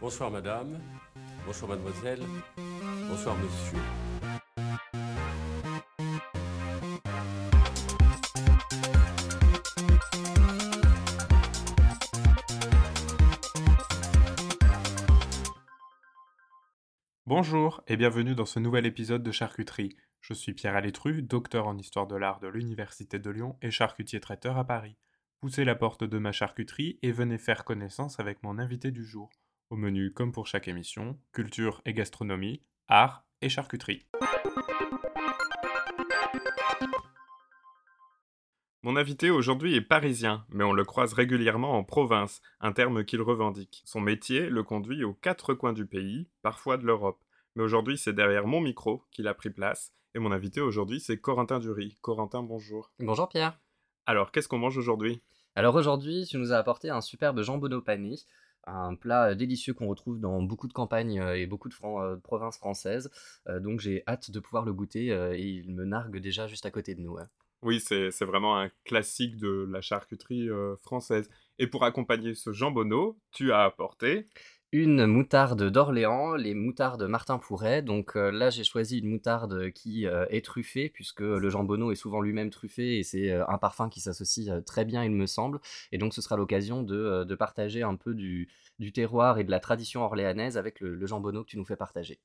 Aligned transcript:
Bonsoir 0.00 0.30
madame, 0.30 0.80
bonsoir 1.44 1.68
mademoiselle, 1.68 2.20
bonsoir 3.06 3.36
monsieur. 3.36 3.78
Bonjour 17.26 17.82
et 17.86 17.98
bienvenue 17.98 18.34
dans 18.34 18.46
ce 18.46 18.58
nouvel 18.58 18.86
épisode 18.86 19.22
de 19.22 19.30
Charcuterie. 19.30 19.94
Je 20.22 20.32
suis 20.32 20.54
Pierre 20.54 20.76
Alétru, 20.76 21.20
docteur 21.20 21.66
en 21.66 21.76
histoire 21.76 22.06
de 22.06 22.16
l'art 22.16 22.40
de 22.40 22.48
l'Université 22.48 23.18
de 23.18 23.28
Lyon 23.28 23.58
et 23.60 23.70
charcutier 23.70 24.18
traiteur 24.18 24.56
à 24.56 24.64
Paris. 24.64 24.96
Poussez 25.40 25.66
la 25.66 25.74
porte 25.74 26.04
de 26.04 26.18
ma 26.18 26.32
charcuterie 26.32 26.98
et 27.02 27.12
venez 27.12 27.36
faire 27.36 27.64
connaissance 27.64 28.18
avec 28.18 28.42
mon 28.42 28.58
invité 28.58 28.90
du 28.90 29.04
jour. 29.04 29.30
Au 29.70 29.76
menu, 29.76 30.12
comme 30.12 30.32
pour 30.32 30.48
chaque 30.48 30.66
émission, 30.66 31.16
culture 31.32 31.80
et 31.84 31.94
gastronomie, 31.94 32.60
art 32.88 33.24
et 33.40 33.48
charcuterie. 33.48 34.04
Mon 38.82 38.96
invité 38.96 39.30
aujourd'hui 39.30 39.76
est 39.76 39.80
parisien, 39.80 40.44
mais 40.48 40.64
on 40.64 40.72
le 40.72 40.84
croise 40.84 41.12
régulièrement 41.12 41.78
en 41.78 41.84
province, 41.84 42.40
un 42.58 42.72
terme 42.72 43.04
qu'il 43.04 43.22
revendique. 43.22 43.82
Son 43.84 44.00
métier 44.00 44.50
le 44.50 44.64
conduit 44.64 45.04
aux 45.04 45.14
quatre 45.14 45.54
coins 45.54 45.72
du 45.72 45.86
pays, 45.86 46.28
parfois 46.42 46.76
de 46.76 46.84
l'Europe. 46.84 47.22
Mais 47.54 47.62
aujourd'hui, 47.62 47.96
c'est 47.96 48.12
derrière 48.12 48.48
mon 48.48 48.60
micro 48.60 49.04
qu'il 49.12 49.28
a 49.28 49.34
pris 49.34 49.50
place, 49.50 49.94
et 50.16 50.18
mon 50.18 50.32
invité 50.32 50.60
aujourd'hui, 50.60 50.98
c'est 50.98 51.20
Corentin 51.20 51.60
Dury. 51.60 51.96
Corentin, 52.00 52.42
bonjour. 52.42 52.90
Bonjour 52.98 53.28
Pierre. 53.28 53.60
Alors, 54.04 54.32
qu'est-ce 54.32 54.48
qu'on 54.48 54.58
mange 54.58 54.78
aujourd'hui? 54.78 55.22
Alors 55.54 55.76
aujourd'hui, 55.76 56.26
tu 56.28 56.38
nous 56.38 56.52
as 56.52 56.58
apporté 56.58 56.90
un 56.90 57.00
superbe 57.00 57.42
jambonneau 57.42 57.82
pané, 57.82 58.16
un 58.66 58.94
plat 58.94 59.34
délicieux 59.34 59.74
qu'on 59.74 59.88
retrouve 59.88 60.20
dans 60.20 60.42
beaucoup 60.42 60.68
de 60.68 60.72
campagnes 60.72 61.20
euh, 61.20 61.36
et 61.36 61.46
beaucoup 61.46 61.68
de, 61.68 61.74
euh, 61.84 62.16
provinces 62.16 62.58
françaises. 62.58 63.10
Euh, 63.48 63.60
donc 63.60 63.80
j'ai 63.80 64.02
hâte 64.06 64.30
de 64.30 64.40
pouvoir 64.40 64.64
le 64.64 64.72
goûter 64.72 65.08
et 65.08 65.42
il 65.42 65.74
me 65.74 65.84
nargue 65.84 66.18
déjà 66.18 66.46
juste 66.46 66.66
à 66.66 66.70
côté 66.70 66.94
de 66.94 67.00
nous. 67.00 67.16
Oui, 67.62 67.80
c'est 67.80 68.24
vraiment 68.24 68.58
un 68.58 68.70
classique 68.84 69.36
de 69.36 69.68
la 69.70 69.82
charcuterie 69.82 70.48
française. 70.80 71.28
Et 71.58 71.66
pour 71.66 71.84
accompagner 71.84 72.34
ce 72.34 72.52
jambonneau, 72.52 73.18
tu 73.32 73.52
as 73.52 73.64
apporté 73.64 74.26
une 74.72 75.06
moutarde 75.06 75.68
d'Orléans, 75.68 76.34
les 76.34 76.54
moutardes 76.54 77.02
Martin 77.02 77.38
Pourret. 77.38 77.82
Donc 77.82 78.14
euh, 78.14 78.30
là, 78.30 78.50
j'ai 78.50 78.62
choisi 78.62 78.98
une 78.98 79.08
moutarde 79.08 79.70
qui 79.72 80.06
euh, 80.06 80.26
est 80.30 80.44
truffée, 80.44 80.88
puisque 80.88 81.20
le 81.20 81.50
jambonneau 81.50 81.90
est 81.90 81.96
souvent 81.96 82.20
lui-même 82.20 82.50
truffé 82.50 82.98
et 82.98 83.02
c'est 83.02 83.30
euh, 83.30 83.44
un 83.48 83.58
parfum 83.58 83.88
qui 83.88 84.00
s'associe 84.00 84.64
très 84.64 84.84
bien, 84.84 85.02
il 85.04 85.10
me 85.10 85.26
semble. 85.26 85.60
Et 85.90 85.98
donc, 85.98 86.14
ce 86.14 86.22
sera 86.22 86.36
l'occasion 86.36 86.82
de, 86.82 87.34
partager 87.34 87.82
un 87.82 87.96
peu 87.96 88.14
du, 88.14 88.48
terroir 88.92 89.38
et 89.38 89.44
de 89.44 89.50
la 89.50 89.60
tradition 89.60 90.02
orléanaise 90.02 90.56
avec 90.56 90.80
le, 90.80 91.04
jambonneau 91.06 91.42
que 91.42 91.50
tu 91.50 91.58
nous 91.58 91.64
fais 91.64 91.76
partager. 91.76 92.20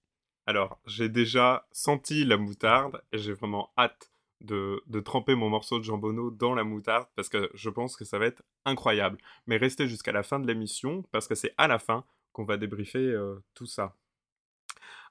Alors, 0.46 0.78
j'ai 0.86 1.10
déjà 1.10 1.66
senti 1.72 2.26
la 2.26 2.38
moutarde 2.38 3.02
et 3.12 3.18
j'ai 3.18 3.34
vraiment 3.34 3.72
hâte 3.78 4.12
de, 4.42 4.84
de, 4.86 5.00
tremper 5.00 5.34
mon 5.34 5.50
morceau 5.50 5.80
de 5.80 5.84
jambonneau 5.84 6.30
dans 6.30 6.54
la 6.54 6.64
moutarde 6.64 7.08
parce 7.16 7.30
que 7.30 7.50
je 7.56 7.70
pense 7.70 7.96
que 7.96 8.06
ça 8.06 8.20
va 8.20 8.28
être 8.28 8.44
incroyable. 8.66 9.18
Mais 9.48 9.58
restez 9.58 9.88
jusqu'à 9.88 10.12
la 10.12 10.22
fin 10.22 10.40
de 10.40 10.46
l'émission 10.46 11.04
parce 11.12 11.28
que 11.28 11.34
c'est 11.34 11.56
à 11.58 11.68
la 11.68 11.80
fin 11.80 12.04
qu'on 12.36 12.44
va 12.44 12.58
débriefer 12.58 13.16
tout 13.53 13.66
ça. 13.66 13.95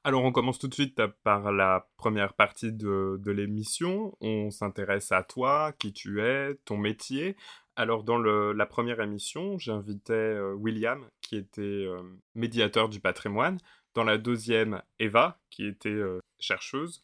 Alors 0.04 0.24
on 0.24 0.32
commence 0.32 0.58
tout 0.58 0.68
de 0.68 0.74
suite 0.74 1.00
par 1.22 1.50
la 1.50 1.88
première 1.96 2.34
partie 2.34 2.70
de, 2.70 3.18
l'émission. 3.30 4.14
On 4.20 4.50
s'intéresse 4.50 5.10
à 5.10 5.22
toi, 5.22 5.72
qui 5.78 5.94
tu 5.94 6.20
es, 6.20 6.54
ton 6.66 6.76
métier. 6.76 7.36
Alors 7.76 8.04
dans 8.04 8.18
la 8.18 8.66
première 8.66 9.00
émission, 9.00 9.58
j'invitais 9.58 10.38
William, 10.58 11.08
qui 11.22 11.36
était 11.36 11.86
médiateur 12.34 12.90
du 12.90 13.00
patrimoine. 13.00 13.58
Dans 13.94 14.04
la 14.04 14.18
deuxième, 14.18 14.82
Eva, 14.98 15.40
qui 15.48 15.66
était 15.66 16.02
chercheuse, 16.38 17.02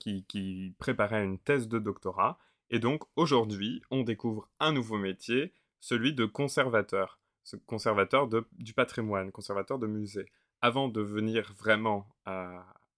qui 0.00 0.74
préparait 0.80 1.24
une 1.24 1.38
thèse 1.38 1.68
de 1.68 1.78
doctorat. 1.78 2.40
Et 2.70 2.80
donc 2.80 3.04
aujourd'hui, 3.14 3.82
on 3.92 4.02
découvre 4.02 4.48
un 4.58 4.72
nouveau 4.72 4.98
métier, 4.98 5.52
celui 5.78 6.12
de 6.12 6.24
conservateur 6.24 7.20
conservateur 7.66 8.28
du 8.52 8.74
patrimoine, 8.74 9.32
conservateur 9.32 9.78
de 9.78 9.86
musée. 9.86 10.26
Avant 10.60 10.88
de 10.88 11.00
venir 11.00 11.52
vraiment 11.58 12.06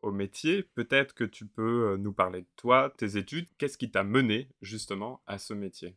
au 0.03 0.13
métier, 0.13 0.63
peut-être 0.63 1.15
que 1.15 1.25
tu 1.25 1.47
peux 1.47 1.93
euh, 1.93 1.97
nous 1.97 2.13
parler 2.13 2.43
de 2.43 2.49
toi, 2.57 2.93
tes 2.97 3.17
études, 3.17 3.49
qu'est-ce 3.59 3.77
qui 3.77 3.91
t'a 3.91 4.05
mené 4.05 4.49
justement 4.63 5.21
à 5.27 5.39
ce 5.39 5.53
métier? 5.53 5.97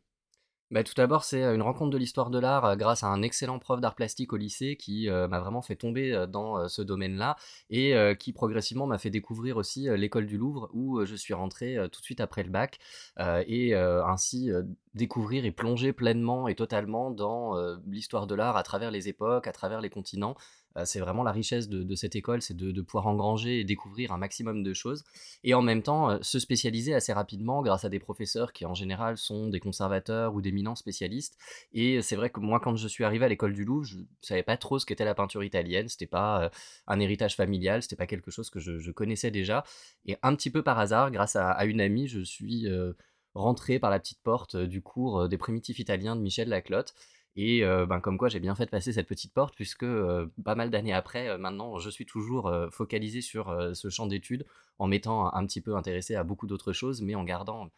Bah, 0.72 0.84
tout 0.84 0.94
d'abord, 0.96 1.24
c'est 1.24 1.44
une 1.44 1.62
rencontre 1.62 1.92
de 1.92 1.98
l'histoire 1.98 2.30
de 2.30 2.40
l'art 2.40 2.78
grâce 2.78 3.04
à 3.04 3.08
un 3.08 3.22
excellent 3.22 3.60
prof 3.60 3.82
d'art 3.82 3.96
plastique 3.96 4.34
au 4.34 4.38
lycée 4.38 4.76
qui 4.76 5.10
m'a 5.10 5.40
vraiment 5.40 5.62
fait 5.62 5.76
tomber 5.76 6.26
dans 6.30 6.68
ce 6.68 6.82
domaine-là 6.82 7.36
et 7.70 7.96
qui 8.20 8.34
progressivement 8.34 8.86
m'a 8.86 8.98
fait 8.98 9.10
découvrir 9.10 9.58
aussi 9.58 9.88
l'école 9.98 10.28
du 10.28 10.38
Louvre 10.38 10.70
où 10.74 11.04
je 11.06 11.16
suis 11.16 11.34
rentré 11.34 11.78
tout 11.92 12.02
de 12.02 12.06
suite 12.06 12.22
après 12.22 12.44
le 12.44 12.50
bac 12.50 12.80
et 13.18 13.76
ainsi 13.76 14.52
découvrir 14.94 15.46
et 15.46 15.52
plonger 15.52 15.94
pleinement 15.94 16.48
et 16.48 16.56
totalement 16.56 17.12
dans 17.12 17.56
l'histoire 17.88 18.28
de 18.28 18.36
l'art 18.36 18.58
à 18.58 18.64
travers 18.64 18.92
les 18.92 19.08
époques, 19.08 19.48
à 19.48 19.52
travers 19.52 19.82
les 19.82 19.90
continents 19.90 20.36
euh, 20.38 20.59
c'est 20.86 21.00
vraiment 21.00 21.24
la 21.24 21.32
richesse 21.32 21.70
de, 21.70 21.96
cette 21.96 22.16
école, 22.16 22.42
c'est 22.42 22.56
de, 22.56 22.82
pouvoir 22.82 23.08
engranger 23.08 23.60
et 23.60 23.64
découvrir 23.64 24.12
un 24.12 24.18
maximum 24.18 24.64
de 24.64 24.74
choses, 24.74 25.04
et 25.44 25.54
en 25.54 25.62
même 25.62 25.82
temps 25.82 26.12
euh, 26.12 26.18
se 26.22 26.40
spécialiser 26.40 26.94
assez 26.94 27.14
rapidement 27.14 27.62
grâce 27.62 27.86
à 27.86 27.90
des 27.90 28.00
professeurs 28.00 28.54
qui 28.54 28.66
en 28.66 28.74
général 28.74 29.18
sont 29.18 29.48
des 29.48 29.60
conservateurs 29.60 30.34
ou 30.34 30.42
d'éminents 30.42 30.76
spécialistes. 30.76 31.38
Et 31.74 32.02
c'est 32.02 32.16
vrai 32.16 32.30
que 32.30 32.40
moi, 32.40 32.60
quand 32.60 32.76
je 32.76 32.88
suis 32.88 33.04
arrivé 33.04 33.26
à 33.26 33.28
l'école 33.28 33.54
du 33.54 33.66
Louvre, 33.66 33.86
je 33.86 33.98
savais 34.22 34.44
pas 34.44 34.58
trop 34.58 34.80
ce 34.80 34.86
qu'était 34.86 35.06
la 35.06 35.16
peinture 35.16 35.44
italienne, 35.44 35.88
c'était 35.90 36.06
pas 36.08 36.44
euh, 36.44 36.50
un 36.88 37.00
héritage 37.00 37.36
familial, 37.36 37.82
c'était 37.82 37.96
pas 37.96 38.08
quelque 38.08 38.32
chose 38.32 38.50
que 38.50 38.60
je, 38.60 38.92
connaissais 38.92 39.32
déjà. 39.32 39.64
Et 40.06 40.18
un 40.24 40.36
petit 40.36 40.50
peu 40.50 40.64
par 40.64 40.80
hasard, 40.80 41.12
grâce 41.12 41.36
à, 41.36 41.64
une 41.66 41.80
amie, 41.80 42.08
je 42.08 42.22
suis 42.22 42.68
rentré 43.36 43.80
par 43.80 43.92
la 43.92 44.00
petite 44.00 44.22
porte 44.24 44.58
du 44.58 44.82
cours 44.82 45.30
des 45.30 45.38
primitifs 45.38 45.80
italiens 45.80 46.16
de 46.16 46.22
Michel 46.22 46.50
Laclotte. 46.50 46.96
Et 47.36 47.62
ben, 47.62 48.02
comme 48.02 48.18
quoi 48.18 48.28
j'ai 48.28 48.40
bien 48.40 48.56
fait 48.56 48.66
de 48.66 48.70
passer 48.70 48.92
cette 48.92 49.08
petite 49.08 49.34
porte, 49.34 49.56
puisque 49.56 49.86
pas 50.44 50.56
mal 50.56 50.70
d'années 50.70 50.94
après, 50.94 51.38
maintenant, 51.38 51.78
je 51.78 51.90
suis 51.90 52.06
toujours 52.06 52.54
focalisé 52.72 53.22
sur 53.22 53.56
ce 53.74 53.90
champ 53.90 54.08
d'études, 54.08 54.46
en 54.78 54.88
m'étant 54.88 55.34
un, 55.34 55.46
petit 55.46 55.62
peu 55.62 55.76
intéressé 55.76 56.16
à 56.16 56.24
beaucoup 56.24 56.48
d'autres 56.48 56.74
choses, 56.74 57.02
mais 57.02 57.16
en 57.16 57.24
gardant 57.24 57.70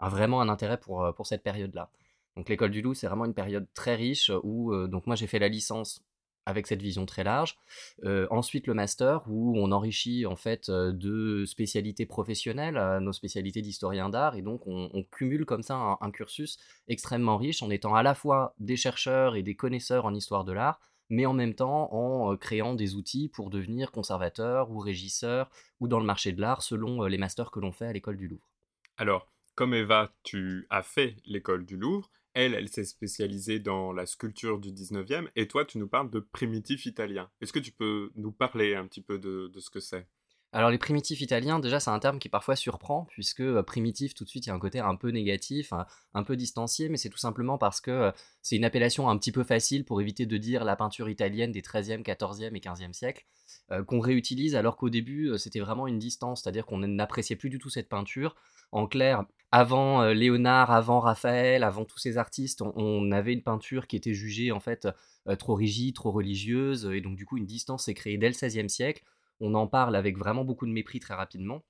vraiment 0.00 0.40
un 0.40 0.48
intérêt 0.48 0.78
pour, 0.78 1.12
pour 1.14 1.26
cette 1.26 1.42
période-là. 1.42 1.90
Donc 2.36 2.48
l'école 2.48 2.70
du 2.70 2.80
loup, 2.80 2.94
c'est 2.94 3.08
vraiment 3.08 3.26
une 3.26 3.34
période 3.34 3.66
très 3.74 3.94
riche 3.94 4.30
où 4.42 4.74
donc 4.86 5.06
moi 5.06 5.16
j'ai 5.16 5.26
fait 5.26 5.38
la 5.38 5.48
licence 5.48 6.02
avec 6.46 6.66
cette 6.66 6.82
vision 6.82 7.06
très 7.06 7.24
large. 7.24 7.56
Euh, 8.04 8.26
ensuite, 8.30 8.66
le 8.66 8.74
master, 8.74 9.24
où 9.28 9.58
on 9.58 9.72
enrichit 9.72 10.26
en 10.26 10.36
fait 10.36 10.68
euh, 10.68 10.92
de 10.92 11.44
spécialités 11.46 12.06
professionnelles, 12.06 12.98
nos 13.00 13.12
spécialités 13.12 13.62
d'historien 13.62 14.08
d'art, 14.08 14.36
et 14.36 14.42
donc 14.42 14.66
on, 14.66 14.90
cumule 15.10 15.44
comme 15.44 15.62
ça 15.62 15.98
un, 16.00 16.10
cursus 16.10 16.58
extrêmement 16.88 17.36
riche 17.36 17.62
en 17.62 17.70
étant 17.70 17.94
à 17.94 18.02
la 18.02 18.14
fois 18.14 18.54
des 18.58 18.76
chercheurs 18.76 19.34
et 19.36 19.42
des 19.42 19.54
connaisseurs 19.54 20.04
en 20.04 20.14
histoire 20.14 20.44
de 20.44 20.52
l'art, 20.52 20.80
mais 21.08 21.26
en 21.26 21.32
même 21.32 21.54
temps 21.54 21.92
en 21.92 22.32
euh, 22.32 22.36
créant 22.36 22.74
des 22.74 22.94
outils 22.94 23.28
pour 23.28 23.50
devenir 23.50 23.90
conservateur 23.90 24.70
ou 24.70 24.78
régisseur 24.78 25.50
ou 25.80 25.88
dans 25.88 26.00
le 26.00 26.06
marché 26.06 26.32
de 26.32 26.40
l'art 26.40 26.62
selon 26.62 27.02
les 27.04 27.18
masters 27.18 27.50
que 27.50 27.60
l'on 27.60 27.72
fait 27.72 27.86
à 27.86 27.92
l'école 27.92 28.16
du 28.16 28.28
Louvre. 28.28 28.46
Alors, 28.96 29.26
comme 29.54 29.74
Eva, 29.74 30.12
tu 30.22 30.66
as 30.70 30.82
fait 30.82 31.16
l'école 31.24 31.66
du 31.66 31.76
Louvre, 31.76 32.10
elle, 32.34 32.54
elle 32.54 32.68
s'est 32.68 32.84
spécialisée 32.84 33.58
dans 33.58 33.92
la 33.92 34.06
sculpture 34.06 34.58
du 34.58 34.72
19e, 34.72 35.28
et 35.36 35.48
toi, 35.48 35.64
tu 35.64 35.78
nous 35.78 35.88
parles 35.88 36.10
de 36.10 36.20
primitifs 36.20 36.86
italiens. 36.86 37.30
Est-ce 37.40 37.52
que 37.52 37.58
tu 37.58 37.72
peux 37.72 38.10
nous 38.14 38.32
parler 38.32 38.74
un 38.74 38.86
petit 38.86 39.02
peu 39.02 39.18
de, 39.18 39.50
ce 39.58 39.70
que 39.70 39.80
c'est? 39.80 40.06
Alors 40.52 40.70
les 40.70 40.78
primitifs 40.78 41.20
italiens, 41.20 41.60
déjà 41.60 41.78
c'est 41.78 41.90
un 41.90 41.98
terme 42.00 42.18
qui 42.18 42.28
parfois 42.28 42.56
surprend, 42.56 43.06
puisque 43.10 43.40
euh, 43.40 43.62
primitif 43.62 44.14
tout 44.14 44.24
de 44.24 44.28
suite 44.28 44.46
il 44.46 44.48
y 44.48 44.52
a 44.52 44.54
un 44.54 44.58
côté 44.58 44.80
un 44.80 44.96
peu 44.96 45.10
négatif, 45.10 45.72
un, 46.12 46.22
peu 46.24 46.36
distancié, 46.36 46.88
mais 46.88 46.96
c'est 46.96 47.08
tout 47.08 47.18
simplement 47.18 47.56
parce 47.56 47.80
que 47.80 47.90
euh, 47.90 48.10
c'est 48.42 48.56
une 48.56 48.64
appellation 48.64 49.08
un 49.08 49.16
petit 49.16 49.30
peu 49.30 49.44
facile 49.44 49.84
pour 49.84 50.00
éviter 50.00 50.26
de 50.26 50.36
dire 50.38 50.64
la 50.64 50.74
peinture 50.74 51.08
italienne 51.08 51.52
des 51.52 51.60
13e, 51.62 52.02
14e 52.02 52.56
et 52.56 52.60
15e 52.60 52.92
siècles, 52.92 53.24
euh, 53.70 53.84
qu'on 53.84 54.00
réutilise 54.00 54.56
alors 54.56 54.76
qu'au 54.76 54.90
début 54.90 55.30
c'était 55.38 55.60
vraiment 55.60 55.86
une 55.86 56.00
distance, 56.00 56.42
c'est-à-dire 56.42 56.66
qu'on 56.66 56.78
n'appréciait 56.78 57.36
plus 57.36 57.50
du 57.50 57.60
tout 57.60 57.70
cette 57.70 57.88
peinture, 57.88 58.34
en 58.72 58.88
clair, 58.88 59.24
avant 59.52 60.04
Léonard, 60.04 60.70
avant 60.72 61.00
Raphaël, 61.00 61.64
avant 61.64 61.84
tous 61.84 61.98
ces 61.98 62.18
artistes, 62.18 62.62
on, 62.62 63.10
avait 63.10 63.32
une 63.32 63.42
peinture 63.42 63.88
qui 63.88 63.96
était 63.96 64.14
jugée 64.14 64.52
en 64.52 64.60
fait 64.60 64.86
trop 65.38 65.54
rigide, 65.54 65.96
trop 65.96 66.12
religieuse, 66.12 66.88
et 66.92 67.00
donc 67.00 67.16
du 67.16 67.26
coup 67.26 67.36
une 67.36 67.46
distance 67.46 67.86
s'est 67.86 67.94
créée 67.94 68.16
dès 68.16 68.28
le 68.28 68.34
XVIe 68.34 68.70
siècle. 68.70 69.02
On 69.40 69.54
en 69.54 69.66
parle 69.66 69.96
avec 69.96 70.18
vraiment 70.18 70.44
beaucoup 70.44 70.66
de 70.66 70.72
mépris 70.72 71.00
très 71.00 71.14
rapidement. 71.14 71.64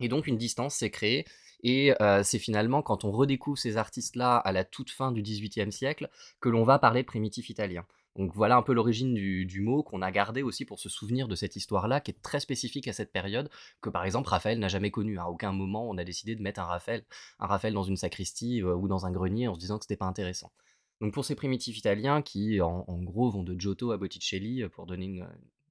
Et 0.00 0.08
donc 0.08 0.26
une 0.26 0.36
distance 0.38 0.76
s'est 0.76 0.90
créée, 0.90 1.24
et 1.62 1.92
euh, 2.00 2.22
c'est 2.22 2.38
finalement 2.38 2.82
quand 2.82 3.04
on 3.04 3.10
redécouvre 3.10 3.58
ces 3.58 3.76
artistes-là 3.76 4.36
à 4.36 4.52
la 4.52 4.64
toute 4.64 4.90
fin 4.90 5.10
du 5.10 5.22
XVIIIe 5.22 5.72
siècle 5.72 6.08
que 6.40 6.48
l'on 6.48 6.62
va 6.62 6.78
parler 6.78 7.02
primitif 7.02 7.50
italien. 7.50 7.84
Donc 8.16 8.32
voilà 8.34 8.56
un 8.56 8.62
peu 8.62 8.72
l'origine 8.72 9.14
du, 9.14 9.60
mot 9.60 9.82
qu'on 9.82 10.02
a 10.02 10.10
gardé 10.10 10.42
aussi 10.42 10.64
pour 10.64 10.80
se 10.80 10.88
souvenir 10.88 11.28
de 11.28 11.36
cette 11.36 11.54
histoire-là, 11.54 12.00
qui 12.00 12.10
est 12.10 12.20
très 12.22 12.40
spécifique 12.40 12.88
à 12.88 12.92
cette 12.92 13.12
période, 13.12 13.48
que 13.80 13.90
par 13.90 14.04
exemple 14.04 14.28
Raphaël 14.28 14.58
n'a 14.58 14.68
jamais 14.68 14.90
connue. 14.90 15.18
À 15.18 15.28
aucun 15.28 15.52
moment 15.52 15.88
on 15.88 15.98
a 15.98 16.04
décidé 16.04 16.34
de 16.34 16.42
mettre 16.42 16.60
un 16.60 16.64
Raphaël, 16.64 17.74
dans 17.74 17.84
une 17.84 17.96
sacristie 17.96 18.62
euh, 18.62 18.74
ou 18.74 18.88
dans 18.88 19.06
un 19.06 19.12
grenier 19.12 19.48
en 19.48 19.54
se 19.54 19.60
disant 19.60 19.78
que 19.78 19.84
c'était 19.84 19.96
pas 19.96 20.06
intéressant. 20.06 20.52
Donc 21.00 21.14
pour 21.14 21.24
ces 21.24 21.36
primitifs 21.36 21.78
italiens 21.78 22.22
qui, 22.22 22.60
en, 22.60 22.84
gros, 23.02 23.30
vont 23.30 23.44
de 23.44 23.58
Giotto 23.58 23.92
à 23.92 23.98
Botticelli, 23.98 24.68
pour 24.68 24.86
donner 24.86 25.22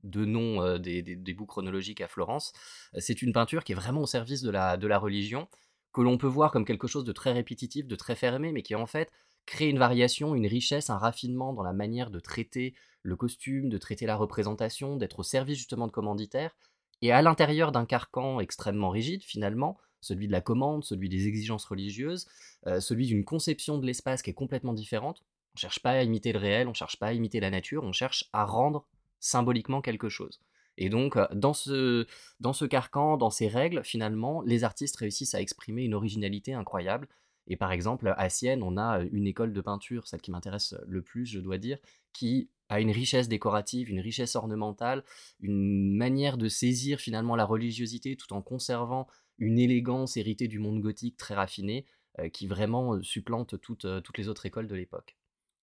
deux 0.04 0.26
noms 0.26 0.78
des, 0.78 1.02
des, 1.02 1.34
bouts 1.34 1.46
chronologiques 1.46 2.02
à 2.02 2.08
Florence, 2.08 2.54
c'est 2.98 3.22
une 3.22 3.34
peinture 3.34 3.64
qui 3.64 3.72
est 3.72 3.76
vraiment 3.76 4.02
au 4.02 4.08
service 4.08 4.42
de 4.42 4.50
la, 4.50 4.78
de 4.78 4.88
la 4.88 5.00
religion, 5.00 5.48
que 5.94 6.02
l'on 6.02 6.18
peut 6.18 6.28
voir 6.28 6.52
comme 6.52 6.66
quelque 6.66 6.88
chose 6.88 7.06
de 7.06 7.12
très 7.12 7.32
répétitif, 7.32 7.88
de 7.88 7.96
très 7.96 8.16
fermé, 8.16 8.52
mais 8.52 8.62
qui 8.62 8.76
en 8.76 8.86
fait 8.86 9.12
crée 9.48 9.70
une 9.70 9.80
variation, 9.80 10.36
une 10.36 10.46
richesse, 10.46 10.92
un 10.92 10.98
raffinement 10.98 11.54
dans 11.54 11.64
la 11.64 11.74
manière 11.74 12.12
de 12.12 12.20
traiter 12.20 12.76
le 13.02 13.16
costume, 13.16 13.70
de 13.70 13.78
traiter 13.78 14.06
la 14.06 14.16
représentation, 14.16 14.98
d'être 14.98 15.20
au 15.20 15.24
service 15.24 15.58
justement 15.58 15.88
de 15.88 15.92
commanditaires, 15.92 16.56
et 17.02 17.12
à 17.12 17.22
l'intérieur 17.22 17.72
d'un 17.72 17.86
carcan 17.86 18.40
extrêmement 18.40 18.90
rigide 18.90 19.24
finalement, 19.24 19.78
celui 20.02 20.28
de 20.28 20.32
la 20.32 20.42
commande, 20.42 20.84
celui 20.84 21.10
des 21.10 21.28
exigences 21.28 21.66
religieuses, 21.66 22.28
euh, 22.68 22.80
celui 22.80 23.08
d'une 23.08 23.26
conception 23.26 23.78
de 23.78 23.86
l'espace 23.86 24.22
qui 24.22 24.30
est 24.30 24.36
complètement 24.36 24.74
différente. 24.74 25.22
On 25.22 25.58
ne 25.58 25.62
cherche 25.62 25.80
pas 25.80 25.92
à 25.92 26.04
imiter 26.04 26.34
le 26.34 26.40
réel, 26.40 26.68
on 26.68 26.72
ne 26.72 26.76
cherche 26.76 27.00
pas 27.00 27.08
à 27.08 27.14
imiter 27.14 27.40
la 27.40 27.50
nature, 27.50 27.84
on 27.84 27.94
cherche 27.94 28.30
à 28.34 28.46
rendre 28.46 28.86
symboliquement 29.20 29.82
quelque 29.82 30.10
chose. 30.10 30.40
Et 30.78 30.90
donc, 30.90 31.18
euh, 31.18 31.28
dans 31.34 31.54
ce, 31.54 32.06
dans 32.40 32.54
ce 32.54 32.66
carcan, 32.66 33.18
dans 33.18 33.30
ces 33.30 33.48
règles, 33.48 33.84
finalement, 33.84 34.42
les 34.44 34.64
artistes 34.64 34.98
réussissent 34.98 35.36
à 35.36 35.42
exprimer 35.42 35.84
une 35.84 35.94
originalité 35.94 36.54
incroyable. 36.54 37.08
Et 37.48 37.56
par 37.56 37.72
exemple, 37.72 38.14
à 38.18 38.30
Sienne, 38.30 38.62
on 38.62 38.78
a 38.78 39.00
une 39.12 39.26
école 39.26 39.54
de 39.54 39.62
peinture, 39.62 40.08
celle 40.08 40.22
qui 40.22 40.32
m'intéresse 40.32 40.76
le 40.86 41.02
plus, 41.02 41.26
je 41.26 41.40
dois 41.40 41.58
dire, 41.58 41.78
qui 42.14 42.50
a 42.70 42.82
une 42.82 42.92
richesse 42.92 43.30
décorative, 43.30 43.90
une 43.90 44.02
richesse 44.02 44.36
ornementale, 44.36 45.04
une 45.40 45.96
manière 45.96 46.38
de 46.38 46.50
saisir 46.50 47.00
finalement 47.00 47.38
la 47.38 47.46
religiosité 47.46 48.18
tout 48.18 48.34
en 48.34 48.42
conservant 48.42 49.08
une 49.38 49.60
élégance 49.60 50.18
héritée 50.18 50.50
du 50.50 50.60
monde 50.60 50.82
gothique 50.82 51.16
très 51.16 51.36
raffiné, 51.36 51.86
euh, 52.20 52.28
qui 52.28 52.48
vraiment 52.48 52.96
euh, 52.96 53.02
supplante 53.02 53.60
toutes, 53.62 53.88
toutes 54.04 54.18
les 54.18 54.28
autres 54.28 54.46
écoles 54.46 54.68
de 54.68 54.76
l'époque. 54.76 55.16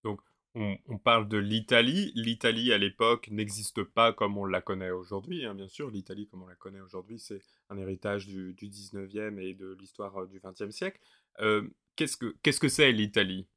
Donc, 0.05 0.21
on, 0.55 0.99
parle 0.99 1.29
de 1.29 1.39
l'Italie. 1.39 2.12
L'Italie, 2.15 2.73
à 2.73 2.79
l'époque, 2.79 3.29
n'existe 3.31 3.83
pas 3.83 4.12
comme 4.12 4.39
on 4.39 4.45
la 4.45 4.61
connaît 4.61 4.91
aujourd'hui. 4.91 5.45
Hein, 5.45 5.55
bien 5.55 5.69
sûr, 5.69 5.91
l'Italie, 5.91 6.29
comme 6.29 6.43
on 6.43 6.47
la 6.47 6.55
connaît 6.55 6.81
aujourd'hui, 6.81 7.19
c'est 7.19 7.41
un 7.71 7.77
héritage 7.77 8.27
du, 8.27 8.55
19e 8.55 9.39
et 9.41 9.55
de 9.55 9.77
l'histoire 9.79 10.17
euh, 10.23 10.27
du 10.27 10.39
20e 10.39 10.71
siècle. 10.71 11.01
Euh, 11.41 11.69
qu'est-ce 11.97 12.61
que 12.61 12.69
c'est 12.69 12.93
l'Italie 12.93 13.49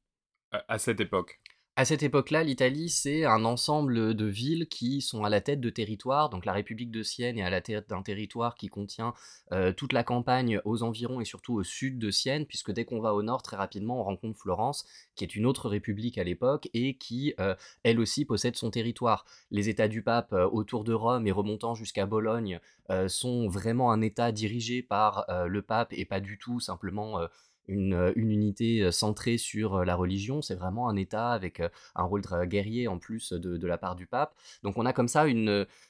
à 0.50 0.78
cette 0.78 1.00
époque? 1.00 1.40
À 1.78 1.84
cette 1.84 2.02
époque-là, 2.02 2.42
l'Italie, 2.42 2.88
c'est 2.88 3.24
un 3.24 3.44
ensemble 3.44 4.16
de 4.16 4.24
villes 4.24 4.66
qui 4.66 5.00
sont 5.00 5.22
à 5.22 5.30
la 5.30 5.40
tête 5.40 5.60
de 5.60 5.70
territoires. 5.70 6.28
Donc 6.28 6.44
la 6.44 6.52
République 6.52 6.90
de 6.90 7.04
Sienne 7.04 7.38
est 7.38 7.42
à 7.44 7.50
la 7.50 7.60
tête 7.60 7.88
d'un 7.88 8.02
territoire 8.02 8.56
qui 8.56 8.66
contient 8.66 9.14
euh, 9.52 9.72
toute 9.72 9.92
la 9.92 10.02
campagne 10.02 10.60
aux 10.64 10.82
environs 10.82 11.20
et 11.20 11.24
surtout 11.24 11.54
au 11.54 11.62
sud 11.62 12.00
de 12.00 12.10
Sienne, 12.10 12.46
puisque 12.46 12.72
dès 12.72 12.84
qu'on 12.84 12.98
va 12.98 13.14
au 13.14 13.22
nord, 13.22 13.44
très 13.44 13.56
rapidement, 13.56 14.00
on 14.00 14.02
rencontre 14.02 14.40
Florence, 14.40 14.86
qui 15.14 15.22
est 15.22 15.36
une 15.36 15.46
autre 15.46 15.68
république 15.68 16.18
à 16.18 16.24
l'époque 16.24 16.68
et 16.74 16.96
qui, 16.96 17.34
euh, 17.38 17.54
elle 17.84 18.00
aussi, 18.00 18.24
possède 18.24 18.56
son 18.56 18.72
territoire. 18.72 19.24
Les 19.52 19.68
États 19.68 19.86
du 19.86 20.02
pape 20.02 20.32
euh, 20.32 20.48
autour 20.48 20.82
de 20.82 20.92
Rome 20.92 21.28
et 21.28 21.32
remontant 21.32 21.76
jusqu'à 21.76 22.06
Bologne 22.06 22.58
sont 23.06 23.48
vraiment 23.48 23.92
un 23.92 24.00
État 24.00 24.32
dirigé 24.32 24.82
par 24.82 25.26
le 25.46 25.60
pape 25.60 25.92
et 25.92 26.06
pas 26.06 26.20
du 26.20 26.38
tout 26.38 26.58
simplement 26.58 27.20
une, 27.68 28.12
unité 28.16 28.90
centrée 28.90 29.38
sur 29.38 29.84
la 29.84 29.94
religion, 29.94 30.42
c'est 30.42 30.54
vraiment 30.54 30.88
un 30.88 30.96
État 30.96 31.30
avec 31.30 31.62
un 31.94 32.02
rôle 32.02 32.22
très 32.22 32.46
guerrier 32.46 32.88
en 32.88 32.98
plus 32.98 33.32
de, 33.32 33.66
la 33.66 33.78
part 33.78 33.96
du 33.96 34.06
pape. 34.06 34.34
Donc 34.62 34.78
on 34.78 34.86
a 34.86 34.92
comme 34.92 35.08
ça 35.08 35.26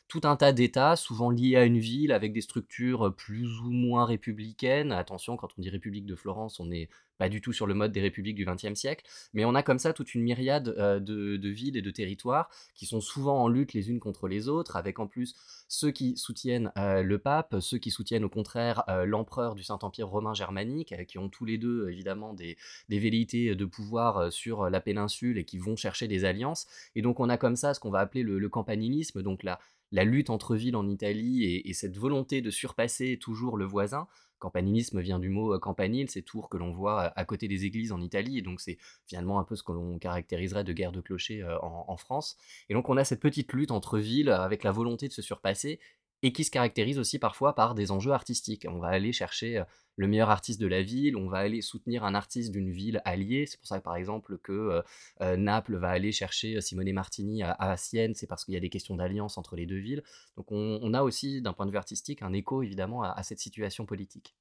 tout 0.08 0.20
un 0.24 0.36
tas 0.36 0.52
d'États, 0.52 0.96
souvent 0.96 1.30
liés 1.30 1.56
à 1.56 1.64
une 1.64 1.78
ville, 1.78 2.12
avec 2.12 2.32
des 2.32 2.40
structures 2.40 3.14
plus 3.14 3.60
ou 3.60 3.70
moins 3.70 4.04
républicaines. 4.04 4.92
Attention, 4.92 5.36
quand 5.36 5.48
on 5.58 5.62
dit 5.62 5.70
République 5.70 6.06
de 6.06 6.14
Florence, 6.14 6.60
on 6.60 6.66
n'est 6.66 6.88
pas 7.18 7.28
du 7.28 7.40
tout 7.40 7.52
sur 7.52 7.66
le 7.66 7.74
mode 7.74 7.92
des 7.92 8.00
républiques 8.00 8.36
du 8.36 8.46
XXe 8.46 8.74
siècle, 8.74 9.04
mais 9.34 9.44
on 9.44 9.54
a 9.54 9.62
comme 9.62 9.78
ça 9.78 9.92
toute 9.92 10.14
une 10.14 10.22
myriade 10.22 10.64
de, 10.64 11.48
villes 11.48 11.76
et 11.76 11.82
de 11.82 11.90
territoires 11.90 12.48
qui 12.74 12.86
sont 12.86 13.00
souvent 13.00 13.42
en 13.42 13.48
lutte 13.48 13.72
les 13.72 13.90
unes 13.90 14.00
contre 14.00 14.28
les 14.28 14.48
autres, 14.48 14.76
avec 14.76 14.98
en 14.98 15.06
plus 15.06 15.34
ceux 15.68 15.90
qui 15.90 16.16
soutiennent 16.16 16.72
le 16.76 17.16
pape, 17.18 17.56
ceux 17.60 17.78
qui 17.78 17.90
soutiennent 17.90 18.24
au 18.24 18.28
contraire 18.28 18.84
l'empereur 19.06 19.54
du 19.54 19.62
Saint-Empire 19.62 20.08
romain 20.08 20.34
germanique, 20.34 20.94
qui 21.06 21.18
ont 21.18 21.28
tous 21.28 21.44
les 21.44 21.58
deux 21.58 21.88
évidemment 21.88 22.34
des, 22.34 22.56
velléités 22.88 23.54
de 23.54 23.64
pouvoir 23.64 24.32
sur 24.32 24.70
la 24.70 24.80
péninsule 24.80 25.38
et 25.38 25.44
qui 25.44 25.58
vont 25.58 25.76
chercher 25.76 26.08
des 26.08 26.24
alliances. 26.24 26.66
Et 26.94 27.02
donc 27.02 27.20
on 27.20 27.28
a 27.28 27.36
comme 27.36 27.56
ça 27.56 27.74
ce 27.74 27.80
qu'on 27.80 27.90
va 27.90 28.00
appeler 28.00 28.22
le, 28.22 28.38
le 28.38 28.48
campanilisme, 28.48 29.22
donc 29.22 29.42
la, 29.42 29.58
la 29.92 30.04
lutte 30.04 30.30
entre 30.30 30.56
villes 30.56 30.76
en 30.76 30.88
Italie 30.88 31.62
et, 31.64 31.72
cette 31.72 31.96
volonté 31.96 32.42
de 32.42 32.50
surpasser 32.50 33.18
toujours 33.18 33.56
le 33.56 33.64
voisin. 33.64 34.06
Campanilisme 34.38 35.00
vient 35.00 35.18
du 35.18 35.28
mot 35.28 35.54
euh, 35.54 35.58
campanile, 35.58 36.10
ces 36.10 36.22
tours 36.22 36.48
que 36.48 36.56
l'on 36.56 36.72
voit 36.72 37.12
à 37.16 37.24
côté 37.24 37.48
des 37.48 37.64
églises 37.64 37.92
en 37.92 38.00
Italie, 38.00 38.38
et 38.38 38.42
donc 38.42 38.60
c'est 38.60 38.78
finalement 39.06 39.38
un 39.38 39.44
peu 39.44 39.56
ce 39.56 39.62
que 39.62 39.72
l'on 39.72 39.98
caractériserait 39.98 40.64
de 40.64 40.72
guerre 40.72 40.92
de 40.92 41.00
clocher 41.00 41.42
euh, 41.42 41.58
en, 41.60 41.96
France. 41.96 42.36
Et 42.68 42.74
donc 42.74 42.88
on 42.88 42.96
a 42.96 43.04
cette 43.04 43.20
petite 43.20 43.52
lutte 43.52 43.70
entre 43.70 43.98
villes 43.98 44.30
avec 44.30 44.62
la 44.62 44.70
volonté 44.70 45.08
de 45.08 45.12
se 45.12 45.22
surpasser, 45.22 45.80
et 46.22 46.32
qui 46.32 46.44
se 46.44 46.50
caractérise 46.50 46.98
aussi 46.98 47.18
parfois 47.18 47.54
par 47.54 47.74
des 47.74 47.90
enjeux 47.90 48.12
artistiques. 48.12 48.66
On 48.68 48.78
va 48.78 48.88
aller 48.88 49.12
chercher 49.12 49.58
euh, 49.58 49.64
le 49.96 50.06
meilleur 50.06 50.30
artiste 50.30 50.60
de 50.60 50.66
la 50.66 50.82
ville, 50.82 51.16
on 51.16 51.28
va 51.28 51.38
aller 51.38 51.60
soutenir 51.60 52.04
un 52.04 52.14
artiste 52.14 52.52
d'une 52.52 52.70
ville 52.70 53.00
alliée. 53.04 53.46
C'est 53.46 53.58
pour 53.58 53.66
ça, 53.66 53.80
par 53.80 53.96
exemple, 53.96 54.38
que 54.38 54.52
euh, 54.52 54.82
euh, 55.20 55.36
Naples 55.36 55.76
va 55.76 55.90
aller 55.90 56.12
chercher 56.12 56.60
Simone 56.60 56.92
Martini 56.92 57.42
à, 57.42 57.76
Sienne, 57.76 58.14
c'est 58.14 58.26
parce 58.26 58.44
qu'il 58.44 58.54
y 58.54 58.56
a 58.56 58.60
des 58.60 58.70
questions 58.70 58.96
d'alliance 58.96 59.38
entre 59.38 59.56
les 59.56 59.66
deux 59.66 59.78
villes. 59.78 60.02
Donc 60.36 60.50
on, 60.50 60.94
a 60.94 61.02
aussi, 61.02 61.42
d'un 61.42 61.52
point 61.52 61.66
de 61.66 61.70
vue 61.70 61.76
artistique, 61.76 62.22
un 62.22 62.32
écho 62.32 62.62
évidemment 62.62 63.02
à 63.02 63.22
cette 63.22 63.40
situation 63.40 63.86
politique. 63.86 64.34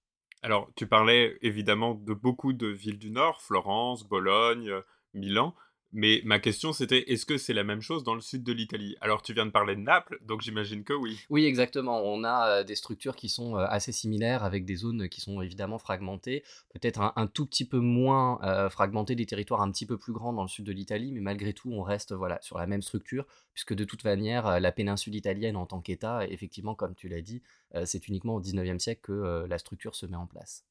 Alors, 0.44 0.69
tu 0.75 0.88
parlais 0.88 1.38
évidemment 1.41 1.95
de 1.95 2.13
beaucoup 2.13 2.53
de 2.53 2.68
villes 2.68 3.00
du 3.00 3.09
Nord, 3.09 3.41
Florence, 3.41 4.07
Bologne, 4.07 4.71
Milan. 5.13 5.56
Mais 5.94 6.22
ma 6.25 6.39
question 6.39 6.74
c'était 6.74 7.12
est-ce 7.12 7.25
que 7.25 7.38
c'est 7.38 7.54
la 7.54 7.63
même 7.63 7.81
chose 7.81 8.04
dans 8.04 8.13
le 8.13 8.22
sud 8.22 8.44
de 8.44 8.51
l'Italie? 8.51 8.98
Alors 9.00 9.22
tu 9.22 9.34
viens 9.34 9.45
de 9.45 9.51
parler 9.51 9.75
de 9.75 9.81
Naples, 9.81 10.19
donc 10.25 10.42
j'imagine 10.42 10.84
que 10.84 10.94
oui. 10.94 11.18
Oui, 11.30 11.45
exactement. 11.45 12.01
On 12.04 12.24
a 12.24 12.50
euh, 12.50 12.63
des 12.63 12.75
structures 12.75 13.16
qui 13.16 13.30
sont 13.30 13.56
euh, 13.56 13.66
assez 13.69 13.94
similaires 13.94 14.44
avec 14.44 14.66
des 14.66 14.75
zones 14.75 15.07
qui 15.07 15.22
sont 15.22 15.42
évidemment 15.42 15.78
fragmentées, 15.78 16.44
peut-être 16.74 17.13
un, 17.16 17.28
tout 17.28 17.45
petit 17.45 17.66
peu 17.66 17.80
moins 17.80 18.39
euh, 18.44 18.69
fragmentées, 18.69 19.16
des 19.16 19.25
territoires 19.25 19.62
un 19.62 19.72
petit 19.72 19.86
peu 19.86 19.98
plus 19.98 20.12
grands 20.12 20.34
dans 20.34 20.42
le 20.42 20.50
sud 20.50 20.66
de 20.66 20.74
l'Italie, 20.74 21.12
mais 21.12 21.22
malgré 21.22 21.54
tout 21.54 21.72
on 21.72 21.84
reste 21.84 22.13
voilà 22.13 22.40
sur 22.42 22.57
la 22.57 22.68
même 22.68 22.81
structure, 22.81 23.25
puisque 23.54 23.74
de 23.74 23.86
toute 23.86 24.04
manière 24.04 24.60
la 24.60 24.72
péninsule 24.72 25.16
italienne 25.16 25.56
en 25.56 25.66
tant 25.66 25.80
qu'État, 25.80 26.28
effectivement 26.28 26.75
comme 26.75 26.95
tu 26.95 27.07
l'as 27.07 27.22
dit, 27.22 27.42
c'est 27.86 28.07
uniquement 28.07 28.36
au 28.36 28.42
19e 28.42 28.80
siècle 28.80 29.01
que 29.01 29.45
la 29.48 29.57
structure 29.57 29.95
se 29.95 30.06
met 30.06 30.18
en 30.18 30.28
place. 30.28 30.66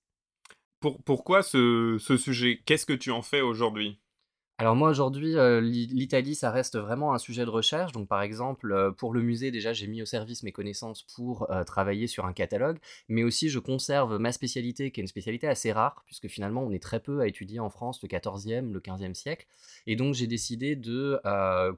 pourquoi 0.81 1.43
ce 1.43 1.99
sujet? 1.99 2.61
Qu'est-ce 2.65 2.87
que 2.87 2.93
tu 2.93 3.11
en 3.11 3.23
fais 3.23 3.41
aujourd'hui? 3.41 3.99
Alors 4.59 4.75
moi 4.75 4.89
aujourd'hui, 4.89 5.37
euh, 5.37 5.61
l'Italie, 5.61 6.35
ça 6.35 6.51
reste 6.51 6.79
vraiment 6.79 7.13
un 7.13 7.19
sujet 7.19 7.45
de 7.45 7.51
recherche. 7.51 7.93
Donc 7.93 8.09
par 8.09 8.23
exemple, 8.23 8.73
euh, 8.73 8.91
pour 8.91 9.13
le 9.13 9.21
musée, 9.21 9.51
déjà, 9.51 9.75
j'ai 9.75 9.87
mis 9.87 10.01
au 10.01 10.07
service 10.07 10.43
mes 10.45 10.53
connaissances 10.53 11.03
pour 11.03 11.51
euh, 11.51 11.63
travailler 11.63 12.07
sur 12.07 12.25
un 12.25 12.33
catalogue, 12.33 12.79
mais 13.09 13.23
aussi 13.23 13.51
je 13.51 13.59
conserve 13.59 14.17
ma 14.17 14.33
spécialité, 14.33 14.91
qui 14.91 15.01
est 15.01 15.03
une 15.03 15.09
spécialité 15.09 15.47
assez 15.47 15.73
rare, 15.73 16.03
puisque 16.07 16.29
finalement 16.29 16.63
on 16.63 16.71
est 16.71 16.83
très 16.83 17.01
peu 17.01 17.21
à 17.21 17.27
étudier 17.27 17.61
en 17.61 17.69
France 17.69 18.01
le 18.03 18.09
14e, 18.09 18.73
le 18.73 18.81
15e 18.81 19.13
siècle. 19.13 19.47
Et 19.87 19.95
donc 19.95 20.15
j'ai 20.15 20.27
décidé 20.27 20.75
de 20.75 21.21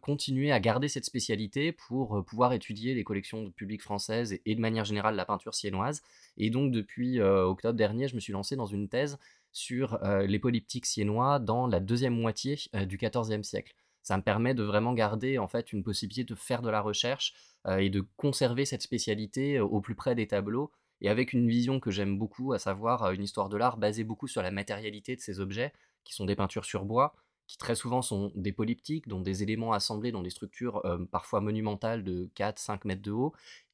continuer 0.01 0.53
à 0.53 0.61
garder 0.61 0.87
cette 0.87 1.05
spécialité 1.05 1.73
pour 1.73 2.25
pouvoir 2.25 2.53
étudier 2.53 2.95
les 2.95 3.03
collections 3.03 3.51
publiques 3.51 3.83
françaises 3.83 4.33
et, 4.35 4.43
et, 4.47 4.55
de 4.55 4.61
manière 4.61 4.85
générale 4.85 5.17
la 5.17 5.25
peinture 5.25 5.55
siennoise. 5.55 6.03
Et 6.37 6.51
donc 6.51 6.71
depuis 6.71 7.21
octobre 7.21 7.77
dernier, 7.77 8.07
je 8.07 8.15
me 8.15 8.21
suis 8.21 8.33
lancé 8.33 8.55
dans 8.55 8.67
une 8.67 8.89
thèse 8.89 9.19
sur 9.59 9.99
les 10.03 10.39
polyptyques 10.39 10.87
siennois 10.87 11.39
dans 11.39 11.67
la 11.67 11.81
deuxième 11.81 12.15
moitié 12.15 12.59
du 12.87 12.97
XIVe 12.97 13.43
siècle. 13.43 13.75
Ça 14.03 14.17
me 14.17 14.23
permet 14.23 14.55
de 14.55 14.63
vraiment 14.63 14.95
garder 14.95 15.37
en 15.37 15.49
fait 15.49 15.73
une 15.73 15.83
possibilité 15.83 16.25
de 16.25 16.35
faire 16.35 16.63
de 16.63 16.71
la 16.71 16.81
recherche 16.81 17.35
et 17.69 17.91
de 17.91 18.07
conserver 18.17 18.65
cette 18.65 18.83
spécialité 18.83 19.61
au 19.61 19.81
plus 19.81 19.95
près 19.95 20.15
des 20.15 20.27
tableaux 20.27 20.71
et 21.01 21.09
avec 21.09 21.33
une 21.33 21.49
vision 21.49 21.79
que 21.79 21.91
j'aime 21.91 22.19
beaucoup, 22.19 22.53
à 22.53 22.59
savoir 22.59 23.13
une 23.13 23.23
histoire 23.23 23.49
de 23.49 23.57
l'art 23.57 23.77
basée 23.77 24.05
beaucoup 24.05 24.27
sur 24.27 24.43
la 24.43 24.51
matérialité 24.51 25.15
de 25.15 25.21
ces 25.21 25.41
objets, 25.41 25.73
qui 26.05 26.15
sont 26.15 26.25
des 26.25 26.37
peintures 26.37 26.65
sur 26.65 26.85
bois, 26.85 27.15
qui 27.47 27.57
très 27.57 27.75
souvent 27.75 28.03
sont 28.03 28.33
des 28.35 28.53
polyptyques, 28.53 29.09
dont 29.09 29.21
des 29.21 29.43
éléments 29.43 29.73
assemblés 29.73 30.13
dans 30.13 30.23
des 30.23 30.31
structures 30.31 30.83
parfois 31.13 31.41
monumentales 31.41 32.03
de 32.03 32.31
4-5 32.37 32.81
mètres 32.85 33.03
de 33.03 33.13
haut, 33.13 33.33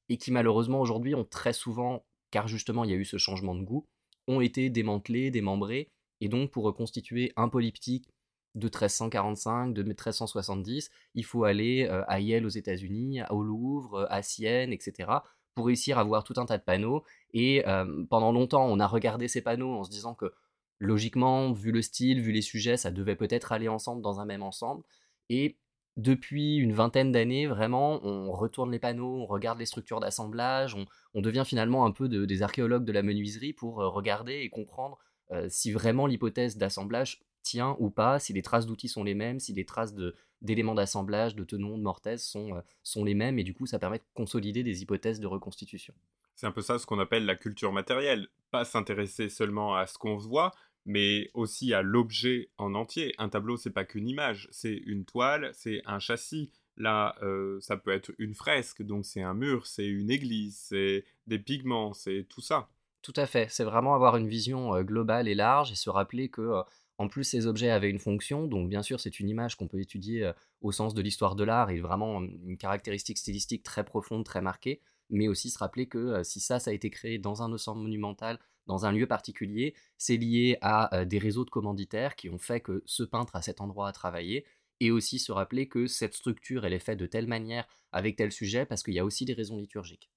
et 0.08 0.18
qui 0.18 0.32
malheureusement 0.32 0.80
aujourd'hui 0.80 1.14
ont 1.14 1.24
très 1.24 1.52
souvent, 1.52 2.04
car 2.30 2.46
justement 2.46 2.84
il 2.84 2.90
y 2.90 2.94
a 2.94 2.96
eu 2.96 3.04
ce 3.04 3.16
changement 3.16 3.54
de 3.54 3.62
goût, 3.62 3.86
ont 4.28 4.40
été 4.40 4.70
démantelés, 4.70 5.30
démembrés, 5.30 5.90
et 6.20 6.28
donc 6.28 6.50
pour 6.50 6.64
reconstituer 6.64 7.32
un 7.36 7.48
polyptyque 7.48 8.08
de 8.54 8.66
1345, 8.66 9.74
de 9.74 9.82
1370, 9.82 10.90
il 11.14 11.24
faut 11.24 11.44
aller 11.44 11.86
euh, 11.90 12.04
à 12.06 12.20
Yale 12.20 12.46
aux 12.46 12.50
États-Unis, 12.50 13.20
au 13.30 13.42
Louvre, 13.42 14.06
à 14.10 14.22
Sienne, 14.22 14.72
etc., 14.72 15.10
pour 15.54 15.66
réussir 15.66 15.98
à 15.98 16.04
voir 16.04 16.24
tout 16.24 16.34
un 16.36 16.46
tas 16.46 16.58
de 16.58 16.62
panneaux. 16.62 17.04
Et 17.32 17.66
euh, 17.66 18.04
pendant 18.10 18.32
longtemps, 18.32 18.66
on 18.66 18.80
a 18.80 18.86
regardé 18.86 19.28
ces 19.28 19.40
panneaux 19.40 19.74
en 19.74 19.84
se 19.84 19.90
disant 19.90 20.14
que 20.14 20.32
logiquement, 20.78 21.52
vu 21.52 21.72
le 21.72 21.82
style, 21.82 22.20
vu 22.20 22.32
les 22.32 22.42
sujets, 22.42 22.76
ça 22.76 22.90
devait 22.90 23.16
peut-être 23.16 23.52
aller 23.52 23.68
ensemble 23.68 24.02
dans 24.02 24.20
un 24.20 24.24
même 24.24 24.42
ensemble. 24.42 24.84
Et 25.28 25.58
depuis 25.96 26.56
une 26.56 26.72
vingtaine 26.72 27.12
d'années, 27.12 27.46
vraiment, 27.46 28.04
on 28.04 28.32
retourne 28.32 28.72
les 28.72 28.78
panneaux, 28.78 29.20
on 29.20 29.26
regarde 29.26 29.58
les 29.58 29.66
structures 29.66 30.00
d'assemblage, 30.00 30.76
on, 31.14 31.20
devient 31.20 31.44
finalement 31.46 31.86
un 31.86 31.92
peu 31.92 32.08
des 32.08 32.42
archéologues 32.42 32.84
de 32.84 32.92
la 32.92 33.02
menuiserie 33.02 33.52
pour 33.52 33.80
euh, 33.80 33.88
regarder 33.88 34.40
et 34.40 34.50
comprendre 34.50 34.98
euh, 35.30 35.46
si 35.48 35.70
vraiment 35.72 36.06
l'hypothèse 36.06 36.56
d'assemblage 36.56 37.22
tient 37.42 37.76
ou 37.78 37.90
pas, 37.90 38.18
si 38.18 38.32
les 38.32 38.42
traces 38.42 38.66
d'outils 38.66 38.88
sont 38.88 39.04
les 39.04 39.14
mêmes, 39.14 39.38
si 39.38 39.52
les 39.52 39.64
traces 39.64 39.94
d'éléments 40.42 40.74
d'assemblage, 40.74 41.36
de 41.36 41.44
tenons, 41.44 41.78
de 41.78 41.82
mortaises 41.82 42.24
sont, 42.24 42.60
sont 42.82 43.04
les 43.04 43.14
mêmes, 43.14 43.38
et 43.38 43.44
du 43.44 43.54
coup 43.54 43.66
ça 43.66 43.78
permet 43.78 43.98
de 43.98 44.04
consolider 44.14 44.62
des 44.62 44.82
hypothèses 44.82 45.20
de 45.20 45.26
reconstitution. 45.26 45.94
C'est 46.34 46.46
un 46.46 46.52
peu 46.52 46.62
ça 46.62 46.78
ce 46.78 46.86
qu'on 46.86 46.98
appelle 46.98 47.26
la 47.26 47.36
culture 47.36 47.72
matérielle, 47.72 48.26
pas 48.50 48.64
s'intéresser 48.64 49.28
seulement 49.28 49.76
à 49.76 49.86
ce 49.86 49.98
qu'on 49.98 50.16
voit, 50.16 50.52
mais 50.86 51.30
aussi 51.34 51.72
à 51.72 51.82
l'objet 51.82 52.50
en 52.58 52.74
entier. 52.74 53.14
Un 53.18 53.28
tableau, 53.28 53.56
c'est 53.56 53.70
pas 53.70 53.84
qu'une 53.84 54.08
image, 54.08 54.48
c'est 54.50 54.74
une 54.74 55.04
toile, 55.04 55.50
c'est 55.54 55.82
un 55.86 55.98
châssis. 55.98 56.50
Là, 56.76 57.14
euh, 57.22 57.60
ça 57.60 57.76
peut 57.76 57.92
être 57.92 58.12
une 58.18 58.34
fresque, 58.34 58.82
donc 58.82 59.06
c'est 59.06 59.22
un 59.22 59.34
mur, 59.34 59.66
c'est 59.66 59.86
une 59.86 60.10
église, 60.10 60.58
c'est 60.58 61.04
des 61.26 61.38
pigments, 61.38 61.94
c'est 61.94 62.26
tout 62.28 62.40
ça. 62.40 62.68
Tout 63.02 63.12
à 63.16 63.26
fait. 63.26 63.46
C'est 63.50 63.64
vraiment 63.64 63.94
avoir 63.94 64.16
une 64.16 64.28
vision 64.28 64.74
euh, 64.74 64.82
globale 64.82 65.28
et 65.28 65.34
large 65.34 65.70
et 65.70 65.76
se 65.76 65.88
rappeler 65.88 66.28
que, 66.30 66.40
euh, 66.40 66.62
en 66.98 67.08
plus, 67.08 67.24
ces 67.24 67.46
objets 67.46 67.70
avaient 67.70 67.90
une 67.90 67.98
fonction. 67.98 68.46
Donc, 68.46 68.68
bien 68.68 68.82
sûr, 68.82 68.98
c'est 68.98 69.20
une 69.20 69.28
image 69.28 69.56
qu'on 69.56 69.68
peut 69.68 69.80
étudier 69.80 70.30
au 70.60 70.70
sens 70.70 70.94
de 70.94 71.02
l'histoire 71.02 71.34
de 71.34 71.42
l'art 71.42 71.70
et 71.70 71.80
vraiment 71.80 72.22
une 72.22 72.56
caractéristique 72.56 73.18
stylistique 73.18 73.64
très 73.64 73.84
profonde, 73.84 74.24
très 74.24 74.40
marquée. 74.40 74.80
Mais 75.10 75.26
aussi 75.26 75.50
se 75.50 75.58
rappeler 75.58 75.86
que 75.86 76.22
si 76.22 76.38
ça, 76.38 76.60
ça 76.60 76.70
a 76.70 76.72
été 76.72 76.90
créé 76.90 77.18
dans 77.18 77.42
un 77.42 77.52
ensemble 77.52 77.82
monumental, 77.82 78.38
dans 78.66 78.86
un 78.86 78.92
lieu 78.92 79.06
particulier, 79.06 79.74
c'est 79.98 80.16
lié 80.16 80.58
à 80.60 81.04
des 81.04 81.18
réseaux 81.18 81.44
de 81.44 81.50
commanditaires 81.50 82.16
qui 82.16 82.30
ont 82.30 82.38
fait 82.38 82.60
que 82.60 82.82
ce 82.86 83.02
peintre 83.02 83.36
à 83.36 83.42
cet 83.42 83.60
endroit 83.60 83.88
a 83.88 83.92
travaillé, 83.92 84.44
et 84.80 84.90
aussi 84.90 85.18
se 85.18 85.30
rappeler 85.32 85.68
que 85.68 85.86
cette 85.86 86.14
structure, 86.14 86.64
elle 86.64 86.72
est 86.72 86.78
faite 86.78 86.98
de 86.98 87.06
telle 87.06 87.26
manière, 87.26 87.66
avec 87.92 88.16
tel 88.16 88.32
sujet, 88.32 88.66
parce 88.66 88.82
qu'il 88.82 88.94
y 88.94 88.98
a 88.98 89.04
aussi 89.04 89.24
des 89.24 89.34
raisons 89.34 89.56
liturgiques. 89.56 90.10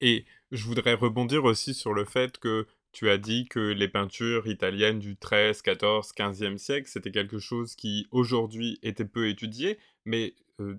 Et 0.00 0.24
je 0.50 0.64
voudrais 0.64 0.94
rebondir 0.94 1.44
aussi 1.44 1.74
sur 1.74 1.92
le 1.92 2.04
fait 2.04 2.38
que 2.38 2.66
tu 2.92 3.08
as 3.10 3.18
dit 3.18 3.46
que 3.46 3.60
les 3.60 3.86
peintures 3.86 4.48
italiennes 4.48 4.98
du 4.98 5.16
13, 5.16 5.62
14, 5.62 6.12
15e 6.12 6.56
siècle, 6.56 6.88
c'était 6.88 7.12
quelque 7.12 7.38
chose 7.38 7.76
qui 7.76 8.08
aujourd'hui 8.10 8.78
était 8.82 9.04
peu 9.04 9.28
étudié, 9.28 9.78
mais 10.04 10.34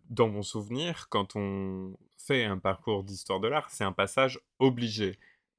dans 0.09 0.27
mon 0.27 0.43
souvenir, 0.43 1.07
quand 1.09 1.35
on 1.35 1.95
fait 2.17 2.43
un 2.43 2.57
parcours 2.57 3.03
d'histoire 3.03 3.39
de 3.39 3.47
l'art, 3.47 3.69
c'est 3.69 3.83
un 3.83 3.93
passage 3.93 4.39
obligé. 4.59 5.17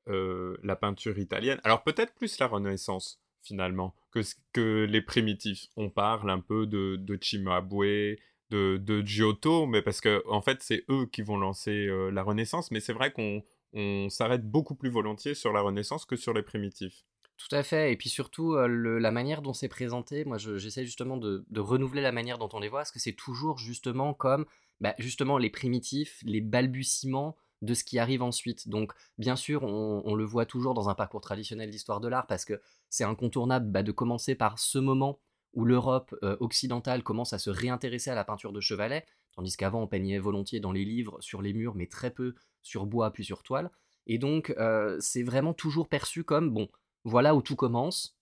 Euh, 0.08 0.56
la 0.64 0.74
peinture 0.74 1.16
italienne. 1.20 1.60
Alors 1.62 1.84
peut-être 1.84 2.12
plus 2.14 2.40
la 2.40 2.48
Renaissance 2.48 3.20
finalement 3.40 3.94
que, 4.10 4.18
que 4.52 4.84
les 4.84 5.00
primitifs. 5.00 5.68
On 5.76 5.90
parle 5.90 6.28
un 6.28 6.40
peu 6.40 6.66
de, 6.66 6.96
de 6.96 7.16
Cimabue, 7.22 8.18
de, 8.50 8.78
de 8.78 9.06
Giotto, 9.06 9.66
mais 9.66 9.80
parce 9.80 10.00
que 10.00 10.24
en 10.28 10.42
fait 10.42 10.60
c'est 10.60 10.84
eux 10.90 11.06
qui 11.06 11.22
vont 11.22 11.36
lancer 11.36 11.86
euh, 11.86 12.10
la 12.10 12.24
Renaissance. 12.24 12.72
Mais 12.72 12.80
c'est 12.80 12.92
vrai 12.92 13.12
qu'on 13.12 13.44
on, 13.74 14.10
s'arrête 14.10 14.44
beaucoup 14.44 14.74
plus 14.74 14.90
volontiers 14.90 15.34
sur 15.34 15.52
la 15.52 15.60
Renaissance 15.60 16.04
que 16.04 16.16
sur 16.16 16.34
les 16.34 16.42
primitifs. 16.42 17.04
Tout 17.36 17.54
à 17.54 17.62
fait, 17.62 17.92
et 17.92 17.96
puis 17.96 18.08
surtout 18.08 18.54
euh, 18.54 18.66
la 18.98 19.10
manière 19.12 19.40
dont 19.40 19.52
c'est 19.52 19.68
présenté, 19.68 20.24
moi 20.24 20.38
j'essaie 20.38 20.84
justement 20.84 21.16
de, 21.16 21.44
de, 21.48 21.60
renouveler 21.60 22.02
la 22.02 22.12
manière 22.12 22.38
dont 22.38 22.48
on 22.54 22.58
les 22.58 22.68
voit, 22.68 22.80
parce 22.80 22.90
que 22.90 22.98
c'est 22.98 23.14
toujours 23.14 23.58
justement 23.58 24.14
comme 24.14 24.46
bah, 24.80 24.96
justement 24.98 25.38
les 25.38 25.50
primitifs, 25.50 26.20
les 26.24 26.40
balbutiements 26.40 27.36
de 27.62 27.74
ce 27.74 27.84
qui 27.84 27.98
arrive 27.98 28.22
ensuite. 28.22 28.68
Donc, 28.68 28.92
bien 29.18 29.36
sûr, 29.36 29.62
on, 29.62 30.14
le 30.14 30.24
voit 30.24 30.46
toujours 30.46 30.74
dans 30.74 30.88
un 30.88 30.94
parcours 30.94 31.20
traditionnel 31.20 31.70
d'histoire 31.70 32.00
de 32.00 32.08
l'art 32.08 32.26
parce 32.26 32.44
que 32.44 32.60
c'est 32.90 33.04
incontournable 33.04 33.70
bah, 33.70 33.82
de 33.82 33.92
commencer 33.92 34.34
par 34.34 34.58
ce 34.58 34.78
moment 34.78 35.20
où 35.54 35.64
l'Europe 35.64 36.14
euh, 36.22 36.36
occidentale 36.40 37.02
commence 37.02 37.32
à 37.32 37.38
se 37.38 37.50
réintéresser 37.50 38.10
à 38.10 38.14
la 38.14 38.24
peinture 38.24 38.52
de 38.52 38.60
chevalet, 38.60 39.06
tandis 39.34 39.56
qu'avant 39.56 39.82
on 39.82 39.86
peignait 39.86 40.18
volontiers 40.18 40.60
dans 40.60 40.72
les 40.72 40.84
livres, 40.84 41.18
sur 41.20 41.40
les 41.40 41.52
murs, 41.52 41.74
mais 41.74 41.86
très 41.86 42.10
peu 42.10 42.34
sur 42.62 42.86
bois 42.86 43.12
puis 43.12 43.24
sur 43.24 43.42
toile. 43.42 43.70
Et 44.06 44.18
donc, 44.18 44.52
euh, 44.58 44.96
c'est 44.98 45.22
vraiment 45.22 45.54
toujours 45.54 45.88
perçu 45.88 46.24
comme 46.24 46.50
bon, 46.50 46.68
voilà 47.04 47.34
où 47.34 47.42
tout 47.42 47.56
commence. 47.56 48.16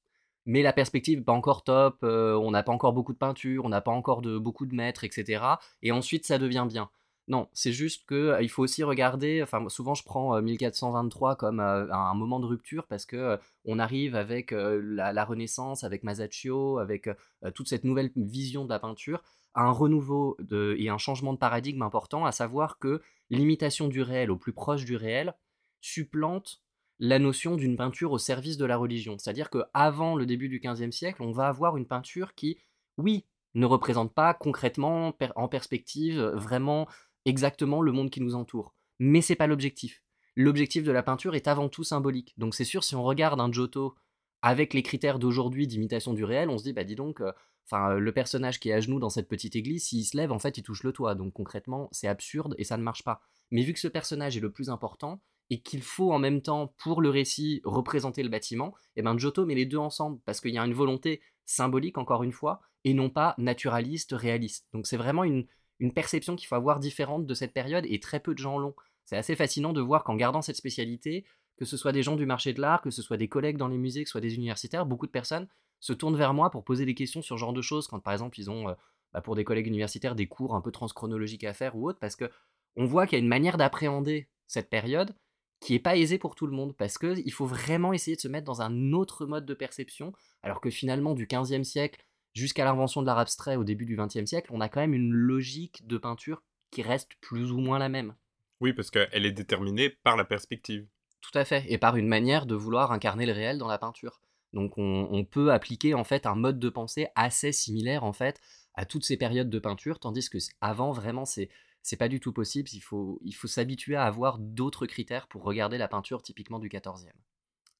Mais 0.47 0.63
la 0.63 0.73
perspective 0.73 1.19
n'est 1.19 1.25
pas 1.25 1.33
encore 1.33 1.65
top, 1.65 1.99
euh, 2.03 2.35
on 2.35 2.51
n'a 2.51 2.63
pas 2.63 2.73
encore 2.73 2.93
beaucoup 2.93 3.13
de 3.13 3.19
peinture, 3.19 3.65
on 3.65 3.69
n'a 3.69 3.81
pas 3.81 3.91
encore 3.91 4.23
de, 4.23 4.39
beaucoup 4.39 4.67
de 4.67 4.75
maîtres, 4.75 5.05
etc. 5.05 5.45
Et 5.83 5.93
ensuite, 5.93 6.27
ça 6.27 6.39
devient 6.39 6.67
bien. 6.69 6.91
Non, 7.31 7.49
c'est 7.53 7.71
juste 7.71 8.07
que 8.07 8.37
il 8.43 8.51
faut 8.51 8.65
aussi 8.65 8.83
regarder. 8.83 9.45
Souvent 9.69 9.95
je 9.95 10.03
prends 10.03 10.43
1423 10.43 11.31
euh, 11.31 11.35
comme 11.37 11.61
un 11.61 12.15
moment 12.15 12.41
de 12.41 12.47
rupture 12.47 12.89
parce 12.89 13.07
que 13.07 13.39
on 13.65 13.79
arrive 13.79 14.17
avec 14.17 14.51
la, 14.51 15.25
Renaissance, 15.25 15.85
avec 15.85 16.03
Masaccio, 16.03 16.79
avec 16.79 17.09
toute 17.55 17.69
cette 17.69 17.85
nouvelle 17.85 18.11
vision 18.17 18.65
de 18.65 18.69
la 18.69 18.81
peinture, 18.81 19.23
à 19.55 19.63
un 19.63 19.71
renouveau 19.71 20.37
et 20.51 20.89
un 20.89 20.99
changement 20.99 21.33
de 21.33 21.39
paradigme 21.39 21.83
important, 21.83 22.27
à 22.27 22.33
savoir 22.33 22.81
que 22.81 23.01
l'imitation 23.31 23.87
du 23.87 24.03
réel 24.03 24.33
au 24.33 24.37
plus 24.37 24.53
proche 24.53 24.85
du 24.85 24.97
réel 24.97 25.33
supplante 25.81 26.65
la 26.99 27.21
notion 27.21 27.55
d'une 27.55 27.77
peinture 27.77 28.11
au 28.11 28.19
service 28.19 28.57
de 28.57 28.65
la 28.65 28.77
religion. 28.77 29.19
C'est-à-dire 29.19 29.51
qu'avant 29.51 30.17
le 30.17 30.27
début 30.27 30.49
du 30.49 30.59
XVe 30.59 30.91
siècle, 30.91 31.23
on 31.23 31.31
va 31.31 31.47
avoir 31.47 31.77
une 31.77 31.87
peinture 31.87 32.35
qui, 32.35 32.59
oui, 32.99 33.25
ne 33.55 33.67
représente 33.67 34.13
pas 34.13 34.35
concrètement, 34.35 35.15
en 35.37 35.49
perspective, 35.49 36.21
vraiment 36.21 36.89
exactement 37.25 37.83
le 37.83 37.93
monde 37.93 38.11
qui 38.11 38.21
nous 38.21 38.35
entoure. 38.35 38.75
Mais 38.99 39.23
c'est 39.23 39.37
pas 39.37 39.47
l'objectif. 39.47 40.03
L'objectif 40.37 40.85
de 40.85 40.93
la 40.93 41.03
peinture 41.03 41.35
est 41.35 41.49
avant 41.49 41.69
tout 41.69 41.85
symbolique. 41.85 42.35
Donc 42.39 42.55
c'est 42.55 42.65
sûr, 42.65 42.85
si 42.85 42.95
on 42.95 43.03
regarde 43.03 43.41
un 43.41 43.50
Giotto 43.50 43.95
avec 44.43 44.75
les 44.75 44.83
critères 44.83 45.19
d'aujourd'hui 45.19 45.67
d'imitation 45.67 46.15
du 46.15 46.25
réel, 46.25 46.49
on 46.49 46.59
se 46.59 46.65
dit, 46.65 46.73
bah 46.73 46.85
dis 46.85 46.95
donc, 46.95 47.21
euh, 47.21 47.33
enfin 47.67 47.95
le 47.95 48.12
personnage 48.12 48.61
qui 48.61 48.71
est 48.71 48.73
à 48.73 48.81
genoux 48.81 49.00
dans 49.00 49.11
cette 49.11 49.29
petite 49.29 49.57
église, 49.57 49.87
s'il 49.87 50.05
se 50.05 50.17
lève, 50.17 50.33
en 50.33 50.39
fait, 50.39 50.57
il 50.57 50.62
touche 50.62 50.83
le 50.83 50.93
toit. 50.93 51.15
Donc 51.15 51.33
concrètement, 51.33 51.89
c'est 51.93 52.09
absurde 52.09 52.55
et 52.59 52.65
ça 52.65 52.77
ne 52.77 52.83
marche 52.83 53.05
pas. 53.05 53.21
Mais 53.50 53.62
vu 53.62 53.73
que 53.73 53.81
ce 53.81 53.89
personnage 53.89 54.37
est 54.37 54.41
le 54.41 54.53
plus 54.53 54.71
important 54.71 55.21
et 55.50 55.61
qu'il 55.61 55.83
faut 55.83 56.12
en 56.12 56.19
même 56.19 56.43
temps, 56.43 56.75
pour 56.79 57.03
le 57.03 57.11
récit, 57.11 57.61
représenter 57.65 58.23
le 58.23 58.29
bâtiment, 58.29 58.75
et 58.95 59.00
eh 59.00 59.03
ben 59.03 59.19
Giotto 59.19 59.45
met 59.45 59.57
les 59.57 59.67
deux 59.67 59.79
ensemble 59.79 60.21
parce 60.25 60.41
qu'il 60.41 60.55
y 60.55 60.59
a 60.59 60.65
une 60.65 60.75
volonté 60.75 61.21
symbolique, 61.45 61.99
encore 61.99 62.23
une 62.23 62.33
fois, 62.33 62.61
et 62.85 62.95
non 62.95 63.11
pas 63.11 63.35
naturaliste, 63.37 64.12
réaliste. 64.12 64.69
Donc 64.73 64.87
c'est 64.87 64.97
vraiment 64.97 65.25
une, 65.25 65.47
une 65.81 65.93
perception 65.93 66.37
qu'il 66.37 66.47
faut 66.47 66.55
avoir 66.55 66.79
différente 66.79 67.27
de 67.27 67.35
cette 67.35 67.53
période 67.53 67.85
et 67.89 68.01
très 68.01 68.21
peu 68.21 68.35
de 68.35 68.39
gens 68.39 68.59
l'ont. 68.59 68.75
C'est 69.07 69.17
assez 69.17 69.35
fascinant 69.35 69.73
de 69.73 69.81
voir 69.81 70.05
qu'en 70.05 70.15
gardant 70.15 70.43
cette 70.43 70.57
spécialité, 70.57 71.25
que 71.57 71.65
ce 71.65 71.77
soit 71.77 71.93
des 71.93 72.03
gens 72.03 72.17
du 72.17 72.27
marché 72.27 72.53
de 72.53 72.61
l'art, 72.61 72.81
que 72.81 72.91
ce 72.91 73.03
soit 73.03 73.17
des 73.17 73.29
collègues 73.29 73.57
dans 73.57 73.69
les 73.69 73.79
musées, 73.79 74.05
que 74.05 74.09
ce 74.09 74.13
soit 74.13 74.21
des 74.21 74.35
universitaires, 74.35 74.87
beaucoup 74.87 75.07
de 75.07 75.11
personnes 75.11 75.49
se 75.81 75.93
tournent 75.93 76.17
vers 76.17 76.35
moi 76.35 76.51
pour 76.51 76.63
poser 76.63 76.85
des 76.85 76.95
questions 76.95 77.23
sur 77.23 77.37
ce 77.37 77.41
genre 77.41 77.53
de 77.53 77.63
choses 77.63 77.89
quand 77.89 77.99
par 78.01 78.13
exemple 78.13 78.39
ils 78.39 78.51
ont 78.51 78.69
euh, 78.69 78.75
bah, 79.13 79.21
pour 79.21 79.35
des 79.35 79.45
collègues 79.45 79.67
universitaires 79.67 80.15
des 80.15 80.27
cours 80.27 80.55
un 80.55 80.61
peu 80.61 80.71
transchronologiques 80.71 81.45
à 81.45 81.55
faire 81.55 81.75
ou 81.75 81.89
autre 81.89 81.99
parce 81.99 82.17
que 82.17 82.31
on 82.77 82.85
voit 82.85 83.07
qu'il 83.07 83.19
y 83.19 83.21
a 83.21 83.23
une 83.23 83.29
manière 83.29 83.57
d'appréhender 83.57 84.29
cette 84.47 84.71
période 84.71 85.15
qui 85.59 85.75
est 85.75 85.81
pas 85.81 85.97
aisée 85.97 86.19
pour 86.19 86.35
tout 86.35 86.47
le 86.47 86.55
monde 86.55 86.77
parce 86.77 86.99
que 86.99 87.19
il 87.25 87.33
faut 87.33 87.47
vraiment 87.47 87.93
essayer 87.93 88.15
de 88.15 88.21
se 88.21 88.29
mettre 88.29 88.47
dans 88.47 88.63
un 88.63 88.93
autre 88.93 89.27
mode 89.27 89.47
de 89.47 89.55
perception 89.55 90.13
alors 90.43 90.61
que 90.61 90.71
finalement 90.71 91.15
du 91.15 91.27
15e 91.27 91.65
siècle 91.65 92.05
jusqu'à 92.35 92.65
l'invention 92.65 93.03
de 93.03 93.07
l'art 93.07 93.19
abstrait 93.19 93.57
au 93.57 93.65
début 93.65 93.87
du 93.87 93.97
XXe 93.97 94.25
siècle, 94.25 94.51
on 94.53 94.61
a 94.61 94.69
quand 94.69 94.81
même 94.81 94.95
une 94.95 95.13
logique 95.13 95.87
de 95.87 95.99
peinture 95.99 96.43
qui 96.71 96.83
reste 96.83 97.11
plus 97.21 97.53
ou 97.53 97.59
moins 97.59 97.79
la 97.79 97.89
même. 97.89 98.15
Oui, 98.61 98.73
parce 98.73 98.91
qu'elle 98.91 99.27
est 99.27 99.33
déterminée 99.33 99.91
par 99.91 100.17
la 100.17 100.25
perspective. 100.25 100.87
Tout 101.21 101.37
à 101.39 101.45
fait, 101.45 101.65
et 101.69 101.79
par 101.79 101.97
une 101.97 102.09
manière 102.09 102.47
de 102.47 102.55
vouloir 102.55 102.93
incarner 102.93 103.27
le 103.27 103.33
réel 103.33 103.59
dans 103.59 103.69
la 103.69 103.79
peinture. 103.79 104.21
Donc 104.53 104.79
on, 104.79 105.25
peut 105.25 105.53
appliquer 105.53 105.95
en 105.95 106.03
fait 106.03 106.27
un 106.27 106.35
mode 106.35 106.59
de 106.59 106.69
pensée 106.69 107.07
assez 107.15 107.53
similaire 107.53 108.03
en 108.03 108.13
fait 108.13 108.41
à 108.75 108.85
toutes 108.85 109.05
ces 109.05 109.17
périodes 109.17 109.51
de 109.51 109.59
peinture, 109.59 110.01
tandis 110.01 110.29
que 110.29 110.39
avant 110.61 110.91
vraiment 110.91 111.25
c'est 111.25 111.51
c'est 111.83 111.97
pas 111.97 112.09
du 112.09 112.21
tout 112.21 112.33
possible. 112.33 112.69
Il 112.73 112.81
faut 112.81 113.21
il 113.23 113.33
faut 113.33 113.47
s'habituer 113.47 113.95
à 113.95 114.05
avoir 114.05 114.39
d'autres 114.39 114.87
critères 114.87 115.29
pour 115.29 115.45
regarder 115.45 115.79
la 115.79 115.87
peinture 115.87 116.23
typiquement 116.23 116.59
du 116.59 116.69
XIVe. 116.69 117.13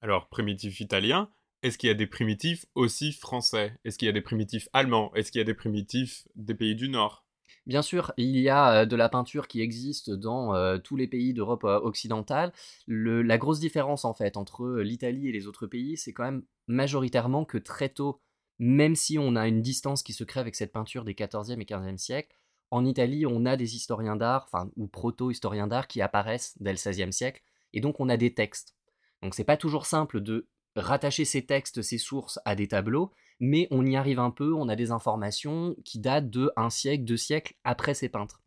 Alors 0.01 0.29
primitif 0.29 0.81
italien, 0.81 1.29
est-ce 1.63 1.79
qu'il 1.79 1.89
y 1.89 1.91
a 1.91 1.95
des 1.95 2.07
primitifs 2.07 2.67
aussi 2.75 3.13
français? 3.13 3.79
Est-ce 3.85 3.99
qu'il 3.99 4.07
y 4.07 4.09
a 4.09 4.13
des 4.13 4.21
primitifs 4.21 4.69
allemands? 4.73 5.13
Est-ce 5.15 5.31
qu'il 5.31 5.41
y 5.41 5.43
a 5.43 5.47
des 5.47 5.55
primitifs 5.55 6.27
des 6.35 6.55
pays 6.55 6.75
du 6.75 6.89
Nord? 6.89 7.25
Bien 7.67 7.83
sûr, 7.83 8.13
il 8.17 8.39
y 8.39 8.49
a 8.49 8.81
euh, 8.81 8.87
de 8.87 8.97
la 8.97 9.09
peinture 9.09 9.47
qui 9.47 9.61
existe 9.61 10.11
dans 10.11 10.55
euh, 10.55 10.79
tous 10.79 10.97
les 10.97 11.07
pays 11.07 11.35
d'Europe 11.35 11.65
euh, 11.65 11.79
occidentale. 11.81 12.53
la 12.87 13.39
grosse 13.39 13.61
différence 13.61 14.05
en 14.05 14.15
fait 14.15 14.37
entre 14.37 14.79
l'Italie 14.81 15.29
et 15.29 15.33
les 15.33 15.47
autres 15.47 15.67
pays, 15.67 15.97
c'est 15.97 16.13
quand 16.13 16.25
même 16.25 16.43
majoritairement 16.67 17.45
que 17.45 17.59
très 17.59 17.89
tôt, 17.91 18.21
même 18.59 18.95
si 18.95 19.19
on 19.19 19.37
a 19.37 19.47
une 19.47 19.63
distance 19.63 20.03
qui 20.03 20.13
se 20.13 20.25
crée 20.25 20.41
avec 20.41 20.55
cette 20.55 20.73
peinture 20.73 21.05
des 21.05 21.15
14e 21.15 21.61
et 21.61 21.65
15e 21.65 21.99
siècles, 21.99 22.35
en 22.71 22.85
Italie, 22.85 23.27
on 23.27 23.47
a 23.47 23.57
des 23.57 23.75
historiens 23.75 24.17
d'art, 24.17 24.49
enfin, 24.51 24.71
ou 24.77 24.87
proto-historiens 24.87 25.67
d'art 25.67 25.89
qui 25.89 26.01
apparaissent 26.01 26.57
dès 26.61 26.71
le 26.71 26.77
16e 26.79 27.11
siècle, 27.11 27.43
et 27.73 27.81
donc 27.81 28.01
on 28.01 28.09
a 28.09 28.17
des 28.17 28.33
textes. 28.33 28.77
Donc 29.23 29.35
c'est 29.35 29.45
pas 29.45 29.57
toujours 29.57 29.87
simple 29.87 30.21
de 30.21 30.49
rattacher 30.77 31.25
ces 31.25 31.45
textes, 31.45 31.83
ces 31.83 31.99
sources 31.99 32.39
à 32.45 32.55
des 32.55 32.69
tableaux, 32.69 33.11
mais 33.41 33.67
on 33.71 33.85
y 33.87 33.97
arrive 33.97 34.19
un 34.19 34.31
peu, 34.31 34.53
on 34.55 34.69
a 34.69 34.77
des 34.77 34.91
informations 34.91 35.75
qui 35.85 35.99
datent 35.99 36.31
de 36.31 36.51
un 36.57 36.71
siècle, 36.71 37.05
deux 37.05 37.17
siècles 37.17 37.55
après 37.65 37.95
ces 37.95 38.09
peintres. 38.09 38.41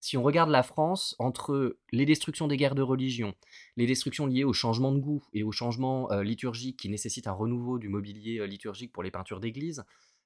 Si 0.00 0.16
on 0.16 0.22
regarde 0.22 0.50
la 0.50 0.62
France, 0.62 1.16
entre 1.18 1.76
les 1.90 2.06
destructions 2.06 2.46
des 2.46 2.56
guerres 2.56 2.76
de 2.76 2.82
religion, 2.82 3.34
les 3.76 3.86
destructions 3.86 4.26
liées 4.26 4.44
au 4.44 4.52
changement 4.52 4.92
de 4.92 4.98
goût 4.98 5.24
et 5.32 5.42
au 5.42 5.50
changement 5.50 6.10
euh, 6.12 6.22
liturgique 6.22 6.78
qui 6.78 6.88
nécessite 6.88 7.26
un 7.26 7.32
renouveau 7.32 7.78
du 7.78 7.88
mobilier 7.88 8.38
euh, 8.38 8.46
liturgique 8.46 8.92
pour 8.92 9.02
les 9.02 9.10
peintures 9.10 9.40
d'église, 9.40 9.84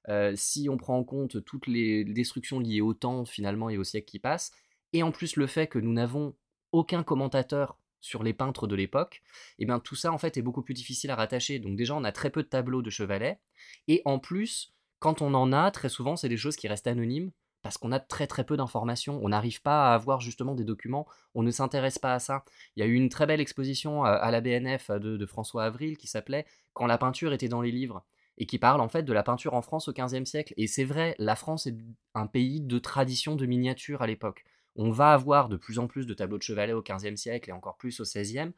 euh, 0.09 0.33
si 0.35 0.69
on 0.69 0.77
prend 0.77 0.97
en 0.97 1.03
compte 1.03 1.43
toutes 1.43 1.65
les 1.65 2.03
destructions 2.03 2.59
liées 2.59 2.81
au 2.81 2.93
temps 2.93 3.25
finalement 3.25 3.69
et 3.69 3.77
au 3.77 3.83
siècle 3.83 4.05
qui 4.05 4.19
passe, 4.19 4.51
et 4.91 5.01
en 5.01 5.11
plus 5.11 5.37
le 5.37 5.47
fait 5.47 5.67
que 5.67 5.79
nous 5.79 5.93
n'avons 5.93 6.35
aucun 6.71 7.03
commentateur 7.03 7.79
sur 8.03 8.21
les 8.21 8.33
peintres 8.33 8.67
de 8.67 8.75
l'époque, 8.75 9.23
et 9.57 9.63
eh 9.63 9.65
bien 9.65 9.79
tout 9.79 9.95
ça 9.95 10.11
en 10.11 10.19
fait 10.19 10.37
est 10.37 10.43
beaucoup 10.43 10.61
plus 10.61 10.75
difficile 10.75 11.09
à 11.09 11.15
rattacher. 11.15 11.57
Donc 11.57 11.75
déjà 11.75 11.95
on 11.95 12.03
a 12.03 12.11
très 12.11 12.29
peu 12.29 12.43
de 12.43 12.47
tableaux 12.47 12.83
de 12.83 12.89
chevalet, 12.91 13.39
et 13.87 14.01
en 14.05 14.19
plus 14.19 14.73
quand 15.03 15.21
on 15.21 15.33
en 15.33 15.51
a, 15.51 15.69
très 15.69 15.89
souvent, 15.89 16.15
c'est 16.15 16.29
des 16.29 16.37
choses 16.37 16.55
qui 16.55 16.69
restent 16.69 16.87
anonymes 16.87 17.31
parce 17.61 17.77
qu'on 17.77 17.91
a 17.91 17.99
très 17.99 18.25
très 18.25 18.45
peu 18.45 18.55
d'informations. 18.55 19.19
On 19.21 19.27
n'arrive 19.27 19.61
pas 19.61 19.91
à 19.91 19.95
avoir 19.95 20.21
justement 20.21 20.55
des 20.55 20.63
documents, 20.63 21.05
on 21.35 21.43
ne 21.43 21.51
s'intéresse 21.51 21.99
pas 21.99 22.13
à 22.13 22.19
ça. 22.19 22.45
Il 22.77 22.79
y 22.79 22.83
a 22.83 22.85
eu 22.85 22.93
une 22.93 23.09
très 23.09 23.25
belle 23.25 23.41
exposition 23.41 24.05
à 24.05 24.31
la 24.31 24.39
BNF 24.39 24.91
de, 24.91 25.25
François 25.25 25.65
Avril 25.65 25.97
qui 25.97 26.07
s'appelait 26.07 26.45
Quand 26.71 26.85
la 26.85 26.97
peinture 26.97 27.33
était 27.33 27.49
dans 27.49 27.61
les 27.61 27.71
livres 27.71 28.05
et 28.37 28.45
qui 28.45 28.59
parle 28.59 28.79
en 28.79 28.87
fait 28.87 29.03
de 29.03 29.11
la 29.11 29.23
peinture 29.23 29.55
en 29.55 29.61
France 29.61 29.89
au 29.89 29.91
XVe 29.91 30.23
siècle. 30.23 30.53
Et 30.55 30.67
c'est 30.67 30.85
vrai, 30.85 31.15
la 31.19 31.35
France 31.35 31.67
est 31.67 31.75
un 32.15 32.27
pays 32.27 32.61
de 32.61 32.79
tradition 32.79 33.35
de 33.35 33.45
miniature 33.45 34.03
à 34.03 34.07
l'époque. 34.07 34.45
On 34.75 34.91
va 34.91 35.13
avoir 35.13 35.49
de 35.49 35.57
plus 35.57 35.79
en 35.79 35.87
plus 35.87 36.07
de 36.07 36.13
tableaux 36.13 36.37
de 36.37 36.43
chevalet 36.43 36.73
au 36.73 36.81
XVe 36.81 37.15
siècle 37.15 37.49
et 37.49 37.53
encore 37.53 37.77
plus 37.77 37.99
au 37.99 38.03
XVIe, 38.03 38.51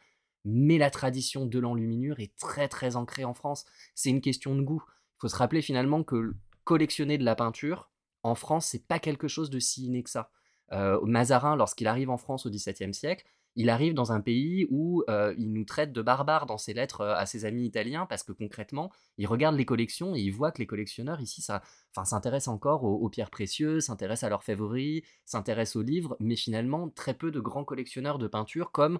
mais 0.45 0.77
la 0.77 0.89
tradition 0.89 1.45
de 1.45 1.59
l'enluminure 1.59 2.19
est 2.19 2.35
très 2.37 2.67
très 2.67 2.95
ancrée 2.95 3.25
en 3.25 3.33
France. 3.33 3.65
C'est 3.95 4.09
une 4.09 4.21
question 4.21 4.55
de 4.55 4.61
goût. 4.61 4.83
Il 4.87 5.21
faut 5.21 5.27
se 5.27 5.35
rappeler 5.35 5.61
finalement 5.61 6.03
que 6.03 6.35
collectionner 6.63 7.17
de 7.17 7.23
la 7.23 7.35
peinture, 7.35 7.89
en 8.23 8.35
France, 8.35 8.65
c'est 8.65 8.87
pas 8.87 8.99
quelque 8.99 9.27
chose 9.27 9.49
de 9.49 9.59
si 9.59 9.85
inné 9.85 10.03
que 10.03 10.09
ça. 10.09 10.31
Euh, 10.71 10.99
Mazarin, 11.05 11.55
lorsqu'il 11.55 11.87
arrive 11.87 12.09
en 12.09 12.17
France 12.17 12.45
au 12.45 12.49
XVIIe 12.49 12.93
siècle, 12.93 13.25
il 13.55 13.69
arrive 13.69 13.93
dans 13.93 14.11
un 14.11 14.21
pays 14.21 14.67
où 14.69 15.03
euh, 15.09 15.33
il 15.37 15.53
nous 15.53 15.63
traite 15.63 15.93
de 15.93 16.01
barbares 16.01 16.45
dans 16.45 16.57
ses 16.57 16.73
lettres 16.73 17.01
euh, 17.01 17.15
à 17.15 17.25
ses 17.25 17.45
amis 17.45 17.65
italiens 17.65 18.05
parce 18.05 18.23
que 18.23 18.31
concrètement, 18.31 18.91
il 19.17 19.27
regarde 19.27 19.55
les 19.55 19.65
collections 19.65 20.15
et 20.15 20.21
il 20.21 20.31
voit 20.31 20.51
que 20.51 20.59
les 20.59 20.67
collectionneurs 20.67 21.21
ici 21.21 21.41
s'intéressent 21.41 22.53
encore 22.53 22.83
aux, 22.83 23.09
pierres 23.09 23.29
précieuses, 23.29 23.85
s'intéressent 23.85 24.27
à 24.27 24.29
leurs 24.29 24.43
favoris, 24.43 25.03
s'intéressent 25.25 25.77
aux 25.77 25.83
livres, 25.83 26.17
mais 26.19 26.35
finalement 26.35 26.89
très 26.89 27.13
peu 27.13 27.31
de 27.31 27.39
grands 27.39 27.63
collectionneurs 27.63 28.19
de 28.19 28.27
peinture 28.27 28.71
comme 28.71 28.99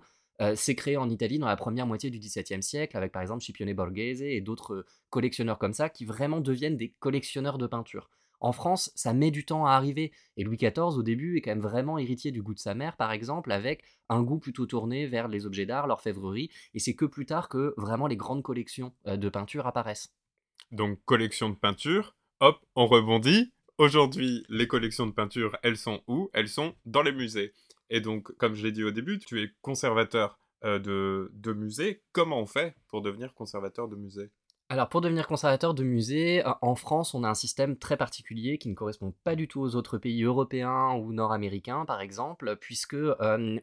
c'est 0.56 0.76
créé 0.76 0.98
en 0.98 1.10
Italie 1.10 1.40
dans 1.40 1.48
la 1.48 1.56
première 1.56 1.88
moitié 1.88 2.10
du 2.10 2.20
XVIIe 2.20 2.62
siècle 2.62 2.98
avec 2.98 3.14
par 3.14 3.22
exemple 3.22 3.42
Scipione 3.42 3.74
Borghese 3.74 4.22
et 4.22 4.42
d'autres 4.42 4.86
collectionneurs 5.10 5.58
comme 5.58 5.74
ça 5.74 5.90
qui 5.90 6.04
vraiment 6.04 6.42
deviennent 6.42 6.76
des 6.76 6.90
collectionneurs 7.00 7.58
de 7.58 7.68
peinture. 7.68 8.10
En 8.40 8.52
France, 8.52 8.92
ça 8.96 9.14
met 9.14 9.32
du 9.32 9.46
temps 9.46 9.66
à 9.66 9.72
arriver. 9.72 10.12
Et 10.38 10.44
Louis 10.44 10.58
XIV, 10.58 10.98
au 10.98 11.04
début, 11.04 11.38
est 11.38 11.42
quand 11.42 11.52
même 11.52 11.62
vraiment 11.62 11.98
héritier 11.98 12.32
du 12.32 12.42
goût 12.42 12.54
de 12.54 12.60
sa 12.60 12.76
mère, 12.76 12.98
par 12.98 13.12
exemple, 13.12 13.52
avec 13.52 13.84
un 14.10 14.22
goût 14.22 14.40
plutôt 14.40 14.66
tourné 14.66 15.08
vers 15.08 15.28
les 15.28 15.46
objets 15.46 15.66
d'art, 15.66 15.88
l'orfèvrerie. 15.88 16.50
Et 16.74 16.80
c'est 16.80 16.96
que 16.96 17.06
plus 17.06 17.26
tard 17.26 17.50
que 17.50 17.74
vraiment 17.78 18.08
les 18.08 18.18
grandes 18.18 18.44
collections 18.44 18.94
euh, 19.08 19.18
de 19.18 19.30
peinture 19.30 19.68
apparaissent. 19.68 20.14
Donc, 20.72 21.00
collection 21.06 21.50
de 21.50 21.56
peinture, 21.56 22.16
hop, 22.40 22.60
on 22.76 22.88
rebondit. 22.88 23.54
Aujourd'hui, 23.78 24.46
les 24.50 24.68
collections 24.68 25.06
de 25.06 25.12
peinture, 25.12 25.58
elles 25.64 25.78
sont 25.78 26.02
où? 26.08 26.30
Elles 26.34 26.48
sont 26.48 26.76
dans 26.86 27.02
les 27.02 27.12
musées. 27.12 27.54
Et 27.90 28.02
donc, 28.02 28.32
comme 28.38 28.56
je 28.56 28.64
l'ai 28.64 28.72
dit 28.72 28.84
au 28.84 28.92
début, 28.92 29.20
tu 29.20 29.42
es 29.42 29.52
conservateur 29.62 30.40
euh, 30.64 30.80
de, 30.80 31.32
de 31.34 31.54
musées. 31.54 32.02
Comment 32.12 32.40
on 32.40 32.46
fait 32.46 32.76
pour 32.88 33.02
devenir 33.02 33.34
conservateur 33.34 33.88
de 33.88 33.96
musée 33.96 34.32
alors 34.68 34.90
pour 34.90 35.02
devenir 35.02 35.28
conservateur 35.28 35.76
de 35.76 35.84
musée, 35.84 36.44
en 36.62 36.74
France, 36.74 37.14
on 37.14 37.24
a 37.24 37.30
un 37.30 37.36
système 37.36 37.78
très 37.78 37.98
particulier 37.98 38.58
qui 38.58 38.68
ne 38.68 38.74
correspond 38.74 39.14
pas 39.24 39.36
du 39.36 39.48
tout 39.48 39.62
aux 39.62 39.76
autres 39.76 40.00
pays 40.00 40.24
européens 40.24 40.94
ou 40.96 41.14
nord-américains, 41.14 41.86
par 41.86 42.02
exemple, 42.02 42.58
puisque 42.60 42.96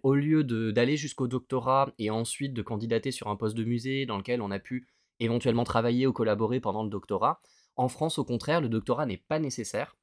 au 0.02 0.14
lieu 0.14 0.44
d'aller 0.44 0.96
jusqu'au 0.96 1.26
doctorat 1.26 1.90
et 1.98 2.10
ensuite 2.10 2.54
de 2.54 2.62
candidater 2.62 3.10
sur 3.10 3.26
un 3.26 3.36
poste 3.36 3.56
de 3.56 3.64
musée 3.64 4.06
dans 4.06 4.16
lequel 4.16 4.40
on 4.40 4.52
a 4.52 4.60
pu 4.60 4.86
éventuellement 5.18 5.64
travailler 5.64 6.06
ou 6.06 6.12
collaborer 6.12 6.60
pendant 6.60 6.84
le 6.84 6.90
doctorat, 6.90 7.40
en 7.74 7.88
France, 7.88 8.18
au 8.18 8.24
contraire, 8.24 8.60
le 8.60 8.68
doctorat 8.68 9.06
n'est 9.06 9.24
pas 9.28 9.40
nécessaire. 9.40 9.96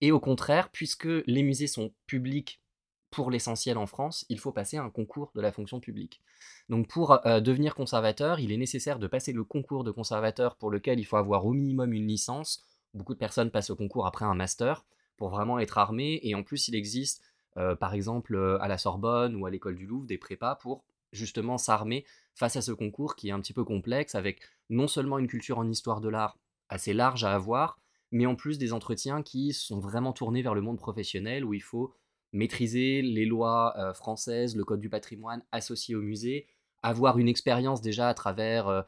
Et 0.00 0.10
au 0.10 0.20
contraire, 0.20 0.70
puisque 0.70 1.08
les 1.26 1.42
musées 1.42 1.66
sont 1.66 1.92
publics 2.06 2.62
pour 3.10 3.30
l'essentiel 3.30 3.78
en 3.78 3.86
France, 3.86 4.26
il 4.28 4.38
faut 4.38 4.52
passer 4.52 4.76
un 4.76 4.90
concours 4.90 5.30
de 5.34 5.40
la 5.40 5.52
fonction 5.52 5.80
publique. 5.80 6.20
Donc 6.68 6.88
pour 6.88 7.26
euh, 7.26 7.40
devenir 7.40 7.74
conservateur, 7.74 8.40
il 8.40 8.52
est 8.52 8.56
nécessaire 8.56 8.98
de 8.98 9.06
passer 9.06 9.32
le 9.32 9.44
concours 9.44 9.84
de 9.84 9.90
conservateur 9.90 10.56
pour 10.56 10.70
lequel 10.70 10.98
il 10.98 11.04
faut 11.04 11.16
avoir 11.16 11.46
au 11.46 11.52
minimum 11.52 11.92
une 11.92 12.06
licence. 12.06 12.62
Beaucoup 12.94 13.14
de 13.14 13.18
personnes 13.18 13.50
passent 13.50 13.70
au 13.70 13.76
concours 13.76 14.06
après 14.06 14.24
un 14.24 14.34
master 14.34 14.84
pour 15.16 15.30
vraiment 15.30 15.58
être 15.58 15.78
armé. 15.78 16.20
Et 16.22 16.34
en 16.34 16.42
plus, 16.42 16.68
il 16.68 16.74
existe, 16.74 17.22
euh, 17.56 17.74
par 17.74 17.94
exemple, 17.94 18.34
euh, 18.34 18.60
à 18.60 18.68
la 18.68 18.78
Sorbonne 18.78 19.36
ou 19.36 19.46
à 19.46 19.50
l'école 19.50 19.76
du 19.76 19.86
Louvre, 19.86 20.06
des 20.06 20.18
prépas 20.18 20.56
pour 20.56 20.84
justement 21.12 21.56
s'armer 21.56 22.04
face 22.34 22.56
à 22.56 22.62
ce 22.62 22.72
concours 22.72 23.16
qui 23.16 23.28
est 23.28 23.32
un 23.32 23.40
petit 23.40 23.54
peu 23.54 23.64
complexe, 23.64 24.14
avec 24.14 24.40
non 24.68 24.88
seulement 24.88 25.18
une 25.18 25.28
culture 25.28 25.58
en 25.58 25.68
histoire 25.68 26.00
de 26.00 26.08
l'art 26.08 26.38
assez 26.68 26.92
large 26.92 27.24
à 27.24 27.32
avoir, 27.32 27.78
mais 28.10 28.26
en 28.26 28.34
plus 28.34 28.58
des 28.58 28.72
entretiens 28.72 29.22
qui 29.22 29.52
sont 29.52 29.78
vraiment 29.78 30.12
tournés 30.12 30.42
vers 30.42 30.54
le 30.54 30.60
monde 30.60 30.78
professionnel, 30.78 31.44
où 31.44 31.54
il 31.54 31.62
faut 31.62 31.94
maîtriser 32.36 33.02
les 33.02 33.24
lois 33.24 33.74
françaises, 33.94 34.56
le 34.56 34.64
code 34.64 34.80
du 34.80 34.88
patrimoine 34.88 35.42
associé 35.52 35.94
au 35.94 36.02
musée, 36.02 36.46
avoir 36.82 37.18
une 37.18 37.28
expérience 37.28 37.80
déjà 37.80 38.08
à 38.08 38.14
travers 38.14 38.68
euh, 38.68 38.82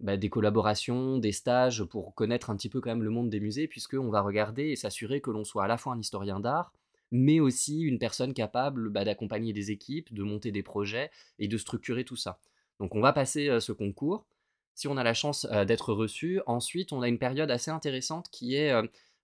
bah, 0.00 0.16
des 0.16 0.28
collaborations, 0.28 1.18
des 1.18 1.32
stages 1.32 1.82
pour 1.84 2.14
connaître 2.14 2.50
un 2.50 2.56
petit 2.56 2.68
peu 2.68 2.80
quand 2.80 2.90
même 2.90 3.02
le 3.02 3.10
monde 3.10 3.30
des 3.30 3.40
musées, 3.40 3.66
puisqu'on 3.66 4.10
va 4.10 4.20
regarder 4.20 4.68
et 4.68 4.76
s'assurer 4.76 5.20
que 5.20 5.30
l'on 5.30 5.44
soit 5.44 5.64
à 5.64 5.68
la 5.68 5.76
fois 5.76 5.94
un 5.94 5.98
historien 5.98 6.40
d'art, 6.40 6.72
mais 7.10 7.40
aussi 7.40 7.80
une 7.80 7.98
personne 7.98 8.34
capable 8.34 8.88
bah, 8.88 9.04
d'accompagner 9.04 9.52
des 9.52 9.70
équipes, 9.70 10.12
de 10.14 10.22
monter 10.22 10.52
des 10.52 10.62
projets 10.62 11.10
et 11.38 11.48
de 11.48 11.58
structurer 11.58 12.04
tout 12.04 12.16
ça. 12.16 12.38
Donc 12.78 12.94
on 12.94 13.00
va 13.00 13.12
passer 13.12 13.48
euh, 13.48 13.60
ce 13.60 13.72
concours. 13.72 14.26
Si 14.74 14.88
on 14.88 14.96
a 14.96 15.04
la 15.04 15.14
chance 15.14 15.46
euh, 15.50 15.64
d'être 15.64 15.92
reçu, 15.92 16.40
ensuite 16.46 16.92
on 16.92 17.02
a 17.02 17.08
une 17.08 17.18
période 17.18 17.50
assez 17.50 17.70
intéressante 17.70 18.28
qui 18.30 18.56
est 18.56 18.72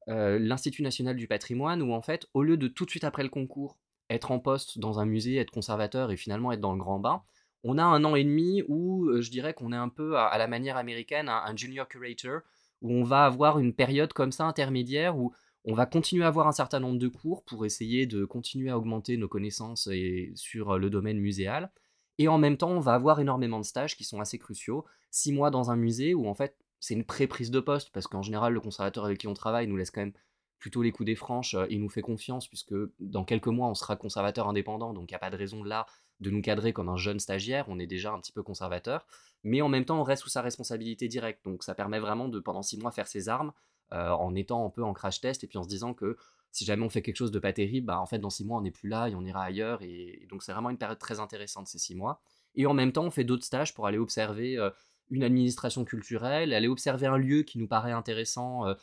l'Institut 0.07 0.83
national 0.83 1.17
du 1.17 1.29
patrimoine, 1.29 1.83
où 1.83 1.93
en 1.93 2.03
fait, 2.03 2.27
au 2.35 2.43
lieu 2.43 2.57
de 2.57 2.69
tout 2.69 2.85
de 2.85 2.91
suite 2.91 3.05
après 3.05 3.23
le 3.23 3.29
concours, 3.29 3.79
être 4.09 4.33
en 4.33 4.41
poste 4.41 4.79
dans 4.79 4.99
un 4.99 5.07
musée, 5.07 5.37
être 5.37 5.53
conservateur 5.53 6.11
et 6.11 6.17
finalement 6.17 6.53
être 6.53 6.61
dans 6.61 6.73
le 6.73 6.79
grand 6.79 6.99
bain, 6.99 7.23
on 7.63 7.79
a 7.79 7.85
un 7.85 8.05
an 8.05 8.15
et 8.15 8.25
demi 8.25 8.63
où 8.69 9.11
je 9.21 9.31
dirais 9.31 9.55
qu'on 9.55 9.73
est 9.73 9.77
un 9.77 9.89
peu 9.89 10.17
à, 10.17 10.37
la 10.39 10.49
manière 10.49 10.77
américaine, 10.77 11.29
un, 11.29 11.55
junior 11.57 11.89
curator, 11.89 12.41
où 12.81 12.93
on 12.93 13.05
va 13.05 13.25
avoir 13.25 13.59
une 13.59 13.75
période 13.75 14.13
comme 14.13 14.33
ça 14.33 14.45
intermédiaire 14.45 15.19
où 15.19 15.35
on 15.67 15.75
va 15.75 15.85
continuer 15.85 16.25
à 16.25 16.29
avoir 16.29 16.49
un 16.49 16.53
certain 16.53 16.81
nombre 16.81 16.99
de 16.99 17.09
cours 17.09 17.45
pour 17.45 17.67
essayer 17.67 18.07
de 18.07 18.25
continuer 18.25 18.71
à 18.71 18.79
augmenter 18.79 19.19
nos 19.19 19.29
connaissances 19.29 19.89
et, 19.93 20.33
sur 20.35 20.79
le 20.79 20.89
domaine 20.89 21.19
muséal. 21.19 21.71
Et 22.17 22.29
en 22.29 22.39
même 22.39 22.57
temps, 22.57 22.71
on 22.71 22.81
va 22.81 22.95
avoir 22.95 23.21
énormément 23.21 23.59
de 23.59 23.65
stages 23.65 23.97
qui 23.97 24.05
sont 24.05 24.21
assez 24.21 24.39
cruciaux. 24.39 24.87
Six 25.11 25.33
mois 25.33 25.51
dans 25.51 25.71
un 25.71 25.77
musée 25.77 26.15
où 26.15 26.29
en 26.29 26.35
fait 26.35 26.57
c'est 26.81 26.95
une 26.95 27.05
pré-prise 27.05 27.51
de 27.51 27.61
poste 27.61 27.91
parce 27.93 28.07
qu'en 28.07 28.23
général 28.23 28.53
le 28.53 28.61
conservateur 28.61 29.05
avec 29.05 29.19
qui 29.19 29.29
on 29.29 29.35
travaille 29.35 29.67
nous 29.67 29.77
laisse 29.77 29.91
quand 29.91 30.01
même 30.01 30.15
plutôt 30.59 30.83
les 30.83 30.93
coups 30.93 31.07
des 31.07 31.15
franches, 31.15 31.57
il 31.71 31.81
nous 31.81 31.89
fait 31.89 32.03
confiance 32.03 32.47
puisque 32.47 32.75
dans 32.99 33.25
quelques 33.25 33.47
mois 33.47 33.69
on 33.69 33.75
sera 33.75 33.97
conservateur 33.97 34.47
indépendant, 34.47 34.93
donc 34.93 35.11
il 35.11 35.15
n'y 35.15 35.17
a 35.17 35.21
pas 35.21 35.31
de 35.31 35.37
raison 35.37 35.65
là 35.65 35.87
de 36.21 36.31
nous 36.31 36.43
cadrer 36.43 36.75
comme 36.75 36.91
un 36.91 36.99
jeune 36.99 37.19
stagiaire, 37.19 37.65
on 37.69 37.79
est 37.79 37.87
déjà 37.87 38.13
un 38.13 38.21
petit 38.21 38.33
peu 38.33 38.43
conservateur, 38.43 39.07
mais 39.43 39.63
en 39.63 39.69
même 39.69 39.87
temps 39.87 39.99
on 39.99 40.03
reste 40.03 40.23
sous 40.23 40.29
sa 40.29 40.43
responsabilité 40.43 41.09
directe, 41.09 41.45
donc 41.45 41.65
ça 41.65 41.75
permet 41.75 41.99
vraiment 41.99 42.29
de 42.29 42.39
pendant 42.41 42.63
six 42.63 42.79
mois 42.79 42.91
faire 42.91 43.09
ses 43.09 43.31
armes 43.31 43.53
euh, 43.93 44.11
en 44.11 44.35
étant 44.35 44.67
un 44.67 44.71
peu 44.71 44.85
en 44.85 44.93
crash 44.93 45.21
test 45.21 45.43
et 45.43 45.47
puis 45.47 45.59
en 45.59 45.65
se 45.65 45.69
disant 45.69 45.95
que 45.95 46.17
si 46.53 46.65
jamais 46.65 46.85
on 46.85 46.91
fait 46.91 47.03
quelque 47.03 47.17
chose 47.17 47.33
de 47.33 47.39
pas 47.39 47.53
terrible, 47.53 47.87
bah 47.87 48.01
en 48.01 48.07
fait 48.07 48.19
dans 48.19 48.31
six 48.31 48.45
mois 48.45 48.59
on 48.59 48.63
n'est 48.63 48.71
plus 48.71 48.89
là 48.89 49.09
et 49.09 49.15
on 49.15 49.25
ira 49.25 49.43
ailleurs 49.43 49.83
et, 49.83 50.27
donc 50.31 50.43
c'est 50.43 50.53
vraiment 50.53 50.71
une 50.71 50.79
période 50.79 50.99
très 50.99 51.21
intéressante 51.21 51.69
ces 51.69 51.79
six 51.79 51.95
mois. 51.95 52.21
Et 52.55 52.67
en 52.67 52.75
même 52.75 52.93
temps 52.93 53.05
on 53.05 53.11
fait 53.11 53.25
d'autres 53.25 53.45
stages 53.45 53.75
pour 53.75 53.87
aller 53.87 53.99
observer 53.99 54.59
euh, 54.59 54.71
une 55.11 55.23
administration 55.23 55.85
culturelle, 55.85 56.53
aller 56.53 56.69
observer 56.69 57.07
un 57.07 57.19
lieu 57.19 57.43
qui 57.43 57.59
nous 57.59 57.69
paraît 57.69 57.93
intéressant 57.93 58.67
euh, 58.67 58.75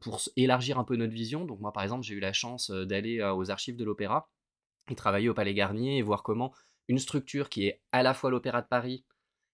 pour 0.00 0.20
élargir 0.36 0.78
un 0.78 0.84
peu 0.84 0.96
notre 0.96 1.12
vision. 1.12 1.44
Donc 1.44 1.60
moi 1.60 1.72
par 1.72 1.82
exemple 1.82 2.04
j'ai 2.04 2.14
eu 2.14 2.20
la 2.20 2.32
chance 2.32 2.70
d'aller 2.70 3.22
aux 3.22 3.50
archives 3.50 3.76
de 3.76 3.84
l'opéra 3.84 4.28
et 4.90 4.94
travailler 4.94 5.28
au 5.28 5.34
Palais 5.34 5.54
Garnier 5.54 5.98
et 5.98 6.02
voir 6.02 6.22
comment 6.22 6.52
une 6.88 6.98
structure 6.98 7.48
qui 7.48 7.66
est 7.66 7.82
à 7.92 8.02
la 8.02 8.14
fois 8.14 8.30
l'Opéra 8.30 8.62
de 8.62 8.66
Paris 8.66 9.04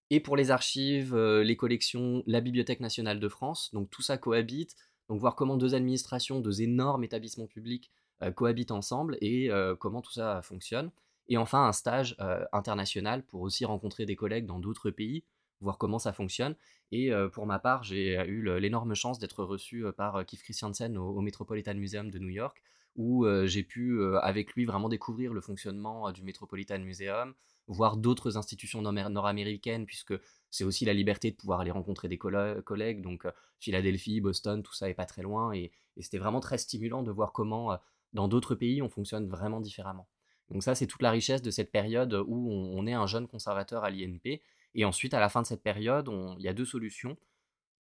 et 0.09 0.19
pour 0.19 0.37
les 0.37 0.51
archives, 0.51 1.15
euh, 1.15 1.43
les 1.43 1.57
collections, 1.57 2.23
la 2.27 2.41
Bibliothèque 2.41 2.79
nationale 2.79 3.19
de 3.19 3.27
France. 3.27 3.71
Donc 3.73 3.89
tout 3.89 4.01
ça 4.01 4.17
cohabite. 4.17 4.75
Donc 5.09 5.19
voir 5.19 5.35
comment 5.35 5.57
deux 5.57 5.75
administrations, 5.75 6.39
deux 6.39 6.61
énormes 6.61 7.03
établissements 7.03 7.47
publics 7.47 7.91
euh, 8.21 8.31
cohabitent 8.31 8.71
ensemble 8.71 9.17
et 9.21 9.51
euh, 9.51 9.75
comment 9.75 10.01
tout 10.01 10.11
ça 10.11 10.41
fonctionne. 10.41 10.91
Et 11.27 11.37
enfin 11.37 11.65
un 11.65 11.71
stage 11.71 12.15
international 12.53 13.25
pour 13.25 13.41
aussi 13.41 13.65
rencontrer 13.65 14.05
des 14.05 14.15
collègues 14.15 14.45
dans 14.45 14.59
d'autres 14.59 14.91
pays, 14.91 15.23
voir 15.61 15.77
comment 15.77 15.99
ça 15.99 16.13
fonctionne. 16.13 16.55
Et 16.91 17.11
pour 17.33 17.45
ma 17.45 17.59
part, 17.59 17.83
j'ai 17.83 18.15
eu 18.27 18.59
l'énorme 18.59 18.93
chance 18.93 19.19
d'être 19.19 19.43
reçu 19.43 19.85
par 19.97 20.25
Keith 20.25 20.43
Christiansen 20.43 20.97
au 20.97 21.21
Metropolitan 21.21 21.73
Museum 21.75 22.11
de 22.11 22.19
New 22.19 22.29
York 22.29 22.61
où 22.95 23.25
j'ai 23.45 23.63
pu, 23.63 23.99
avec 24.21 24.53
lui, 24.53 24.65
vraiment 24.65 24.89
découvrir 24.89 25.33
le 25.33 25.41
fonctionnement 25.41 26.11
du 26.11 26.23
Metropolitan 26.23 26.79
Museum, 26.79 27.33
voir 27.67 27.97
d'autres 27.97 28.37
institutions 28.37 28.81
nord-américaines, 28.81 29.85
puisque 29.85 30.13
c'est 30.49 30.63
aussi 30.63 30.85
la 30.85 30.93
liberté 30.93 31.31
de 31.31 31.35
pouvoir 31.35 31.59
aller 31.59 31.71
rencontrer 31.71 32.07
des 32.07 32.17
collègues, 32.17 33.01
donc 33.01 33.27
Philadelphie, 33.59 34.21
Boston, 34.21 34.63
tout 34.63 34.73
ça 34.73 34.89
est 34.89 34.93
pas 34.93 35.05
très 35.05 35.21
loin, 35.21 35.51
et, 35.53 35.71
c'était 36.01 36.17
vraiment 36.17 36.41
très 36.41 36.57
stimulant 36.57 37.03
de 37.03 37.11
voir 37.11 37.31
comment, 37.31 37.79
dans 38.11 38.27
d'autres 38.27 38.53
pays, 38.53 38.81
on 38.81 38.89
fonctionne 38.89 39.29
vraiment 39.29 39.61
différemment. 39.61 40.09
Donc 40.49 40.61
ça, 40.61 40.75
c'est 40.75 40.87
toute 40.87 41.01
la 41.01 41.09
richesse 41.09 41.41
de 41.41 41.51
cette 41.51 41.71
période 41.71 42.21
où 42.27 42.51
on, 42.51 42.85
est 42.85 42.93
un 42.93 43.07
jeune 43.07 43.27
conservateur 43.27 43.85
à 43.85 43.89
l'INP, 43.89 44.41
et 44.75 44.85
ensuite, 44.85 45.13
à 45.13 45.19
la 45.19 45.29
fin 45.29 45.41
de 45.41 45.47
cette 45.47 45.63
période, 45.63 46.09
il 46.37 46.43
y 46.43 46.47
a 46.47 46.53
deux 46.53 46.65
solutions. 46.65 47.17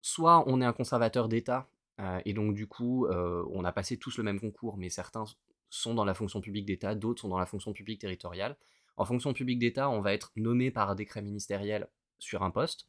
Soit 0.01 0.45
on 0.47 0.61
est 0.61 0.65
un 0.65 0.73
conservateur 0.73 1.29
d'État 1.29 1.69
euh, 2.01 2.21
et 2.25 2.33
donc, 2.33 2.55
du 2.55 2.67
coup, 2.67 3.07
euh, 3.07 3.45
on 3.51 3.65
a 3.65 3.73
passé 3.73 3.97
tous 3.97 4.19
le 4.19 4.25
même 4.25 4.41
concours, 4.41 4.77
mais 4.77 4.89
certains 4.89 5.25
sont 5.71 5.95
dans 5.95 6.05
la 6.05 6.15
fonction 6.15 6.41
publique 6.41 6.67
d'État, 6.67 6.95
d'autres 6.95 7.23
sont 7.23 7.29
dans 7.29 7.39
la 7.39 7.47
fonction 7.47 7.73
publique 7.73 8.01
territoriale. 8.01 8.57
En 8.97 9.05
fonction 9.05 9.33
publique 9.33 9.59
d'État, 9.59 9.91
on 9.91 10.01
va 10.01 10.13
être 10.13 10.33
nommé 10.37 10.71
par 10.71 10.95
décret 10.97 11.23
ministériel 11.23 11.89
sur 12.19 12.43
un 12.43 12.51
poste, 12.51 12.89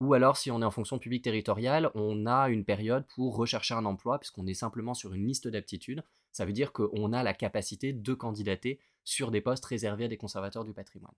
Ou 0.00 0.14
alors, 0.14 0.36
si 0.36 0.50
on 0.50 0.60
est 0.60 0.64
en 0.64 0.70
fonction 0.70 0.98
publique 0.98 1.24
territoriale, 1.24 1.90
on 1.94 2.26
a 2.26 2.48
une 2.48 2.64
période 2.64 3.06
pour 3.14 3.36
rechercher 3.36 3.74
un 3.74 3.84
emploi, 3.84 4.18
puisqu'on 4.18 4.46
est 4.46 4.54
simplement 4.54 4.94
sur 4.94 5.14
une 5.14 5.26
liste 5.26 5.48
d'aptitudes. 5.48 6.04
Ça 6.32 6.44
veut 6.44 6.52
dire 6.52 6.72
qu'on 6.72 7.12
a 7.12 7.22
la 7.22 7.34
capacité 7.34 7.92
de 7.92 8.14
candidater 8.14 8.80
sur 9.04 9.30
des 9.30 9.40
postes 9.40 9.64
réservés 9.64 10.06
à 10.06 10.08
des 10.08 10.16
conservateurs 10.16 10.64
du 10.64 10.74
patrimoine. 10.74 11.14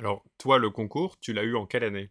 Alors, 0.00 0.24
toi, 0.38 0.58
le 0.58 0.70
concours, 0.70 1.20
tu 1.20 1.34
l'as 1.34 1.42
eu 1.42 1.56
en 1.56 1.66
quelle 1.66 1.84
année? 1.84 2.08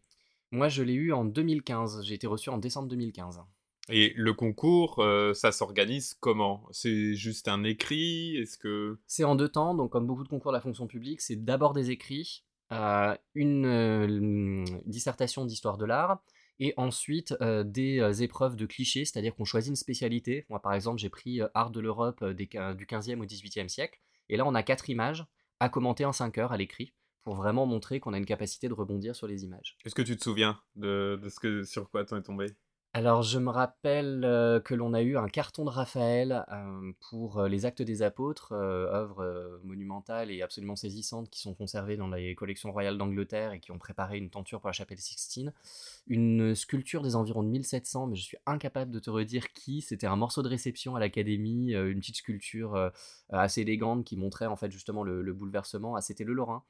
Moi, 0.52 0.70
je 0.70 0.84
l'ai 0.84 0.94
eu 0.94 1.12
en 1.12 1.26
2015. 1.26 2.04
J'ai 2.04 2.14
été 2.14 2.28
reçu 2.28 2.52
en 2.52 2.60
décembre 2.60 2.88
2015. 2.88 3.42
Et 3.90 4.14
le 4.16 4.34
concours, 4.34 5.00
euh, 5.00 5.34
ça 5.34 5.52
s'organise 5.52 6.14
comment? 6.20 6.68
C'est 6.70 7.16
juste 7.16 7.48
un 7.48 7.64
écrit? 7.64 8.38
Est-ce 8.38 8.60
que 8.60 9.00
C'est 9.08 9.24
en 9.24 9.34
deux 9.34 9.50
temps, 9.50 9.74
donc 9.74 9.92
comme 9.92 10.06
beaucoup 10.06 10.24
de 10.24 10.30
concours 10.30 10.52
de 10.52 10.58
la 10.58 10.62
fonction 10.62 10.86
publique, 10.86 11.20
c'est 11.20 11.44
d'abord 11.44 11.74
des 11.74 11.90
écrits, 11.90 12.44
euh, 12.72 13.16
une 13.34 13.66
euh, 13.66 14.64
dissertation 14.86 15.44
d'histoire 15.44 15.80
de 15.80 15.86
l'art, 15.86 16.22
et 16.60 16.76
ensuite 16.78 17.34
des 17.42 18.22
épreuves 18.22 18.56
de 18.56 18.68
clichés, 18.68 19.06
c'est-à-dire 19.06 19.34
qu'on 19.34 19.46
choisit 19.46 19.72
une 19.72 19.76
spécialité. 19.76 20.46
Moi, 20.50 20.62
par 20.62 20.74
exemple, 20.74 21.00
j'ai 21.00 21.10
pris 21.10 21.40
art 21.56 21.72
de 21.72 21.80
l'Europe 21.80 22.24
du 22.24 22.46
15e 22.46 23.22
au 23.22 23.26
18e 23.26 23.68
siècle, 23.68 24.00
et 24.28 24.38
là, 24.38 24.46
on 24.46 24.54
a 24.54 24.62
quatre 24.62 24.92
images 24.92 25.26
à 25.60 25.70
commenter 25.70 26.06
en 26.06 26.12
5 26.12 26.38
heures 26.38 26.52
à 26.52 26.58
l'écrit 26.58 26.94
pour 27.24 27.36
vraiment 27.36 27.66
montrer 27.66 28.00
qu'on 28.00 28.14
a 28.14 28.18
une 28.18 28.26
capacité 28.26 28.68
de 28.70 28.74
rebondir 28.74 29.16
sur 29.16 29.28
les 29.28 29.44
images. 29.44 29.78
Est-ce 29.86 29.96
que 29.96 30.02
tu 30.02 30.16
te 30.18 30.24
souviens 30.24 30.60
de, 30.76 31.20
ce 31.30 31.40
que, 31.40 31.64
sur 31.64 31.90
quoi 31.90 32.06
tu 32.06 32.16
es 32.16 32.22
tombé? 32.22 32.48
Alors, 32.92 33.22
je 33.22 33.38
me 33.38 33.52
rappelle 33.52 34.22
que 34.66 34.74
l'on 34.74 34.96
a 34.96 35.04
eu 35.04 35.16
un 35.16 35.28
carton 35.28 35.64
de 35.64 35.70
Raphaël 35.70 36.44
pour 37.12 37.44
les 37.44 37.68
Actes 37.68 37.84
des 37.84 38.02
Apôtres, 38.02 38.52
œuvres 38.52 39.62
monumentales 39.64 40.32
et 40.32 40.42
absolument 40.42 40.76
saisissantes 40.76 41.30
qui 41.30 41.40
sont 41.40 41.54
conservées 41.54 41.98
dans 41.98 42.08
les 42.08 42.34
collections 42.34 42.72
royales 42.72 42.98
d'Angleterre 42.98 43.52
et 43.52 43.60
qui 43.60 43.72
ont 43.72 43.78
préparé 43.78 44.18
une 44.18 44.32
tenture 44.32 44.60
pour 44.60 44.70
la 44.70 44.74
chapelle 44.74 44.98
Sixtine. 44.98 45.54
Une 46.08 46.56
sculpture 46.56 47.04
des 47.04 47.16
environs 47.16 47.44
de 47.44 47.50
1700, 47.50 48.08
mais 48.08 48.16
je 48.16 48.24
suis 48.24 48.38
incapable 48.48 48.90
de 48.90 48.98
te 48.98 49.12
redire 49.12 49.54
qui. 49.54 49.82
C'était 49.82 50.08
un 50.08 50.16
morceau 50.16 50.42
de 50.42 50.50
réception 50.50 50.96
à 50.96 51.00
l'académie, 51.00 51.74
une 51.74 52.00
petite 52.00 52.18
sculpture 52.18 52.92
assez 53.30 53.62
élégante 53.62 54.04
qui 54.04 54.18
montrait 54.18 54.48
en 54.48 54.56
fait 54.56 54.72
justement 54.72 55.04
le, 55.04 55.22
le 55.22 55.34
bouleversement. 55.34 55.96
Ah, 55.96 56.02
c'était 56.02 56.24
le 56.24 56.34
Lorrain. 56.34 56.64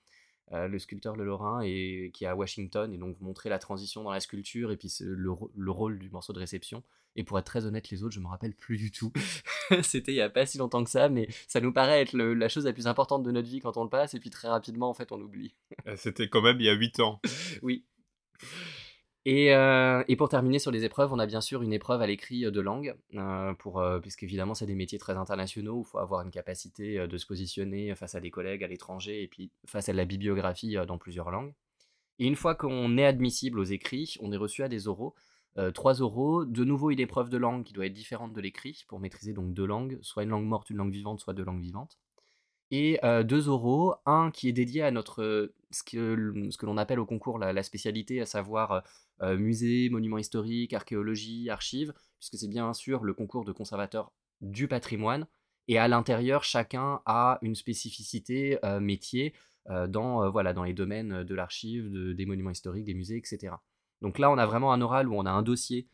Euh, 0.52 0.68
le 0.68 0.80
sculpteur 0.80 1.16
Le 1.16 1.24
Lorrain, 1.24 1.62
et, 1.62 2.10
qui 2.14 2.24
est 2.24 2.28
à 2.28 2.36
Washington, 2.36 2.92
et 2.92 2.98
donc 2.98 3.20
montrer 3.22 3.50
la 3.50 3.60
transition 3.60 4.04
dans 4.04 4.12
la 4.12 4.20
sculpture, 4.20 4.72
et 4.72 4.78
puis 4.78 4.92
le, 5.02 5.72
rôle 5.72 6.00
du 6.00 6.10
morceau 6.10 6.34
de 6.34 6.40
réception. 6.40 6.84
Et 7.16 7.24
pour 7.24 7.38
être 7.38 7.46
très 7.46 7.66
honnête, 7.66 7.90
les 7.90 8.04
autres, 8.04 8.16
je 8.16 8.20
me 8.20 8.28
rappelle 8.28 8.56
plus 8.56 8.78
du 8.78 8.92
tout. 8.92 9.12
C'était 9.84 10.12
il 10.12 10.16
y 10.16 10.22
a 10.22 10.30
pas 10.30 10.48
si 10.48 10.58
longtemps 10.58 10.84
que 10.84 10.90
ça, 10.90 11.08
mais 11.08 11.28
ça 11.48 11.62
nous 11.62 11.72
paraît 11.72 12.02
être 12.02 12.14
la 12.14 12.50
chose 12.50 12.66
la 12.66 12.74
plus 12.74 12.88
importante 12.88 13.24
de 13.24 13.32
notre 13.32 13.48
vie 13.48 13.60
quand 13.60 13.78
on 13.78 13.84
le 13.84 13.90
passe, 13.90 14.16
et 14.16 14.20
puis 14.20 14.32
très 14.32 14.48
rapidement, 14.48 14.90
en 14.90 14.94
fait, 14.94 15.12
on 15.12 15.22
oublie. 15.22 15.54
Euh, 15.88 15.96
c'était 15.96 16.30
quand 16.30 16.42
même 16.42 16.60
il 16.60 16.66
y 16.66 16.70
a 16.70 16.74
8 16.74 17.00
ans. 17.00 17.22
oui. 17.62 17.86
Euh, 19.28 20.04
et, 20.08 20.16
pour 20.16 20.30
terminer 20.30 20.60
sur 20.60 20.72
les 20.72 20.86
épreuves, 20.86 21.12
on 21.12 21.20
a 21.20 21.26
bien 21.26 21.42
sûr 21.42 21.62
une 21.62 21.74
épreuve 21.74 22.02
à 22.02 22.08
l'écrit 22.08 22.46
euh, 22.46 22.52
de 22.52 22.62
langue, 22.62 22.96
euh, 23.16 23.54
pour, 23.54 23.84
puisqu'évidemment 24.02 24.54
c'est 24.54 24.66
des 24.66 24.76
métiers 24.76 24.98
très 24.98 25.18
internationaux 25.18 25.76
où 25.76 25.82
il 25.82 25.86
faut 25.90 26.00
avoir 26.00 26.22
une 26.22 26.32
capacité 26.32 27.06
de 27.08 27.18
se 27.18 27.26
positionner 27.26 27.94
face 27.96 28.16
à 28.16 28.22
des 28.22 28.32
collègues 28.32 28.64
à 28.64 28.68
l'étranger 28.68 29.22
et 29.22 29.28
puis 29.28 29.52
face 29.66 29.90
à 29.90 29.94
la 29.94 30.06
bibliographie 30.06 30.78
dans 30.88 30.98
plusieurs 30.98 31.32
langues. 31.32 31.54
Et 32.20 32.28
une 32.28 32.36
fois 32.36 32.56
qu'on 32.56 32.98
est 32.98 33.06
admissible 33.06 33.60
aux 33.60 33.64
écrits, 33.64 34.16
on 34.22 34.32
est 34.32 34.38
reçu 34.38 34.64
à 34.64 34.70
des 34.70 34.88
oraux. 34.88 35.16
trois 35.74 36.02
oraux, 36.02 36.46
de 36.46 36.64
nouveau 36.64 36.92
une 36.92 37.00
épreuve 37.00 37.30
de 37.30 37.38
langue 37.38 37.64
qui 37.64 37.74
doit 37.74 37.86
être 37.86 37.94
différente 37.94 38.34
de 38.34 38.42
l'écrit 38.42 38.86
pour 38.88 39.00
maîtriser 39.00 39.34
donc 39.34 39.54
deux 39.54 39.66
langues, 39.66 40.00
soit 40.02 40.24
une 40.24 40.30
langue 40.30 40.46
morte, 40.46 40.70
une 40.70 40.78
langue 40.78 40.92
vivante, 40.92 41.20
soit 41.20 41.34
deux 41.34 41.44
langues 41.44 41.62
vivantes 41.62 41.98
et 42.72 43.00
deux 43.24 43.50
oraux, 43.50 43.96
un 44.06 44.32
qui 44.32 44.48
est 44.48 44.54
dédié 44.54 44.84
à 44.84 44.92
notre 44.92 45.52
ce 45.72 45.84
que, 45.84 46.48
ce 46.50 46.58
que 46.58 46.66
l'on 46.66 46.78
appelle 46.78 47.00
au 47.00 47.06
concours 47.06 47.40
la, 47.40 47.64
spécialité, 47.64 48.22
à 48.22 48.26
savoir 48.26 48.84
musée, 49.22 49.90
monument 49.90 50.18
historique, 50.18 50.74
archéologie, 50.74 51.50
archives, 51.50 51.94
puisque 52.18 52.38
c'est 52.38 52.48
bien 52.48 52.74
sûr 52.74 53.04
le 53.04 53.14
concours 53.14 53.46
de 53.46 53.52
conservateur 53.52 54.12
du 54.42 54.68
patrimoine, 54.68 55.28
et 55.68 55.78
à 55.78 55.88
l'intérieur, 55.88 56.44
chacun 56.44 57.02
a 57.06 57.38
une 57.42 57.56
spécificité 57.56 58.58
métier 58.80 59.34
dans, 59.88 60.30
voilà, 60.32 60.54
dans 60.54 60.64
les 60.64 60.74
domaines 60.74 61.24
de 61.24 61.36
l'archive, 61.36 61.90
des 61.92 62.26
monuments 62.26 62.50
historiques, 62.50 62.86
des 62.86 62.94
musées, 62.94 63.18
etc. 63.18 63.54
Donc 64.02 64.18
là, 64.18 64.32
on 64.32 64.38
a 64.38 64.46
vraiment 64.46 64.74
un 64.74 64.82
oral 64.82 65.08
où 65.08 65.16
on 65.16 65.26
a 65.26 65.32
un 65.32 65.44
dossier 65.44 65.88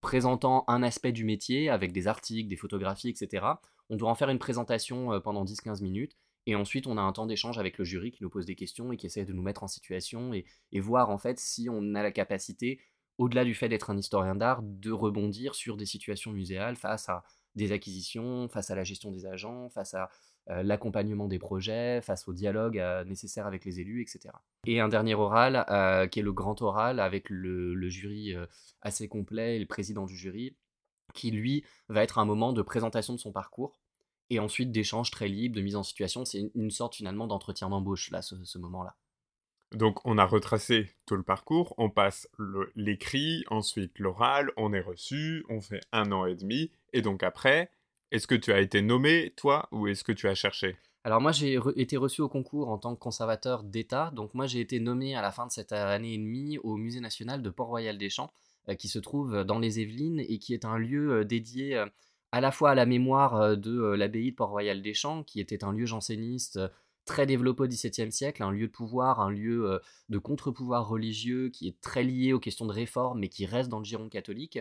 présentant 0.00 0.64
un 0.66 0.82
aspect 0.82 1.12
du 1.12 1.24
métier 1.24 1.70
avec 1.70 1.92
des 1.92 2.08
articles, 2.08 2.48
des 2.48 2.56
photographies, 2.56 3.08
etc. 3.08 3.46
On 3.88 3.96
doit 3.96 4.10
en 4.10 4.14
faire 4.14 4.30
une 4.30 4.38
présentation 4.38 5.20
pendant 5.20 5.44
10-15 5.44 5.82
minutes 5.82 6.16
et 6.46 6.56
ensuite, 6.56 6.86
on 6.86 6.98
a 6.98 7.00
un 7.00 7.12
temps 7.12 7.26
d'échange 7.26 7.58
avec 7.58 7.78
le 7.78 7.84
jury 7.84 8.10
qui 8.10 8.22
nous 8.22 8.30
pose 8.30 8.46
des 8.46 8.56
questions 8.56 8.92
et 8.92 8.96
qui 8.96 9.06
essaie 9.06 9.24
de 9.24 9.32
nous 9.32 9.42
mettre 9.42 9.62
en 9.62 9.68
situation 9.68 10.32
et, 10.34 10.44
voir 10.80 11.10
en 11.10 11.18
fait 11.18 11.38
si 11.38 11.68
on 11.70 11.94
a 11.94 12.02
la 12.02 12.10
capacité, 12.10 12.80
au-delà 13.18 13.44
du 13.44 13.54
fait 13.54 13.68
d'être 13.68 13.90
un 13.90 13.96
historien 13.96 14.34
d'art, 14.34 14.60
de 14.62 14.90
rebondir 14.90 15.54
sur 15.54 15.76
des 15.76 15.86
situations 15.86 16.32
muséales 16.32 16.76
face 16.76 17.08
à 17.08 17.22
des 17.54 17.70
acquisitions, 17.70 18.48
face 18.48 18.70
à 18.70 18.74
la 18.74 18.82
gestion 18.82 19.12
des 19.12 19.26
agents, 19.26 19.68
face 19.68 19.94
à 19.94 20.10
euh, 20.50 20.62
l'accompagnement 20.64 21.28
des 21.28 21.38
projets, 21.38 22.00
face 22.00 22.26
au 22.26 22.32
dialogue 22.32 22.78
euh, 22.78 23.04
nécessaire 23.04 23.46
avec 23.46 23.64
les 23.64 23.78
élus, 23.78 24.02
etc. 24.02 24.34
Et 24.66 24.80
un 24.80 24.88
dernier 24.88 25.14
oral, 25.14 25.64
euh, 25.68 26.08
qui 26.08 26.18
est 26.18 26.22
le 26.22 26.32
grand 26.32 26.60
oral, 26.62 26.98
avec 26.98 27.30
le, 27.30 27.74
le 27.74 27.88
jury 27.88 28.34
assez 28.80 29.06
complet 29.06 29.56
et 29.56 29.58
le 29.60 29.66
président 29.66 30.06
du 30.06 30.16
jury, 30.16 30.56
qui 31.14 31.30
lui 31.30 31.64
va 31.88 32.02
être 32.02 32.18
un 32.18 32.24
moment 32.24 32.52
de 32.52 32.62
présentation 32.62 33.12
de 33.12 33.18
son 33.18 33.32
parcours 33.32 33.78
et 34.30 34.38
ensuite 34.38 34.72
d'échanges 34.72 35.10
très 35.10 35.28
libres, 35.28 35.56
de 35.56 35.62
mise 35.62 35.76
en 35.76 35.82
situation. 35.82 36.24
C'est 36.24 36.50
une 36.54 36.70
sorte 36.70 36.96
finalement 36.96 37.26
d'entretien 37.26 37.68
d'embauche, 37.68 38.10
là, 38.10 38.22
ce, 38.22 38.58
moment-là. 38.58 38.96
Donc 39.72 40.00
on 40.04 40.18
a 40.18 40.24
retracé 40.24 40.90
tout 41.06 41.16
le 41.16 41.22
parcours, 41.22 41.74
on 41.78 41.88
passe 41.88 42.28
l'écrit, 42.76 43.44
ensuite 43.48 43.98
l'oral, 43.98 44.50
on 44.56 44.72
est 44.72 44.80
reçu, 44.80 45.44
on 45.48 45.60
fait 45.60 45.80
un 45.92 46.12
an 46.12 46.26
et 46.26 46.34
demi, 46.34 46.70
et 46.92 47.00
donc 47.00 47.22
après, 47.22 47.70
est-ce 48.10 48.26
que 48.26 48.34
tu 48.34 48.52
as 48.52 48.60
été 48.60 48.82
nommé, 48.82 49.32
toi, 49.36 49.68
ou 49.72 49.88
est-ce 49.88 50.04
que 50.04 50.12
tu 50.12 50.28
as 50.28 50.34
cherché? 50.34 50.76
Alors 51.04 51.20
moi 51.20 51.32
j'ai 51.32 51.58
été 51.76 51.96
reçu 51.96 52.20
au 52.20 52.28
concours 52.28 52.68
en 52.68 52.78
tant 52.78 52.94
que 52.94 53.00
conservateur 53.00 53.64
d'État, 53.64 54.12
donc 54.14 54.34
moi 54.34 54.46
j'ai 54.46 54.60
été 54.60 54.78
nommé 54.78 55.16
à 55.16 55.22
la 55.22 55.32
fin 55.32 55.46
de 55.46 55.52
cette 55.52 55.72
année 55.72 56.14
et 56.14 56.18
demie 56.18 56.58
au 56.58 56.76
Musée 56.76 57.00
national 57.00 57.42
de 57.42 57.50
Port-Royal 57.50 57.98
des 57.98 58.10
Champs, 58.10 58.30
euh, 58.68 58.74
qui 58.76 58.86
se 58.86 59.00
trouve 59.00 59.42
dans 59.44 59.58
les 59.58 59.80
Yvelines 59.80 60.20
et 60.20 60.38
qui 60.38 60.54
est 60.54 60.64
un 60.64 60.78
lieu 60.78 61.12
euh, 61.12 61.24
dédié 61.24 61.76
euh, 61.76 61.86
à 62.32 62.40
la 62.40 62.50
fois 62.50 62.70
à 62.70 62.74
la 62.74 62.86
mémoire 62.86 63.56
de 63.56 63.94
l'abbaye 63.94 64.30
de 64.30 64.36
Port-Royal 64.36 64.82
des 64.82 64.94
Champs, 64.94 65.22
qui 65.22 65.38
était 65.38 65.64
un 65.64 65.72
lieu 65.72 65.86
janséniste 65.86 66.58
très 67.04 67.26
développé 67.26 67.64
au 67.64 67.66
XVIIe 67.66 68.12
siècle, 68.12 68.42
un 68.42 68.50
lieu 68.50 68.68
de 68.68 68.72
pouvoir, 68.72 69.20
un 69.20 69.30
lieu 69.30 69.80
de 70.08 70.18
contre-pouvoir 70.18 70.88
religieux 70.88 71.50
qui 71.50 71.68
est 71.68 71.80
très 71.80 72.04
lié 72.04 72.32
aux 72.32 72.40
questions 72.40 72.66
de 72.66 72.72
réforme, 72.72 73.20
mais 73.20 73.28
qui 73.28 73.44
reste 73.44 73.68
dans 73.68 73.78
le 73.78 73.84
giron 73.84 74.08
catholique, 74.08 74.60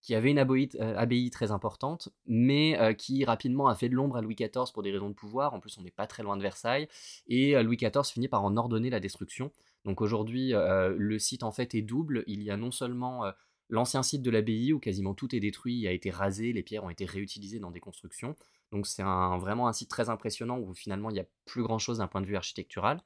qui 0.00 0.14
avait 0.14 0.30
une 0.30 0.38
abbaye, 0.38 1.30
très 1.30 1.50
importante, 1.50 2.08
mais 2.26 2.96
qui 2.96 3.24
rapidement 3.24 3.68
a 3.68 3.74
fait 3.74 3.90
de 3.90 3.94
l'ombre 3.94 4.16
à 4.16 4.22
Louis 4.22 4.34
XIV 4.36 4.72
pour 4.72 4.82
des 4.82 4.92
raisons 4.92 5.10
de 5.10 5.14
pouvoir. 5.14 5.52
En 5.52 5.60
plus, 5.60 5.76
on 5.76 5.82
n'est 5.82 5.90
pas 5.90 6.06
très 6.06 6.22
loin 6.22 6.38
de 6.38 6.42
Versailles, 6.42 6.88
et 7.26 7.60
Louis 7.62 7.76
XIV 7.76 8.04
finit 8.04 8.28
par 8.28 8.44
en 8.44 8.56
ordonner 8.56 8.88
la 8.88 9.00
destruction. 9.00 9.50
Donc 9.84 10.00
aujourd'hui, 10.00 10.52
le 10.54 11.18
site 11.18 11.42
en 11.42 11.52
fait 11.52 11.74
est 11.74 11.82
double. 11.82 12.24
Il 12.28 12.42
y 12.42 12.50
a 12.50 12.56
non 12.56 12.70
seulement 12.70 13.24
L'ancien 13.70 14.02
site 14.02 14.22
de 14.22 14.30
l'abbaye, 14.30 14.72
où 14.72 14.80
quasiment 14.80 15.14
tout 15.14 15.34
est 15.34 15.40
détruit, 15.40 15.86
a 15.86 15.92
été 15.92 16.10
rasé, 16.10 16.52
les 16.52 16.62
pierres 16.62 16.84
ont 16.84 16.90
été 16.90 17.04
réutilisées 17.04 17.60
dans 17.60 17.70
des 17.70 17.80
constructions. 17.80 18.36
Donc 18.72 18.86
c'est 18.86 19.02
vraiment 19.02 19.68
un 19.68 19.72
site 19.72 19.88
très 19.88 20.10
impressionnant 20.10 20.58
où 20.58 20.74
finalement 20.74 21.10
il 21.10 21.14
n'y 21.14 21.20
a 21.20 21.26
plus 21.44 21.62
grand-chose 21.62 21.98
d'un 21.98 22.08
point 22.08 22.20
de 22.20 22.26
vue 22.26 22.36
architectural. 22.36 23.00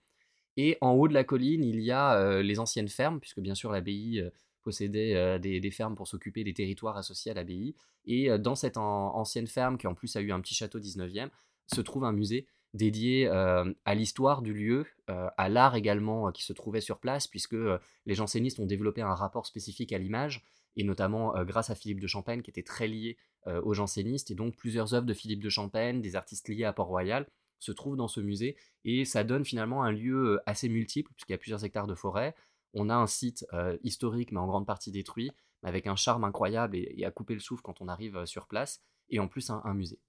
Et 0.56 0.78
en 0.80 0.92
haut 0.92 1.08
de 1.08 1.14
la 1.14 1.24
colline, 1.24 1.64
il 1.64 1.80
y 1.80 1.90
a 1.90 2.16
euh, 2.16 2.42
les 2.42 2.60
anciennes 2.60 2.88
fermes, 2.88 3.20
puisque 3.20 3.40
bien 3.40 3.54
sûr 3.54 3.72
l'abbaye 3.72 4.20
euh, 4.20 4.30
possédait 4.62 5.14
euh, 5.16 5.38
des, 5.38 5.70
fermes 5.70 5.96
pour 5.96 6.08
s'occuper 6.08 6.44
des 6.44 6.54
territoires 6.54 6.96
associés 6.96 7.30
à 7.32 7.34
l'abbaye. 7.34 7.74
Et 8.06 8.28
dans 8.38 8.54
cette 8.54 8.76
ancienne 8.76 9.46
ferme, 9.46 9.78
qui 9.78 9.86
en 9.86 9.94
plus 9.94 10.14
a 10.16 10.20
eu 10.20 10.30
un 10.30 10.40
petit 10.40 10.54
château 10.54 10.78
19e, 10.78 11.30
se 11.66 11.80
trouve 11.80 12.04
un 12.04 12.12
musée 12.12 12.46
dédié 12.74 13.28
à 13.28 13.94
l'histoire 13.94 14.42
du 14.42 14.52
lieu, 14.52 14.84
à 15.06 15.48
l'art 15.48 15.76
également 15.76 16.30
qui 16.32 16.42
se 16.42 16.52
trouvait 16.52 16.80
sur 16.80 16.98
place, 16.98 17.26
puisque 17.26 17.56
les 18.04 18.14
jansénistes 18.14 18.58
ont 18.58 18.66
développé 18.66 19.00
un 19.00 19.14
rapport 19.14 19.46
spécifique 19.46 19.92
à 19.92 19.98
l'image, 19.98 20.44
et 20.76 20.82
notamment 20.82 21.32
grâce 21.44 21.70
à 21.70 21.76
Philippe 21.76 22.00
de 22.00 22.06
Champagne, 22.08 22.42
qui 22.42 22.50
était 22.50 22.64
très 22.64 22.88
lié 22.88 23.16
aux 23.46 23.74
jansénistes, 23.74 24.30
et 24.30 24.34
donc 24.34 24.56
plusieurs 24.56 24.92
œuvres 24.92 25.06
de 25.06 25.14
Philippe 25.14 25.42
de 25.42 25.48
Champagne, 25.48 26.02
des 26.02 26.16
artistes 26.16 26.48
liés 26.48 26.64
à 26.64 26.72
Port-Royal, 26.72 27.26
se 27.60 27.72
trouvent 27.72 27.96
dans 27.96 28.08
ce 28.08 28.20
musée, 28.20 28.56
et 28.84 29.04
ça 29.04 29.24
donne 29.24 29.44
finalement 29.44 29.84
un 29.84 29.92
lieu 29.92 30.40
assez 30.44 30.68
multiple, 30.68 31.12
puisqu'il 31.14 31.32
y 31.32 31.36
a 31.36 31.38
plusieurs 31.38 31.64
hectares 31.64 31.86
de 31.86 31.94
forêt. 31.94 32.34
On 32.74 32.90
a 32.90 32.94
un 32.96 33.06
site 33.06 33.46
historique, 33.84 34.32
mais 34.32 34.40
en 34.40 34.46
grande 34.46 34.66
partie 34.66 34.90
détruit, 34.90 35.30
avec 35.62 35.86
un 35.86 35.96
charme 35.96 36.24
incroyable 36.24 36.76
et, 36.76 37.04
à 37.04 37.12
couper 37.12 37.34
le 37.34 37.40
souffle 37.40 37.62
quand 37.62 37.80
on 37.80 37.86
arrive 37.86 38.26
sur 38.26 38.48
place, 38.48 38.82
et 39.10 39.20
en 39.20 39.28
plus 39.28 39.48
un 39.50 39.74
musée. 39.74 40.00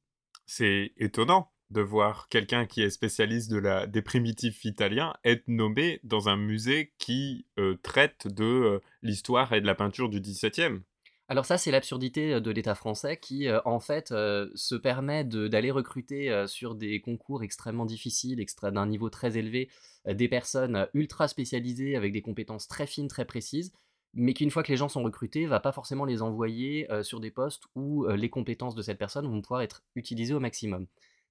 C'est 0.47 0.93
étonnant 0.97 1.51
de 1.71 1.81
voir 1.81 2.27
quelqu'un 2.29 2.65
qui 2.65 2.81
est 2.81 2.89
spécialiste 2.89 3.51
des 3.53 4.01
primitifs 4.01 4.65
italiens 4.65 5.15
être 5.23 5.47
nommé 5.47 5.99
dans 6.03 6.29
un 6.29 6.37
musée 6.37 6.93
qui 6.97 7.45
euh, 7.57 7.77
traite 7.81 8.27
de 8.27 8.43
euh, 8.43 8.79
l'histoire 9.01 9.51
et 9.53 9.61
de 9.61 9.65
la 9.65 9.75
peinture 9.75 10.09
du 10.09 10.21
XVIIe. 10.21 10.81
Alors 11.27 11.45
ça, 11.45 11.57
c'est 11.57 11.71
l'absurdité 11.71 12.35
euh, 12.35 12.39
de 12.39 12.51
l'État 12.51 12.75
français 12.75 13.17
qui, 13.17 13.47
en 13.65 13.79
fait, 13.79 14.09
se 14.09 14.75
permet 14.75 15.23
d'aller 15.23 15.71
recruter 15.71 16.45
sur 16.47 16.75
des 16.75 17.01
concours 17.01 17.43
extrêmement 17.43 17.85
difficiles, 17.85 18.43
d'un 18.61 18.85
niveau 18.85 19.09
très 19.09 19.37
élevé, 19.37 19.69
des 20.07 20.27
personnes 20.27 20.87
ultra 20.93 21.27
spécialisées 21.27 21.95
avec 21.95 22.13
des 22.13 22.21
compétences 22.21 22.67
très 22.67 22.85
fines, 22.85 23.07
très 23.07 23.25
précises, 23.25 23.73
mais 24.13 24.33
qu'une 24.33 24.51
fois 24.51 24.61
que 24.61 24.71
les 24.71 24.77
gens 24.77 24.87
sont 24.87 25.03
recrutés, 25.03 25.47
va 25.47 25.59
pas 25.59 25.71
forcément 25.71 26.05
les 26.05 26.21
envoyer 26.21 26.87
sur 27.01 27.19
des 27.19 27.31
postes 27.31 27.63
où 27.75 28.07
les 28.07 28.29
compétences 28.29 28.75
de 28.75 28.83
cette 28.83 28.99
personne 28.99 29.27
vont 29.27 29.41
pouvoir 29.41 29.61
être 29.61 29.83
utilisées 29.95 30.35
au 30.35 30.39
maximum. 30.39 30.85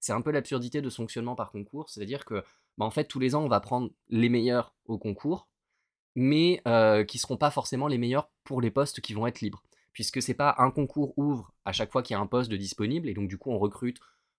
C'est 0.05 0.12
un 0.12 0.21
peu 0.21 0.33
l'absurdité 0.33 0.83
de 0.83 0.90
ce 0.90 0.97
fonctionnement 0.97 1.35
par 1.35 1.51
concours, 1.51 1.88
c'est-à-dire 1.88 2.27
que 2.27 2.45
bah, 2.77 2.85
en 2.85 2.90
fait 2.90 3.07
tous 3.07 3.21
les 3.21 3.35
ans 3.35 3.43
on 3.43 3.49
va 3.49 3.61
prendre 3.61 3.90
les 4.11 4.29
meilleurs 4.29 4.75
au 4.85 4.99
concours, 4.99 5.49
mais 6.14 6.62
qui 7.09 7.17
seront 7.17 7.38
pas 7.38 7.51
forcément 7.51 7.88
les 7.88 7.97
meilleurs 7.97 8.29
pour 8.45 8.61
les 8.61 8.71
postes 8.71 9.01
qui 9.01 9.14
vont 9.14 9.27
être 9.27 9.40
libres, 9.40 9.62
puisque 9.93 10.21
c'est 10.21 10.35
pas 10.35 10.57
un 10.59 10.71
concours 10.71 11.14
ouvre 11.17 11.55
à 11.64 11.73
chaque 11.73 11.90
fois 11.90 12.03
qu'il 12.03 12.12
y 12.12 12.19
a 12.19 12.21
un 12.21 12.27
poste 12.27 12.51
de 12.51 12.59
disponible 12.59 13.09
et 13.09 13.14
donc 13.14 13.29
du 13.29 13.38
coup 13.38 13.51
on 13.51 13.59
recrute 13.59 13.99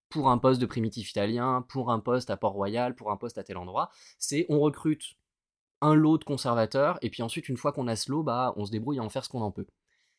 pour 0.10 0.30
un 0.30 0.38
poste 0.38 0.62
de 0.62 0.68
primitif 0.68 1.10
italien, 1.10 1.66
pour 1.68 1.90
un 1.92 2.00
poste 2.00 2.30
à 2.30 2.38
Port-Royal, 2.38 2.94
pour 2.94 3.10
un 3.10 3.18
poste 3.18 3.40
à 3.40 3.44
tel 3.44 3.58
endroit, 3.58 3.90
c'est 4.20 4.46
on 4.50 4.60
recrute 4.60 5.16
un 5.82 5.96
lot 5.96 6.20
de 6.20 6.26
conservateurs, 6.26 7.00
et 7.02 7.10
puis 7.10 7.24
ensuite, 7.24 7.50
une 7.50 7.58
fois 7.58 7.72
qu'on 7.72 7.88
a 7.88 7.96
ce 7.96 8.12
lot, 8.12 8.22
bah, 8.22 8.54
on 8.56 8.66
se 8.66 8.72
débrouille 8.72 9.00
à 9.00 9.04
en 9.04 9.10
faire 9.10 9.26
ce 9.26 9.30
qu'on 9.30 9.42
en 9.42 9.52
peut. 9.52 9.66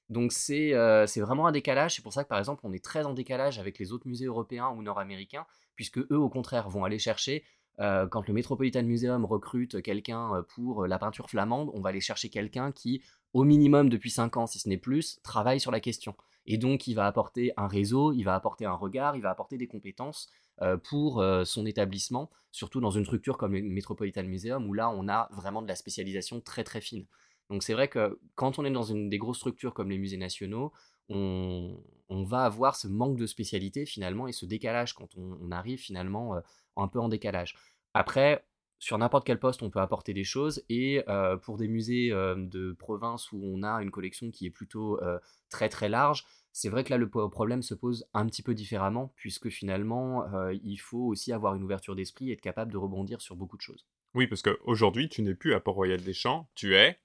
Donc 0.09 0.33
c'est 0.33 0.73
vraiment 1.17 1.47
un 1.47 1.53
décalage, 1.53 1.97
c'est 1.97 2.03
pour 2.03 2.13
ça 2.13 2.25
que 2.25 2.29
par 2.29 2.39
exemple 2.39 2.61
on 2.65 2.73
est 2.73 2.85
très 2.85 3.05
en 3.05 3.13
décalage 3.13 3.59
avec 3.59 3.79
les 3.79 3.93
autres 3.93 4.07
musées 4.07 4.27
européens 4.27 4.69
ou 4.77 4.83
nord-américains, 4.83 5.47
puisque 5.75 5.99
eux 5.99 6.19
au 6.19 6.29
contraire 6.29 6.69
vont 6.69 6.85
aller 6.85 6.99
chercher, 6.99 7.45
quand 7.79 8.27
le 8.27 8.33
Metropolitan 8.33 8.85
Museum 8.85 9.25
recrute 9.25 9.83
quelqu'un 9.83 10.45
pour 10.55 10.87
la 10.87 10.99
peinture 10.99 11.29
flamande, 11.29 11.71
on 11.75 11.81
va 11.81 11.91
aller 11.91 12.01
chercher 12.01 12.31
quelqu'un 12.31 12.73
qui, 12.73 13.03
au 13.35 13.45
minimum 13.45 13.91
depuis 13.91 14.11
5 14.11 14.37
ans 14.37 14.47
si 14.47 14.59
ce 14.59 14.69
n'est 14.69 14.79
plus, 14.79 15.21
travaille 15.23 15.61
sur 15.61 15.71
la 15.71 15.81
question. 15.81 16.15
Et 16.47 16.59
donc 16.59 16.87
il 16.87 16.95
va 16.95 17.07
apporter 17.07 17.53
un 17.57 17.67
réseau, 17.67 18.13
il 18.13 18.23
va 18.23 18.35
apporter 18.35 18.65
un 18.65 18.75
regard, 18.75 19.17
il 19.17 19.23
va 19.23 19.31
apporter 19.31 19.59
des 19.59 19.67
compétences 19.67 20.31
euh, 20.63 20.79
pour 20.79 21.21
euh, 21.21 21.45
son 21.45 21.67
établissement, 21.67 22.31
surtout 22.51 22.81
dans 22.81 22.91
une 22.91 23.05
structure 23.05 23.37
comme 23.37 23.53
le 23.53 23.63
Metropolitan 23.63 24.23
Museum, 24.23 24.67
où 24.67 24.73
là, 24.73 24.91
on 24.91 25.07
a 25.09 25.29
vraiment 25.33 25.61
de 25.61 25.69
la 25.69 25.77
spécialisation 25.77 26.41
très 26.41 26.65
très 26.65 26.81
fine. 26.81 27.05
Donc 27.51 27.63
c'est 27.63 27.73
vrai 27.73 27.89
que 27.89 28.19
quand 28.35 28.59
on 28.59 28.65
est 28.65 28.71
dans 28.71 28.83
une 28.83 29.09
des 29.09 29.19
grosses 29.19 29.39
structures 29.39 29.75
comme 29.75 29.91
les 29.91 29.99
musées 29.99 30.17
nationaux, 30.17 30.73
on, 31.09 31.77
va 32.09 32.45
avoir 32.45 32.75
ce 32.75 32.89
manque 32.89 33.17
de 33.17 33.27
spécialité 33.27 33.87
finalement 33.87 34.27
et 34.27 34.33
ce 34.33 34.47
décalage 34.47 34.95
quand 34.95 35.17
on, 35.17 35.53
arrive 35.53 35.79
finalement 35.79 36.35
euh, 36.35 36.41
un 36.77 36.89
peu 36.89 36.99
en 36.99 37.09
décalage. 37.09 37.55
Après, 37.95 38.45
sur 38.79 38.99
n'importe 38.99 39.25
quel 39.25 39.39
poste, 39.39 39.63
on 39.63 39.71
peut 39.71 39.81
apporter 39.81 40.13
des 40.13 40.25
choses 40.25 40.65
et 40.69 41.03
pour 41.43 41.57
des 41.57 41.69
musées 41.69 42.11
de 42.11 42.73
province 42.73 43.33
où 43.33 43.41
on 43.43 43.63
a 43.63 43.81
une 43.83 43.91
collection 43.91 44.31
qui 44.31 44.45
est 44.45 44.51
plutôt 44.51 45.01
très 45.49 45.71
très 45.71 45.89
large, 45.89 46.27
c'est 46.59 46.71
vrai 46.71 46.85
que 46.85 46.91
là, 46.91 46.97
le 46.97 47.11
problème 47.11 47.61
se 47.61 47.75
pose 47.75 48.07
un 48.15 48.25
petit 48.25 48.43
peu 48.43 48.55
différemment, 48.55 49.13
puisque 49.17 49.51
finalement, 49.51 50.25
euh, 50.33 50.55
il 50.65 50.79
faut 50.79 51.05
aussi 51.05 51.31
avoir 51.31 51.55
une 51.55 51.63
ouverture 51.63 51.95
d'esprit 51.95 52.31
et 52.31 52.33
être 52.33 52.41
capable 52.41 52.73
de 52.73 52.79
rebondir 52.79 53.21
sur 53.21 53.37
beaucoup 53.37 53.59
de 53.59 53.61
choses. 53.61 53.87
Oui, 54.15 54.27
parce 54.27 54.41
qu'aujourd'hui, 54.41 55.11
tu 55.11 55.21
n'es 55.21 55.35
plus 55.35 55.53
à 55.53 55.61
Port-Royal 55.61 56.01
des 56.01 56.15
Champs, 56.15 56.49
tu 56.55 56.75
es 56.75 56.99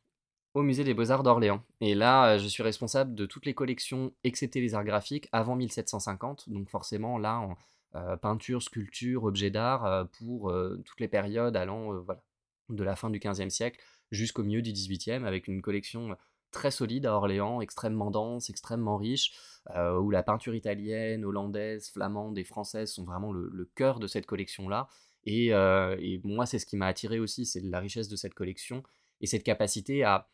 au 0.54 0.64
musée 0.64 0.84
des 0.84 0.94
beaux-arts 0.94 1.24
d'Orléans. 1.24 1.64
Et 1.80 1.96
là, 1.96 2.34
euh, 2.34 2.40
je 2.40 2.48
suis 2.48 2.64
responsable 2.64 3.16
de 3.16 3.26
toutes 3.26 3.46
les 3.46 3.54
collections, 3.54 4.14
excepté 4.24 4.62
les 4.62 4.76
arts 4.76 4.84
graphiques, 4.84 5.30
avant 5.32 5.56
1750. 5.56 6.50
Donc 6.50 6.70
forcément, 6.70 7.18
là, 7.18 7.48
euh, 7.96 8.18
peinture, 8.18 8.62
sculpture, 8.62 9.24
objets 9.24 9.52
d'art, 9.52 10.08
pour 10.18 10.54
toutes 10.86 11.00
les 11.00 11.08
périodes 11.08 11.56
allant 11.56 11.94
voilà, 12.02 12.22
de 12.70 12.84
la 12.84 12.96
fin 12.96 13.10
du 13.10 13.20
XVe 13.20 13.50
siècle 13.50 13.82
jusqu'au 14.12 14.44
milieu 14.44 14.62
du 14.62 14.72
XVIIIe, 14.72 15.26
avec 15.26 15.48
une 15.48 15.62
collection 15.62 16.16
très 16.52 16.72
solide 16.72 17.06
à 17.06 17.14
Orléans, 17.14 17.62
extrêmement 17.62 18.12
dense, 18.12 18.50
extrêmement 18.50 18.98
riche, 18.98 19.34
euh, 19.76 19.98
où 19.98 20.12
la 20.12 20.22
peinture 20.22 20.54
italienne, 20.54 21.26
hollandaise, 21.26 21.90
flamande 21.90 22.38
et 22.38 22.44
française 22.44 22.92
sont 22.92 23.06
vraiment 23.06 23.32
le, 23.32 23.70
cœur 23.76 24.00
de 24.00 24.08
cette 24.08 24.26
collection-là. 24.26 24.88
Euh, 25.28 25.96
et, 26.00 26.20
moi, 26.24 26.46
c'est 26.46 26.60
ce 26.60 26.66
qui 26.66 26.78
m'a 26.78 26.88
attiré 26.88 27.20
aussi, 27.20 27.46
c'est 27.46 27.62
la 27.62 27.80
richesse 27.80 28.10
de 28.10 28.16
cette 28.16 28.34
collection 28.34 28.84
et 29.22 29.28
cette 29.28 29.44
capacité 29.44 30.04
à, 30.04 30.28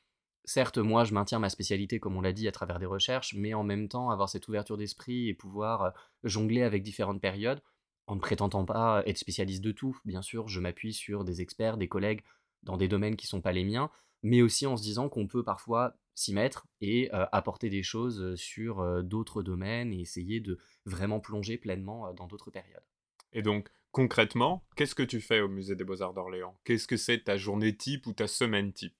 certes, 0.47 0.79
moi, 0.79 1.03
je 1.03 1.13
maintiens 1.13 1.37
ma 1.37 1.49
spécialité, 1.49 1.99
comme 1.99 2.15
on 2.15 2.21
l'a 2.21 2.33
dit, 2.33 2.47
à 2.47 2.51
travers 2.51 2.79
des 2.79 2.87
recherches, 2.87 3.35
mais 3.35 3.53
en 3.53 3.63
même 3.63 3.87
temps 3.87 4.09
avoir 4.09 4.29
cette 4.29 4.47
ouverture 4.47 4.77
d'esprit 4.77 5.27
et 5.27 5.35
pouvoir 5.35 5.83
euh, 5.83 5.89
jongler 6.23 6.63
avec 6.63 6.81
différentes 6.81 7.21
périodes, 7.21 7.61
en 8.07 8.15
ne 8.15 8.21
prétendant 8.21 8.65
pas 8.65 9.03
être 9.05 9.17
spécialiste 9.17 9.63
de 9.63 9.71
tout. 9.71 9.99
Bien 10.05 10.21
sûr, 10.21 10.47
je 10.47 10.59
m'appuie 10.59 10.93
sur 10.93 11.23
des 11.23 11.41
experts, 11.41 11.77
des 11.77 11.89
collègues 11.89 12.23
dans 12.63 12.77
des 12.77 12.87
domaines 12.87 13.17
qui 13.17 13.25
ne 13.25 13.29
sont 13.29 13.41
pas 13.41 13.51
les 13.51 13.65
miens, 13.65 13.91
mais 14.23 14.41
aussi 14.41 14.65
en 14.65 14.77
se 14.77 14.81
disant 14.81 15.09
qu'on 15.09 15.27
peut 15.27 15.43
parfois 15.43 15.95
s'y 16.15 16.33
mettre 16.33 16.65
et 16.81 17.11
apporter 17.11 17.69
des 17.69 17.83
choses 17.83 18.33
sur 18.35 19.03
d'autres 19.03 19.43
domaines 19.43 19.93
et 19.93 19.99
essayer 19.99 20.39
de 20.39 20.57
vraiment 20.85 21.19
plonger 21.19 21.57
pleinement 21.57 22.11
dans 22.13 22.25
d'autres 22.25 22.49
périodes. 22.49 22.83
Et 23.33 23.43
donc, 23.43 23.69
concrètement, 23.91 24.65
qu'est-ce 24.75 24.95
que 24.95 25.03
tu 25.03 25.21
fais 25.21 25.41
au 25.41 25.47
Musée 25.47 25.75
des 25.75 25.83
Beaux-Arts 25.83 26.13
d'Orléans? 26.13 26.57
Qu'est-ce 26.63 26.87
que 26.87 26.97
c'est 26.97 27.25
ta 27.25 27.37
journée 27.37 27.75
type 27.75 28.07
ou 28.07 28.13
ta 28.13 28.27
semaine 28.27 28.73
type? 28.73 28.95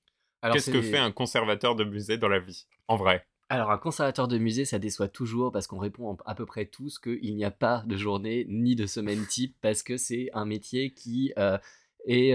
Qu'est-ce 0.51 0.71
que 0.71 0.81
fait 0.81 0.97
un 0.97 1.11
conservateur 1.11 1.75
de 1.75 1.83
musée 1.83 2.17
dans 2.17 2.29
la 2.29 2.39
vie, 2.39 2.65
en 2.87 2.95
vrai? 2.97 3.25
Alors 3.49 3.71
un 3.71 3.77
conservateur 3.77 4.27
de 4.27 4.37
musée, 4.37 4.65
ça 4.65 4.77
déçoit 4.77 5.07
toujours 5.07 5.51
parce 5.51 5.67
qu'on 5.67 5.79
répond 5.79 6.17
à 6.25 6.35
peu 6.35 6.45
près 6.45 6.65
tous 6.65 6.99
qu'il 6.99 7.35
n'y 7.35 7.45
a 7.45 7.51
pas 7.51 7.83
de 7.87 7.95
journée 7.95 8.45
ni 8.49 8.75
de 8.75 8.85
semaine 8.85 9.25
type 9.25 9.55
parce 9.61 9.83
que 9.83 9.95
c'est 9.95 10.29
un 10.33 10.45
métier 10.45 10.93
qui 10.93 11.33
et 12.09 12.33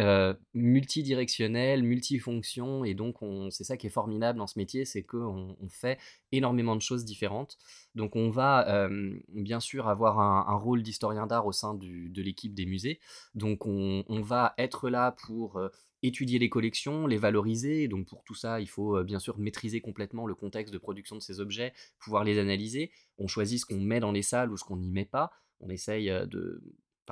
multidirectionnel, 0.53 1.83
multifonction, 1.83 2.85
et 2.85 2.93
donc 2.93 3.17
c'est 3.51 3.65
ça 3.65 3.79
qui 3.79 3.87
est 3.87 3.91
formidable 3.91 4.39
dans 4.39 4.47
ce 4.47 4.59
métier, 4.59 4.85
c'est 4.85 5.03
qu'on 5.03 5.57
on 5.59 5.69
fait 5.71 5.99
énormément 6.31 6.77
de 6.77 6.83
choses 6.83 7.07
différentes. 7.07 7.57
Donc 7.95 8.15
on 8.15 8.29
va 8.29 8.89
bien 9.29 9.61
sûr 9.61 9.89
avoir 9.89 10.21
un, 10.21 10.57
rôle 10.57 10.83
d'historien 10.83 11.27
d'art 11.27 11.47
au 11.47 11.53
sein 11.53 11.75
de 11.75 12.23
l'équipe 12.23 12.53
des 12.55 12.67
musées, 12.67 13.01
donc 13.35 13.65
on, 13.65 14.21
va 14.21 14.53
être 14.59 14.91
là 14.91 15.17
pour 15.27 15.59
étudier 16.03 16.39
les 16.39 16.51
collections, 16.51 17.07
les 17.07 17.17
valoriser, 17.17 17.89
donc 17.89 18.07
pour 18.07 18.25
tout 18.25 18.35
ça 18.35 18.61
il 18.61 18.69
faut 18.69 19.03
bien 19.05 19.21
sûr 19.21 19.39
maîtriser 19.39 19.81
complètement 19.81 20.27
le 20.27 20.35
contexte 20.35 20.75
de 20.75 20.79
production 20.79 21.17
de 21.17 21.23
ces 21.23 21.41
objets, 21.41 21.73
pouvoir 21.99 22.25
les 22.25 22.39
analyser, 22.39 22.91
on 23.17 23.27
choisit 23.27 23.59
ce 23.59 23.65
qu'on 23.65 23.81
met 23.81 24.01
dans 24.01 24.13
les 24.13 24.23
salles 24.23 24.53
ou 24.53 24.59
ce 24.59 24.65
qu'on 24.65 24.77
n'y 24.77 24.91
met 24.91 25.07
pas, 25.07 25.31
on 25.61 25.71
essaye 25.71 26.11
de 26.29 26.63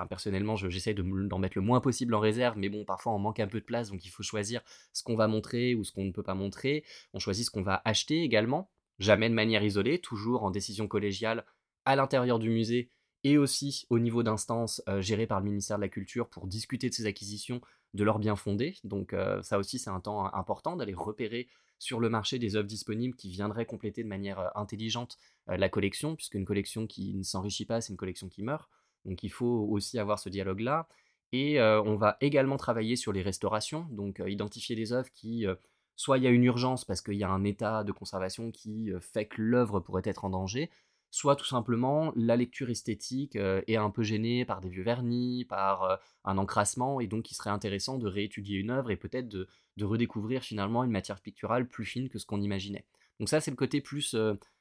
Personnellement, 0.08 0.56
j'essaie 0.56 0.94
d'en 0.94 1.38
mettre 1.38 1.58
le 1.58 1.62
moins 1.62 1.80
possible 1.80 2.14
en 2.14 2.20
réserve, 2.20 2.56
mais 2.56 2.68
bon, 2.68 2.84
parfois 2.84 3.12
on 3.12 3.18
manque 3.18 3.40
un 3.40 3.48
peu 3.48 3.60
de 3.60 3.64
place, 3.64 3.90
donc 3.90 4.04
il 4.04 4.08
faut 4.08 4.22
choisir 4.22 4.62
ce 4.92 5.02
qu'on 5.02 5.16
va 5.16 5.28
montrer 5.28 5.74
ou 5.74 5.84
ce 5.84 5.92
qu'on 5.92 6.04
ne 6.04 6.12
peut 6.12 6.22
pas 6.22 6.34
montrer. 6.34 6.84
On 7.12 7.18
choisit 7.18 7.44
ce 7.46 7.50
qu'on 7.50 7.62
va 7.62 7.82
acheter 7.84 8.22
également, 8.22 8.70
jamais 8.98 9.28
de 9.28 9.34
manière 9.34 9.62
isolée, 9.62 9.98
toujours 9.98 10.44
en 10.44 10.50
décision 10.50 10.86
collégiale 10.88 11.44
à 11.84 11.96
l'intérieur 11.96 12.38
du 12.38 12.50
musée 12.50 12.90
et 13.24 13.38
aussi 13.38 13.86
au 13.90 13.98
niveau 13.98 14.22
d'instances 14.22 14.82
euh, 14.88 15.00
gérées 15.00 15.26
par 15.26 15.40
le 15.40 15.46
ministère 15.46 15.76
de 15.76 15.82
la 15.82 15.88
Culture 15.88 16.28
pour 16.28 16.46
discuter 16.46 16.88
de 16.88 16.94
ces 16.94 17.06
acquisitions, 17.06 17.60
de 17.94 18.04
leurs 18.04 18.18
bien 18.18 18.36
fondés. 18.36 18.76
Donc 18.84 19.12
euh, 19.12 19.42
ça 19.42 19.58
aussi, 19.58 19.78
c'est 19.78 19.90
un 19.90 20.00
temps 20.00 20.32
important 20.34 20.76
d'aller 20.76 20.94
repérer 20.94 21.48
sur 21.78 22.00
le 22.00 22.08
marché 22.08 22.38
des 22.38 22.56
œuvres 22.56 22.68
disponibles 22.68 23.16
qui 23.16 23.30
viendraient 23.30 23.66
compléter 23.66 24.02
de 24.02 24.08
manière 24.08 24.38
euh, 24.38 24.48
intelligente 24.54 25.18
la 25.46 25.68
collection, 25.68 26.14
puisqu'une 26.14 26.44
collection 26.44 26.86
qui 26.86 27.12
ne 27.14 27.24
s'enrichit 27.24 27.64
pas, 27.64 27.80
c'est 27.80 27.90
une 27.90 27.96
collection 27.96 28.28
qui 28.28 28.42
meurt. 28.42 28.70
Donc 29.04 29.22
il 29.22 29.30
faut 29.30 29.66
aussi 29.70 29.98
avoir 29.98 30.18
ce 30.18 30.28
dialogue-là. 30.28 30.88
Et 31.32 31.60
on 31.60 31.94
va 31.94 32.16
également 32.20 32.56
travailler 32.56 32.96
sur 32.96 33.12
les 33.12 33.22
restaurations, 33.22 33.86
donc 33.90 34.20
identifier 34.26 34.74
des 34.74 34.92
œuvres 34.92 35.10
qui, 35.12 35.46
soit 35.94 36.18
il 36.18 36.24
y 36.24 36.26
a 36.26 36.30
une 36.30 36.42
urgence 36.42 36.84
parce 36.84 37.02
qu'il 37.02 37.14
y 37.14 37.22
a 37.22 37.30
un 37.30 37.44
état 37.44 37.84
de 37.84 37.92
conservation 37.92 38.50
qui 38.50 38.90
fait 39.00 39.26
que 39.26 39.40
l'œuvre 39.40 39.78
pourrait 39.78 40.02
être 40.04 40.24
en 40.24 40.30
danger, 40.30 40.70
soit 41.12 41.36
tout 41.36 41.44
simplement 41.44 42.12
la 42.16 42.34
lecture 42.34 42.68
esthétique 42.68 43.36
est 43.36 43.76
un 43.76 43.90
peu 43.90 44.02
gênée 44.02 44.44
par 44.44 44.60
des 44.60 44.68
vieux 44.70 44.82
vernis, 44.82 45.44
par 45.44 46.00
un 46.24 46.36
encrassement, 46.36 46.98
et 46.98 47.06
donc 47.06 47.30
il 47.30 47.34
serait 47.36 47.50
intéressant 47.50 47.96
de 47.96 48.08
réétudier 48.08 48.58
une 48.58 48.70
œuvre 48.70 48.90
et 48.90 48.96
peut-être 48.96 49.28
de, 49.28 49.46
de, 49.76 49.84
redécouvrir 49.84 50.42
finalement 50.42 50.82
une 50.82 50.90
matière 50.90 51.20
picturale 51.20 51.68
plus 51.68 51.84
fine 51.84 52.08
que 52.08 52.18
ce 52.18 52.26
qu'on 52.26 52.40
imaginait. 52.40 52.86
Donc 53.20 53.28
ça 53.28 53.40
c'est 53.40 53.52
le 53.52 53.56
côté 53.56 53.80
plus 53.80 54.16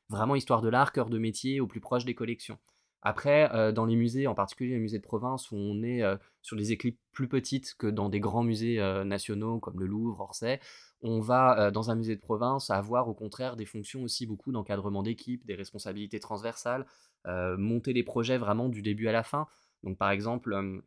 vraiment 0.10 0.36
histoire 0.36 0.62
de 0.62 0.70
l'art, 0.70 0.92
cœur 0.92 1.10
de 1.10 1.18
métier, 1.18 1.62
au 1.62 1.68
plus 1.68 1.80
proche 1.80 2.06
des 2.06 2.16
collections. 2.16 2.58
Après, 3.02 3.50
euh, 3.54 3.72
dans 3.72 3.86
les 3.86 3.96
musées, 3.96 4.28
en 4.28 4.36
particulier 4.36 4.74
les 4.74 4.80
musées 4.80 4.98
de 4.98 5.04
province, 5.04 5.52
où 5.52 5.56
on 5.56 5.82
est 5.84 6.04
euh, 6.04 6.18
sur 6.42 6.58
des 6.58 6.74
équipes 6.74 7.00
plus 7.14 7.30
petites 7.30 7.76
que 7.78 7.88
dans 7.88 8.10
des 8.10 8.20
grands 8.20 8.44
musées 8.44 8.80
euh, 8.80 9.06
nationaux 9.06 9.60
comme 9.60 9.80
le 9.80 9.86
Louvre, 9.86 10.20
Orsay, 10.20 10.60
on 11.02 11.22
va, 11.22 11.72
dans 11.72 11.92
un 11.92 11.96
musée 11.96 12.18
de 12.18 12.20
province, 12.20 12.70
avoir 12.70 13.08
au 13.08 13.14
contraire 13.14 13.56
des 13.56 13.66
fonctions 13.66 14.04
aussi 14.04 14.26
beaucoup 14.26 14.52
d'encadrement 14.52 15.02
d'équipe, 15.02 15.46
des 15.46 15.56
responsabilités 15.56 16.20
transversales, 16.20 16.86
monter 17.26 17.94
les 17.94 18.04
projets 18.04 18.38
vraiment 18.38 18.68
du 18.68 18.82
début 18.82 19.08
à 19.08 19.14
la 19.14 19.24
fin. 19.24 19.48
Donc 19.84 19.98
par 19.98 20.12
exemple, 20.12 20.82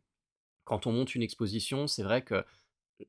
quand 0.65 0.85
on 0.85 0.91
monte 0.91 1.15
une 1.15 1.23
exposition, 1.23 1.87
c'est 1.87 2.03
vrai 2.03 2.23
que 2.23 2.45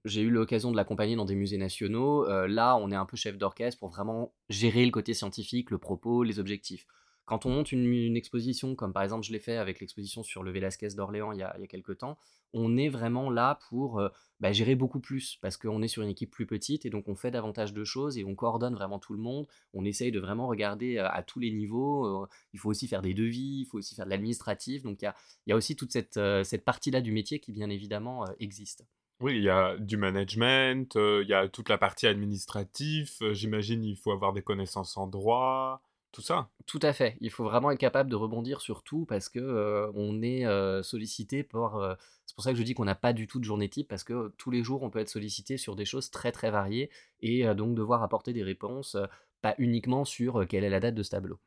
j'ai 0.07 0.23
eu 0.23 0.31
l'occasion 0.31 0.73
de 0.73 0.79
l'accompagner 0.79 1.15
dans 1.15 1.27
des 1.27 1.35
musées 1.35 1.59
nationaux. 1.59 2.27
là, 2.47 2.79
on 2.79 2.91
est 2.91 2.97
un 2.97 3.05
peu 3.05 3.19
chef 3.19 3.37
d'orchestre 3.37 3.79
pour 3.79 3.91
vraiment 3.91 4.33
gérer 4.49 4.87
le 4.87 4.91
côté 4.91 5.13
scientifique, 5.13 5.71
le 5.71 5.77
propos, 5.77 6.23
les 6.23 6.39
objectifs. 6.39 6.87
Quand 7.27 7.47
on 7.47 7.51
monte 7.51 7.73
une, 7.73 8.17
exposition, 8.17 8.75
comme 8.75 8.93
par 8.93 9.03
exemple 9.03 9.25
je 9.25 9.33
l'ai 9.33 9.39
fait 9.39 9.57
avec 9.57 9.81
l'exposition 9.81 10.23
sur 10.23 10.43
le 10.43 10.53
Velasquez 10.53 10.89
d'Orléans 10.95 11.33
il, 11.33 11.39
y 11.39 11.43
a 11.43 11.57
quelques 11.69 11.99
temps, 11.99 12.19
on 12.55 12.77
est 12.77 12.89
vraiment 12.89 13.31
là 13.31 13.59
pour 13.69 13.99
euh, 13.99 14.09
bah, 14.41 14.53
gérer 14.53 14.77
beaucoup 14.77 15.01
plus, 15.01 15.39
parce 15.43 15.57
qu'on 15.57 15.83
est 15.83 15.89
sur 15.89 16.03
une 16.03 16.09
équipe 16.09 16.31
plus 16.31 16.47
petite 16.47 16.87
et 16.87 16.91
donc 16.91 17.09
on 17.09 17.17
fait 17.17 17.31
davantage 17.31 17.73
de 17.73 17.85
choses 17.85 18.17
et 18.17 18.25
on 18.25 18.35
coordonne 18.35 18.75
vraiment 18.75 18.99
tout 18.99 19.13
le 19.13 19.19
monde, 19.19 19.47
on 19.75 19.85
essaye 19.85 20.13
de 20.13 20.21
vraiment 20.21 20.47
regarder 20.47 20.97
euh, 20.99 21.09
à, 21.11 21.23
tous 21.23 21.41
les 21.41 21.51
niveaux, 21.51 22.23
euh, 22.23 22.27
il 22.53 22.61
faut 22.61 22.71
aussi 22.71 22.87
faire 22.89 23.03
des 23.03 23.13
devis, 23.13 23.63
il 23.63 23.67
faut 23.67 23.79
aussi 23.79 23.95
faire 23.95 24.05
de 24.05 24.11
l'administratif, 24.11 24.83
donc 24.83 25.03
il 25.03 25.13
y 25.47 25.53
a, 25.53 25.57
aussi 25.57 25.77
toute 25.77 25.93
cette, 25.93 26.65
partie-là 26.65 27.01
du 27.01 27.13
métier 27.13 27.41
qui 27.41 27.53
bien 27.53 27.69
évidemment 27.69 28.25
existe. 28.39 28.87
Oui, 29.21 29.37
il 29.37 29.43
y 29.43 29.49
a 29.49 29.77
du 29.77 29.97
management, 29.97 30.95
il 30.97 31.27
y 31.29 31.35
a 31.35 31.49
toute 31.49 31.69
la 31.69 31.79
partie 31.79 32.07
administrative, 32.07 33.11
j'imagine 33.33 33.85
il 33.85 33.97
faut 33.97 34.13
avoir 34.13 34.33
des 34.33 34.43
connaissances 34.43 34.97
en 34.97 35.07
droit, 35.07 35.83
tout 36.15 36.23
ça. 36.23 36.49
Tout 36.67 36.79
à 36.81 36.93
fait. 36.93 37.17
Il 37.21 37.31
faut 37.31 37.43
vraiment 37.43 37.73
être 37.73 37.79
capable 37.79 38.09
de 38.09 38.15
rebondir 38.15 38.61
sur 38.61 38.85
tout 38.85 39.05
parce 39.05 39.29
que 39.29 39.41
euh, 39.41 39.91
on 39.95 40.23
est 40.23 40.47
euh, 40.47 40.83
sollicité 40.83 41.43
par. 41.43 41.77
euh, 41.77 41.95
c'est 42.25 42.35
pour 42.37 42.45
ça 42.45 42.53
que 42.53 42.59
je 42.59 42.63
dis 42.63 42.75
qu'on 42.75 42.85
n'a 42.85 42.95
pas 42.95 43.13
du 43.13 43.27
tout 43.27 43.41
de 43.41 43.45
journée 43.45 43.69
type 43.69 43.89
parce 43.89 44.05
que 44.05 44.33
tous 44.39 44.51
les 44.51 44.63
jours 44.63 44.83
on 44.85 44.91
peut 44.91 45.01
être 45.01 45.09
sollicité 45.09 45.57
sur 45.57 45.75
des 45.77 45.85
choses 45.85 46.11
très 46.11 46.33
très 46.33 46.51
variées 46.51 46.89
et 47.21 47.47
euh, 47.47 47.55
donc 47.55 47.75
devoir 47.75 48.03
apporter 48.03 48.33
des 48.33 48.45
réponses, 48.45 48.95
euh, 48.95 49.07
pas 49.43 49.57
uniquement 49.59 50.05
sur 50.05 50.41
euh, 50.41 50.47
quelle 50.47 50.63
est 50.65 50.71
la 50.71 50.81
date 50.81 50.95
de 50.95 51.03
ce 51.03 51.11
tableau. 51.11 51.39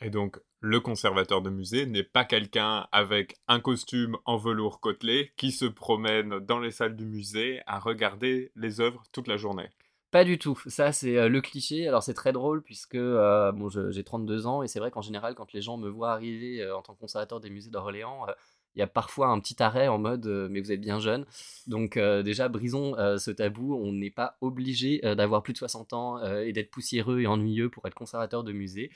Et 0.00 0.10
donc, 0.10 0.40
le 0.60 0.80
conservateur 0.80 1.40
de 1.40 1.50
musée 1.50 1.86
n'est 1.86 2.02
pas 2.02 2.24
quelqu'un 2.24 2.88
avec 2.90 3.36
un 3.46 3.60
costume 3.60 4.16
en 4.24 4.38
velours 4.38 4.80
côtelé 4.80 5.32
qui 5.36 5.52
se 5.52 5.66
promène 5.66 6.40
dans 6.40 6.58
les 6.58 6.72
salles 6.72 6.96
du 6.96 7.04
musée 7.06 7.60
à 7.66 7.78
regarder 7.78 8.50
les 8.56 8.80
œuvres 8.80 9.04
toute 9.12 9.28
la 9.28 9.36
journée. 9.36 9.68
Pas 10.14 10.22
du 10.22 10.38
tout. 10.38 10.56
Ça, 10.68 10.92
c'est 10.92 11.16
euh, 11.16 11.28
le 11.28 11.40
cliché. 11.40 11.88
Alors, 11.88 12.04
c'est 12.04 12.14
très 12.14 12.32
drôle 12.32 12.62
puisque 12.62 12.94
euh, 12.94 13.50
bon, 13.50 13.68
j'ai 13.68 14.04
32 14.04 14.46
ans 14.46 14.62
et 14.62 14.68
c'est 14.68 14.78
vrai 14.78 14.92
qu'en 14.92 15.02
général, 15.02 15.34
quand 15.34 15.52
les 15.52 15.60
gens 15.60 15.76
me 15.76 15.88
voient 15.88 16.12
arriver 16.12 16.62
euh, 16.62 16.76
en 16.76 16.82
tant 16.82 16.94
que 16.94 17.00
conservateur 17.00 17.40
des 17.40 17.50
musées 17.50 17.70
d'Orléans, 17.70 18.24
il 18.76 18.80
y 18.80 18.82
a 18.82 18.86
parfois 18.86 19.28
un 19.28 19.40
petit 19.40 19.62
arrêt 19.62 19.88
en 19.88 19.98
mode 19.98 20.26
euh, 20.26 20.48
mais 20.50 20.60
vous 20.60 20.72
êtes 20.72 20.80
bien 20.80 20.98
jeune. 20.98 21.24
Donc, 21.66 21.96
euh, 21.96 22.22
déjà, 22.22 22.48
brisons 22.48 22.96
euh, 22.98 23.18
ce 23.18 23.30
tabou. 23.30 23.74
On 23.74 23.92
n'est 23.92 24.10
pas 24.10 24.36
obligé 24.40 24.98
d'avoir 25.16 25.42
plus 25.42 25.52
de 25.52 25.58
60 25.58 25.92
ans 25.92 26.22
et 26.24 26.52
d'être 26.52 26.70
poussiéreux 26.70 27.20
et 27.20 27.26
ennuyeux 27.26 27.70
pour 27.70 27.86
être 27.86 27.94
conservateur 27.94 28.44
de 28.44 28.52
musée. 28.52 28.90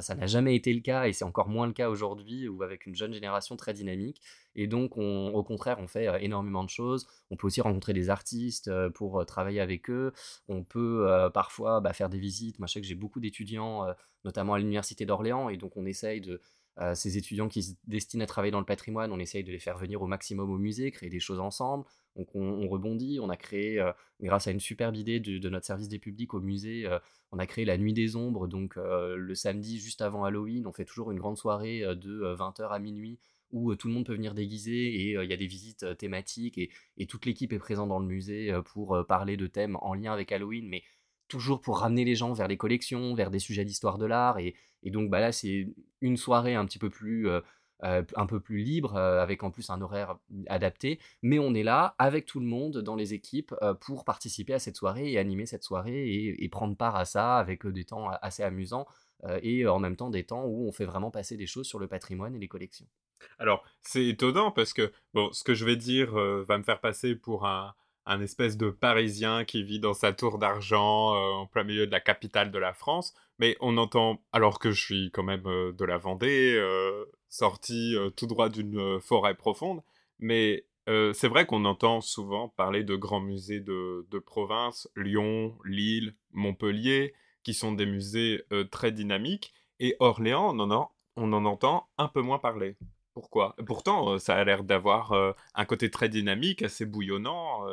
Ça 0.00 0.14
n'a 0.14 0.26
jamais 0.26 0.54
été 0.54 0.72
le 0.72 0.80
cas 0.80 1.06
et 1.08 1.12
c'est 1.12 1.24
encore 1.24 1.48
moins 1.48 1.66
le 1.66 1.72
cas 1.72 1.88
aujourd'hui 1.90 2.46
ou 2.46 2.62
avec 2.62 2.86
une 2.86 2.94
jeune 2.94 3.12
génération 3.12 3.56
très 3.56 3.72
dynamique. 3.74 4.20
Et 4.54 4.68
donc, 4.68 4.96
on- 4.96 5.28
au 5.34 5.42
contraire, 5.42 5.78
on 5.80 5.88
fait 5.88 6.22
énormément 6.24 6.62
de 6.62 6.68
choses. 6.70 7.08
On 7.30 7.36
peut 7.36 7.48
aussi 7.48 7.60
rencontrer 7.60 7.92
des 7.92 8.08
artistes 8.08 8.70
pour 8.90 9.24
travailler 9.26 9.60
avec 9.60 9.90
eux. 9.90 10.12
On 10.48 10.62
peut 10.62 11.08
parfois 11.34 11.80
bah, 11.80 11.92
faire 11.92 12.08
des 12.08 12.18
visites. 12.18 12.58
Moi, 12.60 12.68
je 12.68 12.74
sais 12.74 12.80
que 12.80 12.86
j'ai 12.86 12.94
beaucoup 12.94 13.18
d'étudiants, 13.18 13.86
notamment 14.24 14.54
à 14.54 14.58
l'Université 14.58 15.04
d'Orléans, 15.04 15.48
et 15.48 15.56
donc 15.56 15.76
on 15.76 15.84
essaye 15.86 16.20
de. 16.20 16.40
Euh, 16.80 16.94
ces 16.94 17.18
étudiants 17.18 17.48
qui 17.48 17.62
se 17.62 17.74
destinent 17.86 18.24
à 18.24 18.26
travailler 18.26 18.50
dans 18.50 18.60
le 18.60 18.64
patrimoine, 18.64 19.12
on 19.12 19.18
essaye 19.18 19.44
de 19.44 19.52
les 19.52 19.58
faire 19.58 19.76
venir 19.76 20.00
au 20.00 20.06
maximum 20.06 20.50
au 20.50 20.58
musée, 20.58 20.90
créer 20.90 21.10
des 21.10 21.20
choses 21.20 21.40
ensemble. 21.40 21.84
Donc 22.16 22.34
on, 22.34 22.42
on 22.42 22.68
rebondit. 22.68 23.18
On 23.20 23.28
a 23.28 23.36
créé, 23.36 23.78
euh, 23.78 23.92
grâce 24.20 24.46
à 24.46 24.52
une 24.52 24.60
superbe 24.60 24.96
idée 24.96 25.20
de, 25.20 25.48
notre 25.48 25.66
service 25.66 25.88
des 25.88 25.98
publics 25.98 26.32
au 26.34 26.40
musée, 26.40 26.86
euh, 26.86 26.98
on 27.30 27.38
a 27.38 27.46
créé 27.46 27.64
la 27.64 27.76
Nuit 27.76 27.92
des 27.92 28.16
Ombres. 28.16 28.46
Donc 28.46 28.76
le 28.76 29.34
samedi, 29.34 29.78
juste 29.78 30.02
avant 30.02 30.24
Halloween, 30.24 30.66
on 30.66 30.72
fait 30.72 30.84
toujours 30.84 31.10
une 31.10 31.18
grande 31.18 31.38
soirée 31.38 31.80
de 31.80 32.34
20h 32.36 32.68
à 32.68 32.78
minuit 32.78 33.18
où 33.50 33.74
tout 33.74 33.88
le 33.88 33.94
monde 33.94 34.06
peut 34.06 34.14
venir 34.14 34.32
déguisé 34.32 34.72
et 34.72 35.12
il 35.12 35.30
y 35.30 35.32
a 35.32 35.36
des 35.36 35.46
visites 35.46 35.96
thématiques 35.98 36.56
et, 36.56 36.70
et 36.96 37.06
toute 37.06 37.26
l'équipe 37.26 37.52
est 37.52 37.58
présente 37.58 37.90
dans 37.90 37.98
le 37.98 38.06
musée 38.06 38.50
pour 38.64 39.04
parler 39.06 39.36
de 39.36 39.46
thèmes 39.46 39.76
en 39.80 39.94
lien 39.94 40.12
avec 40.12 40.32
Halloween, 40.32 40.68
mais 40.68 40.82
toujours 41.28 41.62
pour 41.62 41.78
ramener 41.78 42.04
les 42.04 42.14
gens 42.14 42.34
vers 42.34 42.48
les 42.48 42.58
collections, 42.58 43.14
vers 43.14 43.30
des 43.30 43.38
sujets 43.38 43.64
d'histoire 43.64 43.96
de 43.96 44.04
l'art. 44.04 44.38
Et, 44.38 44.54
et 44.82 44.90
donc 44.90 45.10
bah 45.10 45.20
là, 45.20 45.32
c'est 45.32 45.68
une 46.00 46.16
soirée 46.16 46.54
un 46.54 46.64
petit 46.64 46.78
peu 46.78 46.90
plus, 46.90 47.28
un 47.80 48.26
peu 48.26 48.40
plus 48.40 48.58
libre, 48.58 48.96
avec 48.96 49.42
en 49.42 49.50
plus 49.50 49.70
un 49.70 49.80
horaire 49.80 50.16
adapté. 50.48 50.98
Mais 51.22 51.38
on 51.38 51.54
est 51.54 51.62
là 51.62 51.94
avec 51.98 52.26
tout 52.26 52.40
le 52.40 52.46
monde 52.46 52.78
dans 52.78 52.96
les 52.96 53.14
équipes 53.14 53.54
pour 53.80 54.04
participer 54.04 54.54
à 54.54 54.58
cette 54.58 54.76
soirée 54.76 55.12
et 55.12 55.18
animer 55.18 55.46
cette 55.46 55.62
soirée 55.62 56.34
et, 56.38 56.48
prendre 56.48 56.76
part 56.76 56.96
à 56.96 57.04
ça 57.04 57.38
avec 57.38 57.66
des 57.66 57.84
temps 57.84 58.08
assez 58.22 58.42
amusants 58.42 58.86
et 59.42 59.66
en 59.66 59.78
même 59.78 59.96
temps 59.96 60.10
des 60.10 60.24
temps 60.24 60.44
où 60.44 60.66
on 60.66 60.72
fait 60.72 60.84
vraiment 60.84 61.10
passer 61.10 61.36
des 61.36 61.46
choses 61.46 61.66
sur 61.66 61.78
le 61.78 61.86
patrimoine 61.86 62.34
et 62.34 62.38
les 62.38 62.48
collections. 62.48 62.86
Alors, 63.38 63.64
c'est 63.82 64.04
étonnant 64.04 64.50
parce 64.50 64.72
que, 64.72 64.92
bon, 65.14 65.32
ce 65.32 65.44
que 65.44 65.54
je 65.54 65.64
vais 65.64 65.76
dire 65.76 66.12
va 66.12 66.58
me 66.58 66.64
faire 66.64 66.80
passer 66.80 67.14
pour 67.14 67.46
un, 67.46 67.72
un 68.06 68.20
espèce 68.20 68.56
de 68.56 68.70
Parisien 68.70 69.44
qui 69.44 69.62
vit 69.62 69.80
dans 69.80 69.94
sa 69.94 70.12
tour 70.12 70.38
d'argent 70.38 71.14
euh, 71.14 71.32
en 71.32 71.46
plein 71.46 71.64
milieu 71.64 71.86
de 71.86 71.92
la 71.92 72.00
capitale 72.00 72.50
de 72.50 72.58
la 72.58 72.72
France, 72.72 73.14
mais 73.38 73.56
on 73.60 73.76
entend, 73.76 74.22
alors 74.32 74.58
que 74.58 74.72
je 74.72 74.80
suis 74.80 75.10
quand 75.12 75.22
même 75.22 75.46
euh, 75.46 75.72
de 75.72 75.84
la 75.84 75.98
Vendée, 75.98 76.54
euh, 76.56 77.04
sorti 77.28 77.96
tout 78.16 78.26
droit 78.26 78.48
d'une 78.48 79.00
forêt 79.00 79.34
profonde, 79.34 79.82
mais 80.18 80.66
c'est 80.86 81.28
vrai 81.28 81.46
qu'on 81.46 81.64
entend 81.64 82.02
souvent 82.02 82.48
parler 82.48 82.84
de 82.84 82.94
grands 82.94 83.20
musées 83.20 83.60
de, 83.60 84.06
de 84.10 84.18
province, 84.18 84.86
Lyon, 84.96 85.56
Lille, 85.64 86.14
Montpellier, 86.32 87.14
qui 87.42 87.54
sont 87.54 87.72
des 87.72 87.86
musées 87.86 88.44
très 88.70 88.92
dynamiques, 88.92 89.54
et 89.80 89.96
Orléans, 89.98 90.54
on 91.16 91.32
en 91.32 91.44
entend 91.46 91.88
un 91.96 92.08
peu 92.08 92.20
moins 92.20 92.38
parler. 92.38 92.76
Pourquoi? 93.14 93.54
Pourtant, 93.66 94.18
ça 94.18 94.36
a 94.36 94.44
l'air 94.44 94.64
d'avoir 94.64 95.12
un 95.54 95.64
côté 95.64 95.90
très 95.90 96.08
dynamique, 96.08 96.62
assez 96.62 96.86
bouillonnant, 96.86 97.64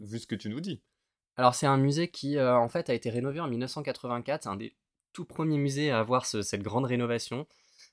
vu 0.00 0.18
ce 0.18 0.26
que 0.26 0.34
tu 0.34 0.48
nous 0.48 0.60
dis. 0.60 0.82
Alors 1.36 1.54
c'est 1.54 1.66
un 1.66 1.76
musée 1.76 2.08
qui 2.08 2.40
en 2.40 2.68
fait 2.68 2.90
a 2.90 2.94
été 2.94 3.08
rénové 3.10 3.38
en 3.40 3.46
1984, 3.48 4.42
c'est 4.44 4.48
un 4.48 4.56
des 4.56 4.74
tout 5.12 5.24
premiers 5.24 5.58
musées 5.58 5.90
à 5.92 6.00
avoir 6.00 6.26
ce- 6.26 6.42
cette 6.42 6.62
grande 6.62 6.86
rénovation, 6.86 7.46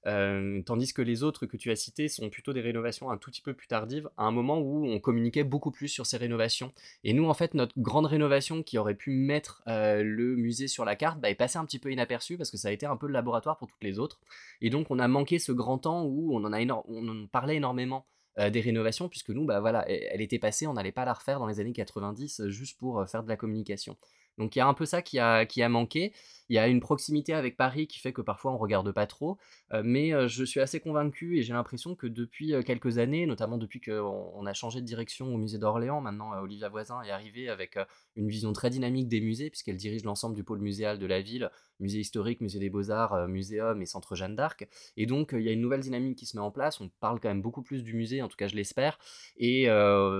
Tandis 0.03 0.93
que 0.93 1.01
les 1.01 1.23
autres 1.23 1.45
que 1.45 1.57
tu 1.57 1.71
as 1.71 1.75
cités 1.75 2.07
sont 2.07 2.29
plutôt 2.29 2.53
des 2.53 2.61
rénovations 2.61 3.11
un 3.11 3.17
tout 3.17 3.29
petit 3.29 3.41
peu 3.41 3.53
plus 3.53 3.67
tardives, 3.67 4.09
à 4.17 4.23
un 4.23 4.31
moment 4.31 4.59
où 4.59 4.85
on 4.85 4.99
communiquait 4.99 5.43
beaucoup 5.43 5.71
plus 5.71 5.87
sur 5.87 6.05
ces 6.05 6.17
rénovations. 6.17 6.73
Et 7.03 7.13
nous 7.13 7.27
en 7.27 7.33
fait 7.33 7.53
notre 7.53 7.77
grande 7.77 8.05
rénovation 8.05 8.63
qui 8.63 8.77
aurait 8.77 8.95
pu 8.95 9.11
mettre 9.11 9.61
le 9.67 10.35
musée 10.35 10.67
sur 10.67 10.85
la 10.85 10.95
carte 10.95 11.19
bah, 11.19 11.29
est 11.29 11.35
passée 11.35 11.57
un 11.57 11.65
petit 11.65 11.79
peu 11.79 11.91
inaperçue 11.91 12.37
parce 12.37 12.51
que 12.51 12.57
ça 12.57 12.69
a 12.69 12.71
été 12.71 12.85
un 12.85 12.97
peu 12.97 13.07
le 13.07 13.13
laboratoire 13.13 13.57
pour 13.57 13.67
toutes 13.67 13.83
les 13.83 13.99
autres. 13.99 14.19
Et 14.61 14.69
donc 14.69 14.89
on 14.89 14.99
a 14.99 15.07
manqué 15.07 15.39
ce 15.39 15.51
grand 15.51 15.77
temps 15.77 16.03
où 16.03 16.35
on 16.35 16.43
en, 16.43 17.27
parlait 17.27 17.57
énormément 17.57 18.05
des 18.37 18.61
rénovations, 18.61 19.09
puisque 19.09 19.29
nous, 19.29 19.45
bah 19.45 19.59
voilà, 19.59 19.87
elle, 19.87 20.21
était 20.21 20.39
passée, 20.39 20.65
on 20.65 20.73
n'allait 20.73 20.91
pas 20.91 21.05
la 21.05 21.13
refaire 21.13 21.37
dans 21.39 21.47
les 21.47 21.59
années 21.59 21.73
90 21.73 22.39
euh, 22.39 22.49
juste 22.49 22.79
pour 22.79 23.07
faire 23.09 23.23
de 23.23 23.29
la 23.29 23.35
communication. 23.35 23.97
Donc 24.37 24.55
il 24.55 24.59
y 24.59 24.61
a 24.61 24.67
un 24.67 24.73
peu 24.73 24.85
ça 24.85 25.01
qui 25.01 25.19
a, 25.19 25.45
qui 25.45 25.61
a 25.61 25.69
manqué. 25.69 26.13
Il 26.49 26.55
y 26.55 26.57
a 26.57 26.67
une 26.67 26.81
proximité 26.81 27.33
avec 27.33 27.55
Paris 27.55 27.87
qui 27.87 27.99
fait 27.99 28.11
que 28.11 28.21
parfois 28.21 28.51
on 28.51 28.57
regarde 28.57 28.91
pas 28.91 29.07
trop, 29.07 29.37
euh, 29.71 29.83
mais 29.85 30.11
je 30.27 30.43
suis 30.43 30.59
assez 30.59 30.81
convaincu 30.81 31.37
et 31.37 31.43
j'ai 31.43 31.53
l'impression 31.53 31.95
que 31.95 32.07
depuis 32.07 32.53
quelques 32.65 32.97
années, 32.97 33.25
notamment 33.25 33.57
depuis 33.57 33.79
qu'on 33.79 34.31
on 34.35 34.45
a 34.45 34.53
changé 34.53 34.81
de 34.81 34.85
direction 34.85 35.33
au 35.33 35.37
musée 35.37 35.59
d'Orléans, 35.59 36.01
maintenant 36.01 36.37
Olivia 36.41 36.67
Voisin 36.67 37.01
est 37.03 37.09
arrivée 37.09 37.47
avec 37.47 37.77
une 38.17 38.27
vision 38.27 38.51
très 38.51 38.69
dynamique 38.69 39.07
des 39.07 39.21
musées, 39.21 39.49
puisqu'elle 39.49 39.77
dirige 39.77 40.03
l'ensemble 40.03 40.35
du 40.35 40.43
pôle 40.43 40.59
muséal 40.59 40.99
de 40.99 41.05
la 41.05 41.21
ville, 41.21 41.49
musée 41.79 41.99
historique, 41.99 42.41
musée 42.41 42.59
des 42.59 42.69
beaux-arts, 42.69 43.29
muséum 43.29 43.81
et 43.81 43.85
centre 43.85 44.15
Jeanne 44.15 44.35
d'Arc. 44.35 44.67
Et 44.97 45.05
donc, 45.05 45.29
il 45.31 45.43
y 45.43 45.49
a 45.49 45.53
une 45.53 45.61
nouvelle 45.61 45.79
dynamique 45.79 46.17
qui 46.17 46.25
se 46.25 46.35
met 46.35 46.43
en 46.43 46.51
place. 46.51 46.81
On 46.81 46.89
parle 46.99 47.21
quand 47.21 47.29
même 47.29 47.41
beaucoup 47.41 47.63
plus 47.63 47.81
du 47.81 47.93
musée, 47.93 48.21
en 48.21 48.27
tout 48.27 48.35
cas, 48.35 48.47
je 48.47 48.55
l'espère. 48.55 48.99
Et 49.37 49.67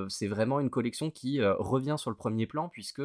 c'est 0.08 0.28
vraiment 0.28 0.62
une 0.62 0.70
collection 0.70 1.12
qui 1.12 1.42
revient 1.42 1.96
sur 1.98 2.10
le 2.10 2.16
premier 2.16 2.48
plan, 2.48 2.70
puisque 2.70 3.02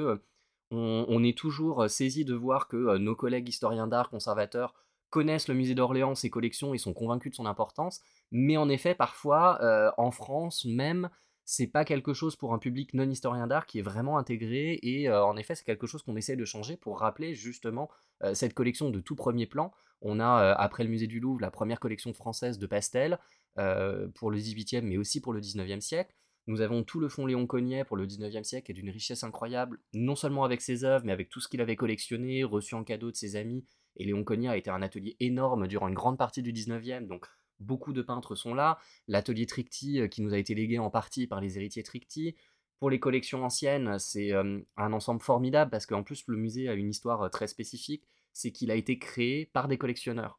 on, 0.71 1.23
est 1.23 1.37
toujours 1.37 1.83
euh, 1.83 1.89
saisi 1.89 2.25
de 2.25 2.35
voir 2.35 2.69
que 2.69 2.77
euh, 2.77 2.99
nos 2.99 3.15
collègues 3.15 3.49
historiens 3.49 3.87
d'art, 3.87 4.11
conservateurs, 4.11 4.75
connaissent 5.11 5.49
le 5.49 5.55
musée 5.55 5.75
d'Orléans, 5.75 6.15
ses 6.15 6.31
collections, 6.31 6.75
et 6.75 6.79
sont 6.79 6.93
convaincus 6.93 7.31
de 7.31 7.37
son 7.37 7.47
importance. 7.47 8.01
Mais 8.33 8.57
en 8.57 8.69
effet, 8.69 8.95
parfois, 8.95 9.63
euh, 9.63 9.91
en 9.97 10.11
France 10.11 10.65
même, 10.65 11.09
c'est 11.45 11.69
pas 11.69 11.85
quelque 11.85 12.13
chose 12.13 12.35
pour 12.35 12.53
un 12.53 12.59
public 12.59 12.93
non 12.93 13.09
historien 13.09 13.47
d'art 13.47 13.67
qui 13.67 13.79
est 13.79 13.83
vraiment 13.83 14.19
intégré. 14.19 14.81
Et 14.83 15.09
en 15.09 15.37
effet, 15.37 15.55
c'est 15.55 15.65
quelque 15.65 15.87
chose 15.87 16.03
qu'on 16.03 16.17
essaie 16.17 16.35
de 16.35 16.45
changer 16.45 16.77
pour 16.77 16.99
rappeler 16.99 17.35
justement 17.35 17.89
cette 18.35 18.53
collection 18.53 18.91
de 18.91 18.99
tout 18.99 19.15
premier 19.15 19.47
plan. 19.47 19.73
On 20.03 20.19
a, 20.19 20.53
après 20.55 20.83
le 20.83 20.91
musée 20.91 21.07
du 21.07 21.21
Louvre, 21.21 21.41
la 21.41 21.53
première 21.53 21.79
collection 21.79 22.13
française 22.13 22.59
de 22.59 22.67
pastels 22.67 23.21
pour 23.55 24.33
le 24.33 24.39
18e, 24.39 24.81
mais 24.81 24.97
aussi 24.97 25.21
pour 25.21 25.33
le 25.33 25.41
19e 25.41 25.81
siècle. 25.81 26.13
Nous 26.47 26.61
avons 26.61 26.85
tout 26.85 27.01
le 27.01 27.09
fonds 27.09 27.27
Léon 27.27 27.47
Cognet 27.47 27.85
pour 27.85 27.97
le 27.97 28.07
19e 28.07 28.45
siècle, 28.45 28.71
est 28.71 28.75
d'une 28.75 28.91
richesse 28.91 29.25
incroyable, 29.25 29.81
non 29.95 30.15
seulement 30.15 30.45
avec 30.45 30.61
ses 30.61 30.85
œuvres, 30.85 31.05
mais 31.05 31.13
avec 31.13 31.29
tout 31.29 31.41
ce 31.41 31.49
qu'il 31.49 31.61
avait 31.61 31.77
collectionné, 31.77 32.45
reçu 32.45 32.75
en 32.75 32.85
cadeau 32.85 33.11
de 33.11 33.17
ses 33.17 33.37
amis. 33.37 33.65
Et 33.97 34.05
Léon 34.05 34.23
Cognet 34.23 34.49
a 34.49 34.57
été 34.57 34.71
un 34.71 34.83
atelier 34.83 35.17
énorme 35.19 35.67
durant 35.67 35.89
une 35.89 35.95
grande 35.95 36.19
partie 36.19 36.43
du 36.43 36.53
19e, 36.53 37.07
donc 37.07 37.27
beaucoup 37.59 37.93
de 37.93 38.03
peintres 38.03 38.35
sont 38.35 38.55
là. 38.55 38.79
L'atelier 39.09 39.47
Tricty, 39.47 40.01
euh, 40.01 40.09
qui 40.09 40.23
nous 40.23 40.35
a 40.35 40.39
été 40.39 40.55
légué 40.55 40.79
en 40.79 40.91
partie 40.91 41.27
par 41.27 41.41
les 41.41 41.57
héritiers 41.57 41.83
Tricty. 41.83 42.37
Pour 42.79 42.91
les 42.91 43.01
collections 43.01 43.45
anciennes, 43.45 43.99
c'est 43.99 44.33
euh, 44.33 44.61
un 44.77 44.93
ensemble 44.93 45.23
formidable 45.23 45.71
parce 45.71 45.87
qu'en 45.87 46.03
plus, 46.03 46.25
le 46.27 46.37
musée 46.37 46.69
a 46.69 46.75
une 46.75 46.91
histoire 46.91 47.23
euh, 47.23 47.29
très 47.29 47.47
spécifique 47.47 48.05
c'est 48.33 48.53
qu'il 48.53 48.71
a 48.71 48.75
été 48.75 48.99
créé 48.99 49.47
par 49.47 49.67
des 49.67 49.79
collectionneurs. 49.79 50.39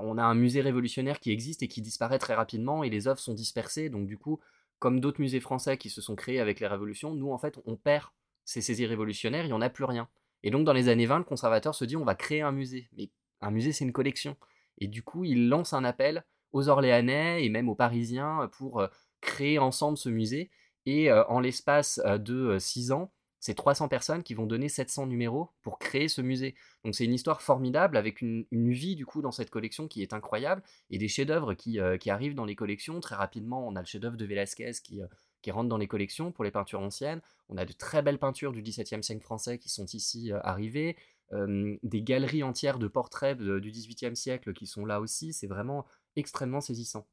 On 0.00 0.18
a 0.18 0.24
un 0.24 0.34
musée 0.34 0.62
révolutionnaire 0.62 1.20
qui 1.20 1.30
existe 1.30 1.62
et 1.62 1.68
qui 1.68 1.80
disparaît 1.80 2.18
très 2.18 2.34
rapidement 2.34 2.82
et 2.82 2.90
les 2.90 3.06
œuvres 3.06 3.20
sont 3.20 3.34
dispersées. 3.34 3.88
Donc 3.88 4.08
du 4.08 4.18
coup, 4.18 4.40
comme 4.80 4.98
d'autres 4.98 5.20
musées 5.20 5.38
français 5.38 5.76
qui 5.76 5.90
se 5.90 6.00
sont 6.00 6.16
créés 6.16 6.40
avec 6.40 6.58
les 6.58 6.66
révolutions, 6.66 7.14
nous 7.14 7.30
en 7.30 7.38
fait 7.38 7.60
on 7.66 7.76
perd 7.76 8.08
ces 8.44 8.60
saisies 8.60 8.86
révolutionnaires, 8.86 9.44
il 9.44 9.48
n'y 9.48 9.52
en 9.52 9.60
a 9.60 9.70
plus 9.70 9.84
rien. 9.84 10.08
Et 10.42 10.50
donc 10.50 10.64
dans 10.64 10.72
les 10.72 10.88
années 10.88 11.06
20, 11.06 11.18
le 11.18 11.24
conservateur 11.24 11.74
se 11.74 11.84
dit 11.84 11.96
on 11.96 12.04
va 12.04 12.16
créer 12.16 12.40
un 12.40 12.50
musée. 12.50 12.88
Mais 12.96 13.10
un 13.40 13.52
musée 13.52 13.72
c'est 13.72 13.84
une 13.84 13.92
collection. 13.92 14.36
Et 14.78 14.88
du 14.88 15.02
coup 15.02 15.24
il 15.24 15.48
lance 15.48 15.72
un 15.74 15.84
appel 15.84 16.24
aux 16.52 16.68
Orléanais 16.68 17.44
et 17.44 17.48
même 17.50 17.68
aux 17.68 17.74
Parisiens 17.74 18.50
pour 18.58 18.80
euh, 18.80 18.88
créer 19.20 19.58
ensemble 19.58 19.98
ce 19.98 20.08
musée. 20.08 20.50
Et 20.86 21.10
euh, 21.10 21.24
en 21.26 21.40
l'espace 21.40 22.00
euh, 22.06 22.18
de 22.18 22.58
6 22.58 22.90
ans, 22.92 23.12
c'est 23.40 23.54
300 23.54 23.88
personnes 23.88 24.22
qui 24.22 24.34
vont 24.34 24.46
donner 24.46 24.68
700 24.68 25.06
numéros 25.06 25.50
pour 25.62 25.78
créer 25.78 26.08
ce 26.08 26.20
musée. 26.20 26.54
Donc 26.84 26.94
c'est 26.94 27.04
une 27.04 27.14
histoire 27.14 27.40
formidable 27.42 27.96
avec 27.96 28.20
une, 28.20 28.46
vie 28.52 28.94
du 28.94 29.06
coup 29.06 29.22
dans 29.22 29.32
cette 29.32 29.50
collection 29.50 29.88
qui 29.88 30.02
est 30.02 30.12
incroyable 30.12 30.62
et 30.90 30.98
des 30.98 31.08
chefs-d'œuvre 31.08 31.54
qui, 31.54 31.80
euh, 31.80 31.96
qui 31.96 32.10
arrivent 32.10 32.34
dans 32.34 32.44
les 32.44 32.54
collections. 32.54 33.00
Très 33.00 33.16
rapidement, 33.16 33.66
on 33.66 33.74
a 33.76 33.80
le 33.80 33.86
chef-d'œuvre 33.86 34.16
de 34.16 34.24
Velázquez 34.26 34.72
qui, 34.84 35.02
euh, 35.02 35.06
qui 35.42 35.50
rentrent 35.50 35.70
dans 35.70 35.78
les 35.78 35.88
collections 35.88 36.32
pour 36.32 36.44
les 36.44 36.50
peintures 36.50 36.80
anciennes. 36.80 37.22
On 37.48 37.56
a 37.56 37.64
de 37.64 37.72
très 37.72 38.02
belles 38.02 38.18
peintures 38.18 38.52
du 38.52 38.62
XVIIe 38.62 39.02
siècle 39.02 39.22
français 39.22 39.58
qui 39.58 39.70
sont 39.70 39.86
ici 39.86 40.30
arrivées. 40.42 40.96
des 41.32 42.02
galeries 42.02 42.42
entières 42.42 42.78
de 42.78 42.88
portraits 42.88 43.38
du 43.38 43.70
XVIIIe 43.70 44.16
siècle 44.16 44.52
qui 44.52 44.66
sont 44.66 44.84
là 44.84 45.00
aussi. 45.00 45.32
C'est 45.32 45.46
vraiment 45.46 45.86
extrêmement 46.16 46.60
saisissant. 46.60 47.06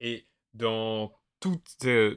Et 0.00 0.26
dans 0.54 1.12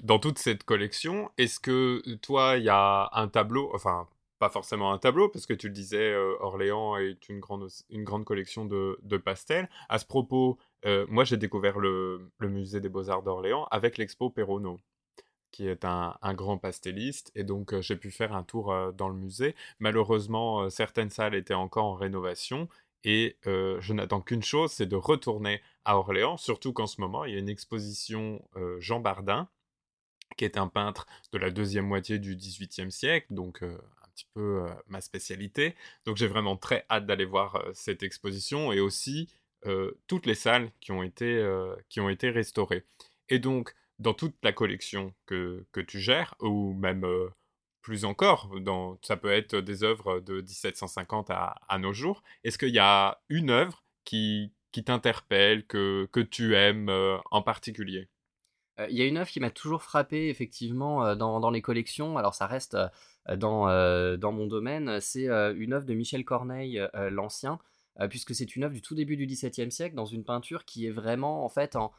dans 0.03 0.19
toute 0.19 0.39
cette 0.39 0.63
collection, 0.63 1.32
est-ce 1.38 1.59
que 1.59 2.01
toi, 2.17 2.57
il 2.57 2.63
y 2.63 2.69
a 2.69 3.09
un 3.13 3.28
tableau, 3.28 3.72
enfin, 3.74 4.07
pas 4.41 4.49
forcément 4.49 4.91
un 4.91 4.97
tableau, 4.97 5.30
parce 5.30 5.45
que 5.45 5.53
tu 5.53 5.67
le 5.67 5.74
disais, 5.74 6.11
euh, 6.13 6.36
Orléans 6.39 6.97
est 6.97 7.30
une 7.30 7.39
grande, 7.39 8.26
collection 8.26 8.65
de, 8.65 9.17
pastels. 9.24 9.69
À 9.88 9.99
ce 9.99 10.05
propos, 10.05 10.57
euh, 10.86 11.05
moi 11.09 11.24
j'ai 11.24 11.38
découvert 11.38 11.80
le, 11.80 12.32
musée 12.39 12.82
des 12.82 12.89
beaux-arts 12.89 13.22
d'Orléans 13.22 13.67
avec 13.69 13.99
l'expo 13.99 14.32
Perrono, 14.32 14.80
qui 15.51 15.67
est 15.67 15.86
un, 15.86 16.17
un 16.24 16.34
grand 16.34 16.57
pastelliste, 16.57 17.32
et 17.36 17.43
donc 17.43 17.74
euh, 17.74 17.82
j'ai 17.82 17.95
pu 17.95 18.09
faire 18.09 18.34
un 18.34 18.43
tour 18.43 18.74
dans 18.93 19.09
le 19.09 19.15
musée. 19.15 19.55
Malheureusement, 19.80 20.69
certaines 20.72 21.11
salles 21.11 21.36
étaient 21.36 21.53
encore 21.53 21.86
en 21.86 21.95
rénovation, 21.95 22.67
et 23.04 23.38
je 23.43 23.93
n'attends 23.93 24.22
qu'une 24.22 24.43
chose, 24.43 24.72
c'est 24.72 24.86
de 24.86 24.95
retourner 24.95 25.62
à 25.86 25.97
Orléans, 25.97 26.38
surtout 26.38 26.74
qu'en 26.74 26.88
ce 26.88 27.02
moment, 27.02 27.26
il 27.26 27.34
y 27.34 27.36
a 27.36 27.39
une 27.39 27.49
exposition 27.49 28.47
Jean 28.80 28.99
Bardin, 28.99 29.49
qui 30.38 30.45
est 30.45 30.58
un 30.58 30.68
peintre 30.68 31.08
de 31.32 31.38
la 31.38 31.49
deuxième 31.49 31.86
moitié 31.86 32.20
du 32.20 32.36
XVIIIe 32.36 32.91
siècle, 32.91 33.28
donc 33.32 33.64
petit 34.14 34.28
peu 34.34 34.66
ma 34.88 35.02
spécialité. 35.02 35.76
Donc 36.06 36.18
j'ai 36.18 36.28
vraiment 36.28 36.58
très 36.58 36.86
hâte 36.89 37.06
d'aller 37.06 37.26
voir 37.26 37.64
cette 37.74 38.04
exposition 38.04 38.72
et 38.72 38.80
aussi 38.80 39.30
toutes 40.08 40.26
les 40.26 40.36
salles 40.36 40.72
qui 40.80 40.91
ont 40.91 41.04
été, 41.04 41.43
qui 41.89 41.99
ont 41.99 42.10
été 42.10 42.30
restaurées. 42.30 42.84
Et 43.30 43.39
donc, 43.39 43.74
dans 43.99 44.14
toute 44.14 44.36
la 44.43 44.52
collection 44.52 45.14
que, 45.26 45.66
que 45.72 45.80
tu 45.80 45.99
gères, 45.99 46.36
ou 46.39 46.74
même 46.74 47.06
plus 47.82 48.06
encore, 48.06 48.50
dans, 48.60 48.98
ça 49.02 49.18
peut 49.18 49.32
être 49.32 49.56
des 49.56 49.84
œuvres 49.84 50.20
de 50.20 50.42
1750 50.42 51.30
à, 51.32 51.78
nos 51.80 51.94
jours, 51.94 52.24
est-ce 52.44 52.58
qu'il 52.58 52.70
y 52.70 52.80
a 52.80 53.22
une 53.30 53.50
œuvre 53.50 53.84
qui, 54.04 54.54
qui 54.72 54.84
t'interpelle, 54.84 55.66
que, 55.66 56.08
que 56.12 56.20
tu 56.20 56.56
aimes 56.56 56.92
en 57.32 57.42
particulier? 57.42 58.08
Il 58.90 58.98
y 58.98 59.02
a 59.02 59.06
une 59.06 59.18
œuvre 59.18 59.30
qui 59.30 59.40
m'a 59.40 59.52
toujours 59.52 59.84
frappé 59.84 60.30
effectivement 60.30 61.16
dans, 61.16 61.40
dans, 61.40 61.52
les 61.52 61.62
collections. 61.62 62.18
Alors 62.18 62.34
ça 62.34 62.48
reste 62.48 62.76
dans, 63.36 63.68
dans 64.18 64.32
mon 64.32 64.48
domaine. 64.48 65.00
C'est 65.02 65.28
une 65.28 65.74
œuvre 65.74 65.86
de 65.86 65.94
Michel 65.94 66.26
Corneille, 66.26 66.82
l'Ancien, 66.94 67.60
puisque 68.10 68.34
c'est 68.34 68.56
une 68.56 68.64
œuvre 68.64 68.74
du 68.74 68.82
tout 68.82 68.96
début 68.96 69.18
du 69.18 69.28
XVIIe 69.28 69.72
siècle, 69.72 69.96
dans 69.96 70.06
une 70.06 70.24
peinture 70.24 70.66
qui 70.66 70.88
est 70.88 70.92
vraiment 70.92 71.46
en 71.46 71.50
fait 71.50 71.76
en, 71.76 71.92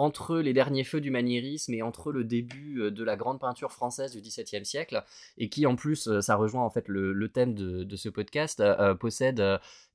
entre 0.00 0.38
les 0.38 0.52
derniers 0.52 0.84
feux 0.84 1.00
du 1.00 1.10
maniérisme 1.10 1.74
et 1.74 1.82
entre 1.82 2.10
le 2.10 2.24
début 2.24 2.90
de 2.90 3.04
la 3.04 3.16
grande 3.16 3.38
peinture 3.38 3.72
française 3.72 4.12
du 4.12 4.20
XVIIe 4.20 4.64
siècle, 4.64 5.04
et 5.36 5.48
qui 5.48 5.66
en 5.66 5.76
plus, 5.76 6.20
ça 6.20 6.36
rejoint 6.36 6.64
en 6.64 6.70
fait 6.70 6.88
le, 6.88 7.28
thème 7.28 7.54
de, 7.54 7.96
ce 7.96 8.08
podcast, 8.08 8.62
possède 8.98 9.42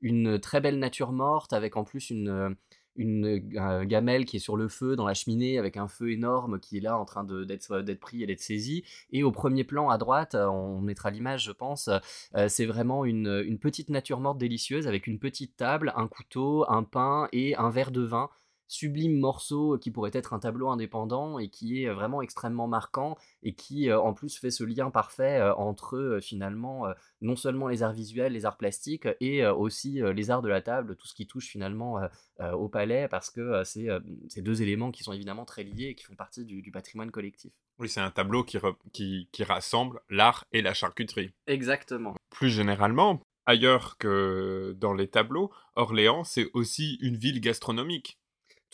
une 0.02 0.40
très 0.40 0.62
belle 0.62 0.80
nature 0.80 1.12
morte 1.12 1.54
avec 1.54 1.76
en 1.76 1.84
plus 1.84 2.12
une 2.12 2.56
gamelle 2.98 4.26
qui 4.26 4.38
est 4.38 4.40
sur 4.40 4.56
le 4.56 4.68
feu 4.68 4.96
dans 4.96 5.06
la 5.06 5.14
cheminée 5.14 5.58
avec 5.58 5.78
un 5.78 5.88
feu 5.88 6.12
énorme 6.12 6.60
qui 6.60 6.78
est 6.78 6.82
là 6.82 6.98
en 6.98 7.06
train 7.06 7.24
d'être 7.24 8.00
pris 8.00 8.24
et 8.24 8.26
d'être 8.26 8.42
saisi. 8.42 8.84
Et 9.12 9.24
au 9.24 9.32
premier 9.32 9.64
plan 9.64 9.90
à 9.90 9.98
droite, 9.98 10.36
on 10.36 10.80
mettra 10.80 11.12
l'image, 11.12 11.44
je 11.44 11.52
pense, 11.52 11.90
euh, 12.36 12.48
c'est 12.48 12.66
vraiment 12.66 13.06
une 13.06 13.60
petite 13.60 13.90
nature 13.90 14.20
morte 14.20 14.38
délicieuse 14.38 14.88
avec 14.88 15.08
une 15.08 15.20
petite 15.20 15.58
table, 15.58 15.94
un 15.96 16.08
couteau, 16.08 16.66
un 16.70 16.84
pain 16.84 17.28
et 17.32 17.56
un 17.56 17.70
verre 17.70 17.92
de 17.92 18.02
vin 18.02 18.30
sublime 18.68 19.20
morceau 19.20 19.78
qui 19.78 19.92
pourrait 19.92 20.12
être 20.14 20.34
un 20.34 20.40
tableau 20.40 20.70
indépendant 20.70 21.40
et 21.40 21.50
qui 21.50 21.84
est 21.84 21.90
vraiment 21.90 22.22
extrêmement 22.22 22.68
marquant 22.68 23.18
et 23.44 23.54
qui 23.54 23.92
en 23.92 24.14
plus 24.14 24.38
fait 24.38 24.52
ce 24.52 24.64
lien 24.64 24.90
parfait 24.90 25.42
entre 25.58 26.20
finalement 26.22 26.86
non 27.22 27.36
seulement 27.36 27.68
les 27.68 27.84
arts 27.84 27.94
visuels, 27.94 28.34
les 28.34 28.46
arts 28.46 28.58
plastiques 28.58 29.08
et 29.20 29.46
aussi 29.46 30.02
les 30.02 30.32
arts 30.32 30.42
de 30.42 30.50
la 30.50 30.62
table, 30.62 30.96
tout 30.96 31.08
ce 31.08 31.14
qui 31.14 31.28
touche 31.28 31.48
finalement 31.48 32.00
au 32.40 32.70
palais 32.70 33.08
parce 33.08 33.30
que 33.30 33.64
c'est 33.64 33.88
ces 34.30 34.42
deux 34.42 34.62
éléments 34.62 34.92
qui 34.92 35.04
sont 35.04 35.14
évidemment 35.14 35.46
très 35.46 35.64
liés 35.64 35.90
et 35.90 35.96
qui 35.96 36.04
font 36.04 36.16
partie 36.16 36.46
du, 36.46 36.72
patrimoine 36.72 37.12
collectif. 37.12 37.54
Oui, 37.80 37.90
c'est 37.90 38.02
un 38.02 38.12
tableau 38.12 38.44
qui, 38.44 38.58
qui, 38.94 39.30
qui 39.32 39.44
rassemble 39.44 40.02
l'art 40.10 40.46
et 40.52 40.62
la 40.62 40.74
charcuterie. 40.74 41.32
Exactement. 41.48 42.16
Plus 42.30 42.50
généralement, 42.50 43.22
ailleurs 43.46 43.98
que 43.98 44.76
dans 44.80 44.94
les 44.94 45.08
tableaux, 45.08 45.52
Orléans, 45.76 46.24
c'est 46.24 46.50
aussi 46.54 46.98
une 47.02 47.18
ville 47.18 47.40
gastronomique. 47.40 48.18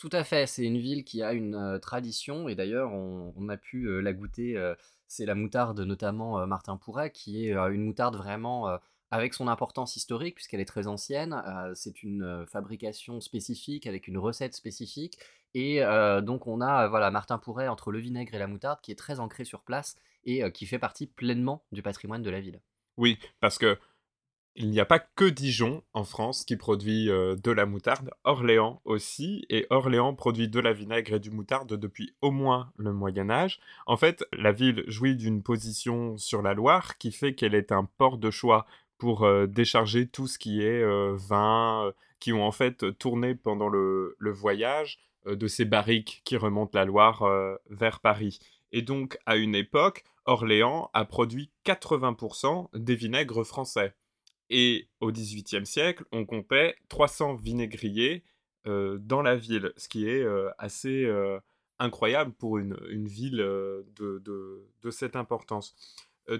Tout 0.02 0.10
à 0.10 0.24
fait, 0.24 0.48
c'est 0.48 0.64
une 0.64 0.78
ville 0.78 1.04
qui 1.04 1.22
a 1.22 1.32
une 1.32 1.78
tradition, 1.80 2.48
et 2.48 2.56
d'ailleurs 2.56 2.92
on, 2.92 3.48
a 3.48 3.56
pu 3.56 4.02
la 4.02 4.12
goûter, 4.12 4.60
c'est 5.06 5.24
la 5.24 5.36
moutarde 5.36 5.78
notamment 5.78 6.44
Martin 6.44 6.76
Pourret, 6.76 7.12
qui 7.12 7.46
est 7.46 7.52
une 7.52 7.84
moutarde 7.84 8.16
vraiment 8.16 8.80
avec 9.12 9.32
son 9.32 9.46
importance 9.46 9.94
historique, 9.94 10.34
puisqu'elle 10.34 10.58
est 10.58 10.64
très 10.64 10.88
ancienne, 10.88 11.40
c'est 11.76 12.02
une 12.02 12.44
fabrication 12.48 13.20
spécifique, 13.20 13.86
avec 13.86 14.08
une 14.08 14.18
recette 14.18 14.56
spécifique, 14.56 15.20
et 15.54 15.82
donc 16.22 16.48
on 16.48 16.60
a 16.60 16.88
voilà, 16.88 17.12
Martin 17.12 17.38
Pourret 17.38 17.68
entre 17.68 17.92
le 17.92 18.00
vinaigre 18.00 18.34
et 18.34 18.40
la 18.40 18.48
moutarde, 18.48 18.80
qui 18.82 18.90
est 18.90 18.98
très 18.98 19.20
ancré 19.20 19.44
sur 19.44 19.62
place, 19.62 19.94
et 20.24 20.50
qui 20.50 20.66
fait 20.66 20.80
partie 20.80 21.06
pleinement 21.06 21.62
du 21.70 21.80
patrimoine 21.80 22.24
de 22.24 22.30
la 22.30 22.40
ville. 22.40 22.60
Oui, 22.96 23.20
parce 23.38 23.56
que 23.56 23.78
il 24.54 24.70
n'y 24.70 24.80
a 24.80 24.84
pas 24.84 24.98
que 24.98 25.24
Dijon 25.24 25.82
en 25.94 26.04
France 26.04 26.44
qui 26.44 26.56
produit 26.56 27.10
euh, 27.10 27.36
de 27.36 27.50
la 27.50 27.64
moutarde, 27.64 28.10
Orléans 28.24 28.82
aussi, 28.84 29.46
et 29.48 29.66
Orléans 29.70 30.14
produit 30.14 30.48
de 30.48 30.60
la 30.60 30.74
vinaigre 30.74 31.14
et 31.14 31.20
du 31.20 31.30
moutarde 31.30 31.74
depuis 31.74 32.14
au 32.20 32.30
moins 32.30 32.70
le 32.76 32.92
Moyen 32.92 33.30
Âge. 33.30 33.60
En 33.86 33.96
fait, 33.96 34.24
la 34.32 34.52
ville 34.52 34.84
jouit 34.88 35.16
d'une 35.16 35.42
position 35.42 36.18
sur 36.18 36.42
la 36.42 36.52
Loire 36.52 36.98
qui 36.98 37.12
fait 37.12 37.34
qu'elle 37.34 37.54
est 37.54 37.72
un 37.72 37.84
port 37.84 38.18
de 38.18 38.30
choix 38.30 38.66
pour 38.98 39.24
euh, 39.24 39.46
décharger 39.46 40.06
tout 40.06 40.26
ce 40.26 40.38
qui 40.38 40.62
est 40.62 40.82
euh, 40.82 41.16
vin, 41.16 41.90
qui 42.20 42.32
ont 42.32 42.46
en 42.46 42.52
fait 42.52 42.98
tourné 42.98 43.34
pendant 43.34 43.68
le, 43.68 44.16
le 44.18 44.30
voyage 44.30 44.98
de 45.26 45.46
ces 45.46 45.64
barriques 45.64 46.20
qui 46.24 46.36
remontent 46.36 46.78
la 46.78 46.84
Loire 46.84 47.24
vers 47.70 48.00
Paris. 48.00 48.40
Et 48.72 48.82
donc, 48.82 49.18
à 49.24 49.36
une 49.36 49.54
époque, 49.54 50.04
Orléans 50.24 50.90
a 50.94 51.04
produit 51.04 51.50
80% 51.64 52.68
des 52.74 52.94
vinaigres 52.96 53.44
français. 53.44 53.94
Et 54.54 54.90
au 55.00 55.10
XVIIIe 55.10 55.64
siècle, 55.64 56.04
on 56.12 56.26
comptait 56.26 56.76
300 56.90 57.36
vinaigriers 57.36 58.22
euh, 58.66 58.98
dans 58.98 59.22
la 59.22 59.34
ville, 59.34 59.72
ce 59.78 59.88
qui 59.88 60.06
est 60.06 60.22
euh, 60.22 60.50
assez 60.58 61.06
euh, 61.06 61.40
incroyable 61.78 62.34
pour 62.34 62.58
une, 62.58 62.76
ville 63.08 63.38
de, 63.38 64.68
cette 64.90 65.16
importance. 65.16 65.74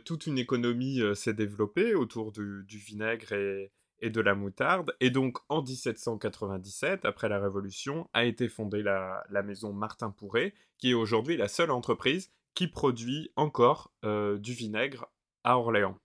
toute 0.04 0.26
une 0.26 0.36
économie 0.36 1.00
s'est 1.14 1.32
développée 1.32 1.94
autour 1.94 2.32
du, 2.32 2.64
vinaigre 2.68 3.32
et, 3.32 4.10
de 4.10 4.20
la 4.20 4.34
moutarde. 4.34 4.94
Et 5.00 5.08
donc 5.08 5.38
en 5.48 5.62
1797, 5.62 7.06
après 7.06 7.30
la 7.30 7.40
Révolution, 7.40 8.10
a 8.12 8.26
été 8.26 8.50
fondée 8.50 8.82
la, 8.82 9.24
la 9.30 9.42
maison 9.42 9.72
Martin 9.72 10.10
Pourret, 10.10 10.52
qui 10.76 10.90
est 10.90 10.94
aujourd'hui 10.94 11.38
la 11.38 11.48
seule 11.48 11.70
entreprise 11.70 12.30
qui 12.52 12.68
produit 12.68 13.32
encore 13.36 13.90
du 14.02 14.52
vinaigre 14.52 15.06
à 15.44 15.58
Orléans. 15.58 15.98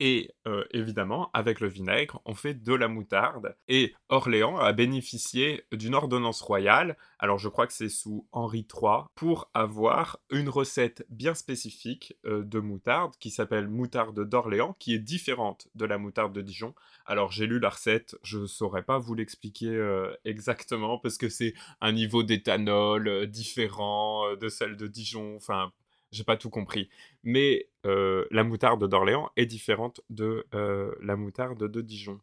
Et 0.00 0.34
euh, 0.48 0.64
évidemment, 0.72 1.30
avec 1.32 1.60
le 1.60 1.68
vinaigre, 1.68 2.20
on 2.24 2.34
fait 2.34 2.54
de 2.54 2.74
la 2.74 2.88
moutarde. 2.88 3.56
Et 3.68 3.94
Orléans 4.08 4.56
a 4.58 4.72
bénéficié 4.72 5.64
d'une 5.72 5.94
ordonnance 5.94 6.42
royale, 6.42 6.96
alors 7.20 7.38
je 7.38 7.48
crois 7.48 7.66
que 7.68 7.72
c'est 7.72 7.88
sous 7.88 8.26
Henri 8.32 8.66
III, 8.72 9.04
pour 9.14 9.50
avoir 9.54 10.18
une 10.30 10.48
recette 10.48 11.06
bien 11.10 11.34
spécifique 11.34 12.16
euh, 12.26 12.42
de 12.42 12.58
moutarde 12.58 13.14
qui 13.20 13.30
s'appelle 13.30 13.68
moutarde 13.68 14.28
d'Orléans, 14.28 14.74
qui 14.80 14.94
est 14.94 14.98
différente 14.98 15.68
de 15.76 15.84
la 15.84 15.96
moutarde 15.96 16.32
de 16.32 16.42
Dijon. 16.42 16.74
Alors 17.06 17.30
j'ai 17.30 17.46
lu 17.46 17.60
la 17.60 17.70
recette, 17.70 18.16
je 18.24 18.38
ne 18.38 18.46
saurais 18.46 18.82
pas 18.82 18.98
vous 18.98 19.14
l'expliquer 19.14 19.68
euh, 19.68 20.12
exactement 20.24 20.98
parce 20.98 21.18
que 21.18 21.28
c'est 21.28 21.54
un 21.80 21.92
niveau 21.92 22.24
d'éthanol 22.24 23.28
différent 23.28 24.34
de 24.34 24.48
celle 24.48 24.76
de 24.76 24.88
Dijon. 24.88 25.36
Enfin, 25.36 25.72
j'ai 26.14 26.24
pas 26.24 26.36
tout 26.36 26.50
compris. 26.50 26.88
Mais 27.22 27.68
euh, 27.86 28.24
la 28.30 28.44
moutarde 28.44 28.88
d'Orléans 28.88 29.30
est 29.36 29.46
différente 29.46 30.00
de 30.10 30.46
euh, 30.54 30.94
la 31.02 31.16
moutarde 31.16 31.70
de 31.70 31.80
Dijon. 31.80 32.20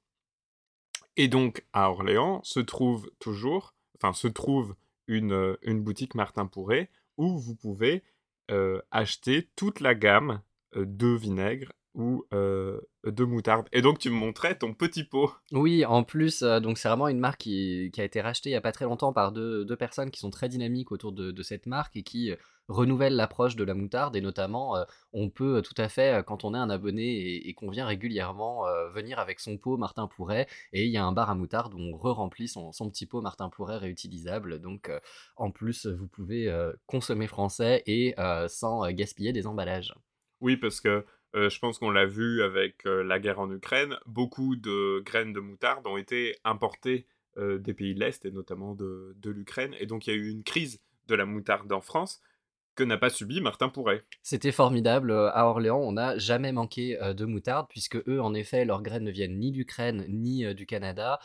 Et 1.17 1.27
donc, 1.27 1.65
à 1.73 1.91
Orléans 1.91 2.41
se 2.43 2.59
trouve 2.59 3.11
toujours, 3.19 3.75
enfin, 3.97 4.13
se 4.13 4.27
trouve 4.27 4.75
une, 5.07 5.33
euh, 5.33 5.57
une 5.61 5.81
boutique 5.81 6.15
Martin 6.15 6.45
Pourret 6.45 6.89
où 7.17 7.37
vous 7.37 7.55
pouvez 7.55 8.03
acheter 8.91 9.47
toute 9.55 9.79
la 9.79 9.95
gamme 9.95 10.41
de 10.75 11.07
vinaigre 11.15 11.71
ou 11.93 12.25
de 12.31 13.23
moutarde. 13.23 13.67
Et 13.71 13.81
donc 13.81 13.99
tu 13.99 14.09
me 14.09 14.15
montrais 14.15 14.57
ton 14.57 14.73
petit 14.73 15.03
pot. 15.03 15.31
Oui, 15.51 15.85
en 15.85 16.03
plus, 16.03 16.41
donc 16.41 16.77
c'est 16.77 16.87
vraiment 16.87 17.07
une 17.07 17.19
marque 17.19 17.41
qui, 17.41 17.91
a 17.97 18.03
été 18.03 18.21
rachetée 18.21 18.49
il 18.49 18.53
n'y 18.53 18.57
a 18.57 18.61
pas 18.61 18.71
très 18.71 18.85
longtemps 18.85 19.13
par 19.13 19.31
deux, 19.31 19.65
personnes 19.75 20.11
qui 20.11 20.19
sont 20.19 20.29
très 20.29 20.49
dynamiques 20.49 20.91
autour 20.91 21.11
de, 21.11 21.41
cette 21.41 21.65
marque 21.65 21.95
et 21.95 22.03
qui 22.03 22.33
renouvellent 22.67 23.15
l'approche 23.15 23.55
de 23.55 23.63
la 23.63 23.73
moutarde. 23.73 24.15
Et 24.15 24.21
notamment, 24.21 24.75
on 25.13 25.29
peut 25.29 25.61
tout 25.61 25.73
à 25.77 25.89
fait, 25.89 26.23
quand 26.25 26.45
on 26.45 26.53
est 26.53 26.57
un 26.57 26.69
abonné 26.69 27.47
et, 27.47 27.53
qu'on 27.53 27.69
vient 27.69 27.85
régulièrement, 27.85 28.65
venir 28.93 29.19
avec 29.19 29.39
son 29.39 29.57
pot 29.57 29.77
Martin 29.77 30.07
Pourret. 30.07 30.47
Et 30.73 30.85
il 30.85 30.91
y 30.91 30.97
a 30.97 31.03
un 31.03 31.11
bar 31.11 31.29
à 31.29 31.35
moutarde 31.35 31.73
où 31.73 31.79
on 31.79 31.97
re-remplit 31.97 32.47
son, 32.47 32.71
son, 32.71 32.89
petit 32.89 33.05
pot 33.05 33.21
Martin 33.21 33.49
Pourret 33.49 33.77
réutilisable. 33.77 34.59
Donc 34.59 34.91
en 35.35 35.51
plus, 35.51 35.87
vous 35.87 36.07
pouvez 36.07 36.53
consommer 36.85 37.27
français 37.27 37.83
et 37.87 38.15
sans 38.47 38.89
gaspiller 38.91 39.33
des 39.33 39.47
emballages. 39.47 39.93
Oui, 40.41 40.57
parce 40.57 40.81
que 40.81 41.05
euh, 41.35 41.49
je 41.49 41.59
pense 41.59 41.79
qu'on 41.79 41.91
l'a 41.91 42.05
vu 42.05 42.43
avec 42.43 42.85
euh, 42.85 43.03
la 43.03 43.19
guerre 43.19 43.39
en 43.39 43.51
Ukraine, 43.51 43.97
beaucoup 44.05 44.55
de 44.55 45.01
graines 45.05 45.33
de 45.33 45.39
moutarde 45.39 45.87
ont 45.87 45.97
été 45.97 46.35
importées 46.43 47.05
euh, 47.37 47.57
des 47.57 47.73
pays 47.73 47.95
de 47.95 47.99
l'Est 47.99 48.25
et 48.25 48.31
notamment 48.31 48.75
de, 48.75 49.15
de 49.17 49.29
l'Ukraine. 49.29 49.73
Et 49.79 49.85
donc 49.85 50.07
il 50.07 50.09
y 50.09 50.13
a 50.13 50.17
eu 50.17 50.29
une 50.29 50.43
crise 50.43 50.81
de 51.07 51.15
la 51.15 51.25
moutarde 51.25 51.71
en 51.71 51.81
France 51.81 52.21
n'a 52.83 52.97
pas 52.97 53.09
subi 53.09 53.41
Martin 53.41 53.69
Pourret. 53.69 54.03
C'était 54.21 54.51
formidable. 54.51 55.11
À 55.11 55.47
Orléans, 55.47 55.79
on 55.79 55.93
n'a 55.93 56.17
jamais 56.17 56.51
manqué 56.51 56.97
de 57.01 57.25
moutarde, 57.25 57.67
puisque 57.69 57.97
eux, 58.07 58.21
en 58.21 58.33
effet, 58.33 58.65
leurs 58.65 58.81
graines 58.81 59.03
ne 59.03 59.11
viennent 59.11 59.39
ni 59.39 59.51
d'Ukraine 59.51 60.05
ni 60.09 60.53
du 60.53 60.65
Canada, 60.65 61.19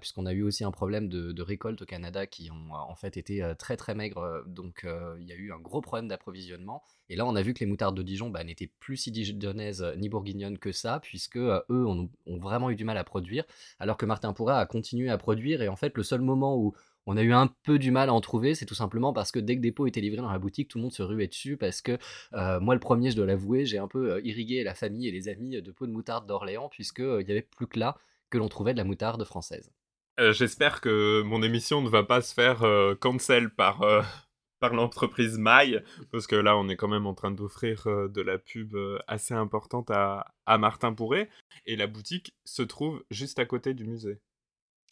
puisqu'on 0.00 0.26
a 0.26 0.32
eu 0.32 0.42
aussi 0.42 0.64
un 0.64 0.70
problème 0.70 1.08
de, 1.08 1.42
récolte 1.42 1.82
au 1.82 1.86
Canada 1.86 2.26
qui 2.26 2.50
ont 2.50 2.74
en 2.74 2.94
fait 2.96 3.16
été 3.16 3.42
très 3.58 3.76
très 3.76 3.94
maigres. 3.94 4.42
Donc 4.46 4.86
il 5.20 5.26
y 5.26 5.32
a 5.32 5.36
eu 5.36 5.52
un 5.52 5.58
gros 5.58 5.80
problème 5.80 6.08
d'approvisionnement. 6.08 6.82
Et 7.08 7.16
là, 7.16 7.26
on 7.26 7.36
a 7.36 7.42
vu 7.42 7.54
que 7.54 7.60
les 7.60 7.66
moutardes 7.66 7.96
de 7.96 8.02
Dijon 8.02 8.30
bah, 8.30 8.42
n'étaient 8.42 8.70
plus 8.80 8.96
si 8.96 9.10
dijonnaises 9.10 9.84
ni 9.96 10.08
bourguignonnes 10.08 10.58
que 10.58 10.72
ça, 10.72 11.00
puisque 11.00 11.36
eux 11.36 11.64
ont, 11.70 12.10
ont, 12.26 12.38
vraiment 12.38 12.70
eu 12.70 12.76
du 12.76 12.84
mal 12.84 12.98
à 12.98 13.04
produire, 13.04 13.44
alors 13.78 13.96
que 13.96 14.06
Martin 14.06 14.32
Pourret 14.32 14.54
a 14.54 14.66
continué 14.66 15.08
à 15.08 15.18
produire. 15.18 15.62
Et 15.62 15.68
en 15.68 15.76
fait, 15.76 15.96
le 15.96 16.02
seul 16.02 16.20
moment 16.20 16.56
où 16.56 16.74
on 17.06 17.16
a 17.16 17.22
eu 17.22 17.32
un 17.32 17.48
peu 17.62 17.78
du 17.78 17.92
mal 17.92 18.08
à 18.08 18.12
en 18.12 18.20
trouver, 18.20 18.54
c'est 18.54 18.66
tout 18.66 18.74
simplement 18.74 19.12
parce 19.12 19.30
que 19.30 19.38
dès 19.38 19.56
que 19.56 19.60
des 19.60 19.72
pots 19.72 19.86
étaient 19.86 20.00
livrés 20.00 20.20
dans 20.20 20.30
la 20.30 20.38
boutique, 20.38 20.68
tout 20.68 20.78
le 20.78 20.82
monde 20.82 20.92
se 20.92 21.02
ruait 21.02 21.28
dessus 21.28 21.56
parce 21.56 21.80
que 21.80 21.98
euh, 22.34 22.60
moi 22.60 22.74
le 22.74 22.80
premier, 22.80 23.10
je 23.10 23.16
dois 23.16 23.26
l'avouer, 23.26 23.64
j'ai 23.64 23.78
un 23.78 23.88
peu 23.88 24.14
euh, 24.14 24.20
irrigué 24.24 24.64
la 24.64 24.74
famille 24.74 25.06
et 25.06 25.12
les 25.12 25.28
amis 25.28 25.62
de 25.62 25.70
pots 25.70 25.86
de 25.86 25.92
moutarde 25.92 26.26
d'Orléans 26.26 26.68
puisque 26.68 27.00
euh, 27.00 27.22
il 27.22 27.28
y 27.28 27.30
avait 27.30 27.42
plus 27.56 27.68
que 27.68 27.78
là 27.78 27.96
que 28.28 28.38
l'on 28.38 28.48
trouvait 28.48 28.72
de 28.72 28.78
la 28.78 28.84
moutarde 28.84 29.24
française. 29.24 29.72
J'espère 30.18 30.80
que 30.80 31.22
mon 31.22 31.42
émission 31.42 31.82
ne 31.82 31.90
va 31.90 32.02
pas 32.02 32.22
se 32.22 32.32
faire 32.32 32.64
cancel 33.00 33.50
par 33.50 33.84
par 34.60 34.72
l'entreprise 34.72 35.36
Maille, 35.36 35.82
parce 36.10 36.26
que 36.26 36.34
là, 36.34 36.56
on 36.56 36.70
est 36.70 36.76
quand 36.76 36.88
même 36.88 37.06
en 37.06 37.12
train 37.12 37.30
d'offrir 37.30 37.84
de 37.86 38.22
la 38.22 38.38
pub 38.38 38.74
assez 39.06 39.34
importante 39.34 39.90
à, 39.90 40.32
à 40.46 40.56
Martin 40.56 40.94
Pourret, 40.94 41.28
et 41.66 41.76
la 41.76 41.86
boutique 41.86 42.34
se 42.46 42.62
trouve 42.62 43.04
juste 43.10 43.38
à 43.38 43.44
côté 43.44 43.74
du 43.74 43.84
musée. 43.84 44.18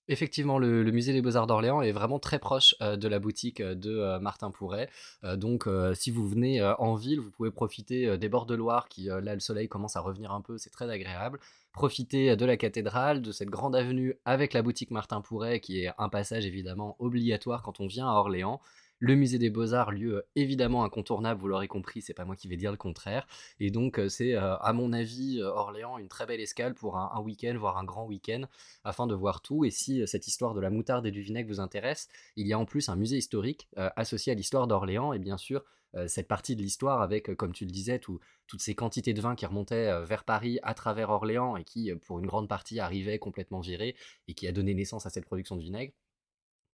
Effectivement, 0.06 0.58
le, 0.58 0.84
musée 0.90 1.14
des 1.14 1.22
Beaux-Arts 1.22 1.46
d'Orléans 1.46 1.80
est 1.80 1.92
vraiment 1.92 2.18
très 2.18 2.38
proche 2.38 2.74
euh, 2.82 2.96
de 2.96 3.08
la 3.08 3.18
boutique 3.18 3.60
euh, 3.60 3.74
de 3.74 3.90
euh, 3.90 4.20
Martin 4.20 4.50
Pourret. 4.50 4.90
donc, 5.36 5.66
si 5.94 6.10
vous 6.10 6.28
venez 6.28 6.62
en 6.78 6.94
ville, 6.94 7.20
vous 7.20 7.30
pouvez 7.30 7.50
profiter 7.50 8.18
des 8.18 8.28
bords 8.28 8.46
de 8.46 8.54
Loire, 8.54 8.88
qui 8.88 9.04
là, 9.04 9.34
le 9.34 9.40
soleil 9.40 9.68
commence 9.68 9.96
à 9.96 10.00
revenir 10.00 10.32
un 10.32 10.40
peu, 10.40 10.58
c'est 10.58 10.70
très 10.70 10.90
agréable. 10.90 11.38
Profiter 11.72 12.36
de 12.36 12.44
la 12.44 12.56
cathédrale, 12.56 13.22
de 13.22 13.32
cette 13.32 13.48
grande 13.48 13.74
avenue 13.74 14.14
avec 14.24 14.52
la 14.52 14.62
boutique 14.62 14.90
Martin 14.90 15.20
Pourret, 15.20 15.60
qui 15.60 15.80
est 15.80 15.90
un 15.98 16.08
passage 16.08 16.44
évidemment 16.46 16.96
obligatoire 16.98 17.62
quand 17.62 17.80
on 17.80 17.86
vient 17.86 18.08
à 18.08 18.12
Orléans. 18.12 18.60
Le 19.00 19.16
musée 19.16 19.38
des 19.38 19.50
Beaux-Arts, 19.50 19.90
lieu 19.90 20.16
euh, 20.16 20.26
évidemment 20.36 20.84
incontournable, 20.84 21.40
vous 21.40 21.48
l'aurez 21.48 21.68
compris, 21.68 22.00
c'est 22.00 22.14
pas 22.14 22.24
moi 22.24 22.36
qui 22.36 22.48
vais 22.48 22.56
dire 22.56 22.70
le 22.70 22.76
contraire. 22.76 23.26
Et 23.58 23.70
donc, 23.70 23.98
euh, 23.98 24.08
c'est 24.08 24.34
euh, 24.34 24.56
à 24.58 24.72
mon 24.72 24.92
avis, 24.92 25.42
Orléans, 25.42 25.98
une 25.98 26.08
très 26.08 26.26
belle 26.26 26.40
escale 26.40 26.74
pour 26.74 26.96
un, 26.96 27.20
week-end, 27.20 27.54
voire 27.58 27.76
un 27.76 27.84
grand 27.84 28.06
week-end, 28.06 28.44
afin 28.84 29.06
de 29.06 29.14
voir 29.14 29.42
tout. 29.42 29.64
Et 29.64 29.70
si 29.70 30.06
cette 30.06 30.26
histoire 30.26 30.54
de 30.54 30.60
la 30.60 30.70
moutarde 30.70 31.06
et 31.06 31.10
du 31.10 31.22
vinaigre 31.22 31.48
vous 31.48 31.60
intéresse, 31.60 32.08
il 32.36 32.46
y 32.46 32.52
a 32.52 32.58
en 32.58 32.64
plus 32.64 32.88
un 32.88 32.96
musée 32.96 33.16
historique 33.16 33.68
associé 33.76 34.32
à 34.32 34.34
l'histoire 34.34 34.66
d'Orléans, 34.66 35.12
et 35.12 35.18
bien 35.18 35.38
sûr, 35.38 35.64
cette 36.06 36.28
partie 36.28 36.56
de 36.56 36.62
l'histoire 36.62 37.02
avec, 37.02 37.34
comme 37.36 37.52
tu 37.52 37.64
le 37.64 37.70
disais, 37.70 37.98
toutes 37.98 38.20
ces 38.58 38.74
quantités 38.74 39.14
de 39.14 39.20
vin 39.20 39.34
qui 39.34 39.46
remontaient 39.46 40.04
vers 40.04 40.24
Paris 40.24 40.58
à 40.62 40.74
travers 40.74 41.10
Orléans 41.10 41.56
et 41.56 41.64
qui, 41.64 41.92
pour 41.94 42.18
une 42.18 42.26
grande 42.26 42.48
partie, 42.48 42.80
arrivaient 42.80 43.18
complètement 43.18 43.60
virés 43.60 43.96
et 44.28 44.34
qui 44.34 44.46
a 44.46 44.52
donné 44.52 44.74
naissance 44.74 45.06
à 45.06 45.10
cette 45.10 45.24
production 45.24 45.56
de 45.56 45.62
vinaigre. 45.62 45.92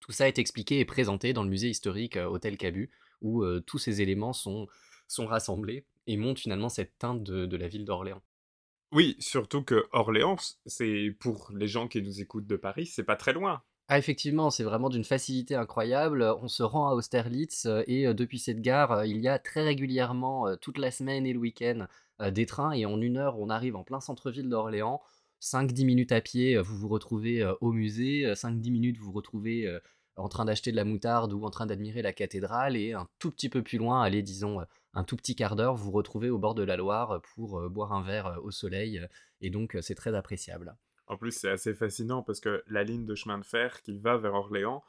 Tout 0.01 0.13
ça 0.13 0.27
est 0.27 0.39
expliqué 0.39 0.81
et 0.81 0.85
présenté 0.85 1.33
dans 1.33 1.45
le 1.45 1.51
musée 1.51 1.69
historique 1.69 2.17
euh, 2.17 2.27
Hôtel 2.27 2.57
Cabu, 2.57 2.91
où 3.21 3.43
euh, 3.43 3.61
tous 3.61 3.79
ces 3.79 4.01
éléments 4.03 4.33
sont, 4.33 4.67
sont 5.07 5.27
rassemblés 5.27 5.85
et 6.07 6.17
montrent 6.17 6.41
finalement 6.41 6.69
cette 6.69 6.99
teinte 6.99 7.23
de, 7.23 7.57
la 7.57 7.69
ville 7.69 7.85
d'Orléans. 7.85 8.23
Oui, 8.93 9.17
surtout 9.21 9.63
que 9.63 9.87
Orléans, 9.93 10.39
c'est 10.67 11.15
pour 11.21 11.53
les 11.55 11.69
gens 11.69 11.87
qui 11.87 12.03
nous 12.03 12.21
écoutent 12.21 12.47
de 12.47 12.57
Paris, 12.57 12.87
c'est 12.87 13.05
pas 13.05 13.15
très 13.15 13.33
loin. 13.33 13.63
Ah 13.87 13.99
effectivement, 13.99 14.51
c'est 14.51 14.65
vraiment 14.65 14.89
d'une 14.89 15.05
facilité 15.05 15.55
incroyable. 15.55 16.23
On 16.41 16.49
se 16.49 16.63
rend 16.63 16.89
à 16.89 16.95
Austerlitz 16.95 17.67
euh, 17.67 17.83
et 17.87 18.13
depuis 18.15 18.39
cette 18.39 18.61
gare, 18.61 19.05
il 19.05 19.19
y 19.19 19.29
a 19.29 19.39
très 19.39 19.63
régulièrement, 19.63 20.57
toute 20.57 20.79
la 20.79 20.91
semaine 20.91 21.27
et 21.27 21.33
le 21.33 21.39
week-end, 21.39 21.87
des 22.31 22.47
trains 22.47 22.73
et 22.73 22.85
en 22.85 23.01
une 23.01 23.17
heure, 23.17 23.39
on 23.39 23.49
arrive 23.49 23.77
en 23.77 23.85
plein 23.85 24.01
centre-ville 24.01 24.49
d'Orléans. 24.49 25.01
5-10 25.41 25.85
minutes 25.85 26.13
à 26.13 26.21
pied, 26.21 26.59
vous 26.59 26.77
vous 26.77 26.89
retrouvez 26.89 27.45
au 27.61 27.73
musée, 27.73 28.33
5-10 28.33 28.71
minutes, 28.71 28.99
vous 28.99 29.07
vous 29.07 29.13
retrouvez 29.13 29.79
en 30.17 30.29
train 30.29 30.45
d'acheter 30.45 30.71
de 30.71 30.77
la 30.77 30.85
moutarde 30.85 31.33
ou 31.33 31.45
en 31.45 31.51
train 31.51 31.67
d'admirer 31.67 32.03
la 32.03 32.13
cathédrale, 32.13 32.77
et 32.77 32.93
un 32.93 33.09
tout 33.19 33.31
petit 33.31 33.49
peu 33.49 33.63
plus 33.63 33.79
loin, 33.79 34.03
allez, 34.03 34.23
disons, 34.23 34.61
un 34.93 35.05
tout 35.05 35.17
petit 35.17 35.35
quart 35.35 35.57
d'heure, 35.57 35.75
vous 35.75 35.85
vous 35.85 35.91
retrouvez 35.93 36.29
au 36.29 36.39
bord 36.39 36.55
de 36.55 36.63
la 36.63 36.77
Loire 36.77 37.23
pour 37.35 37.71
boire 37.71 37.93
un 37.93 38.03
verre 38.03 38.39
au 38.43 38.51
soleil, 38.51 39.07
et 39.41 39.51
donc 39.51 39.79
c'est 39.81 39.95
très 39.95 40.15
appréciable. 40.15 40.77
En 41.07 41.17
plus, 41.17 41.33
c'est 41.33 41.51
assez 41.51 41.75
fascinant 41.75 42.23
parce 42.23 42.41
que 42.41 42.63
la 42.69 42.85
ligne 42.85 43.07
de 43.07 43.15
chemin 43.15 43.39
de 43.39 43.45
fer 43.45 43.83
qui 43.83 43.99
va 43.99 44.17
vers 44.19 44.35
Orléans 44.35 44.85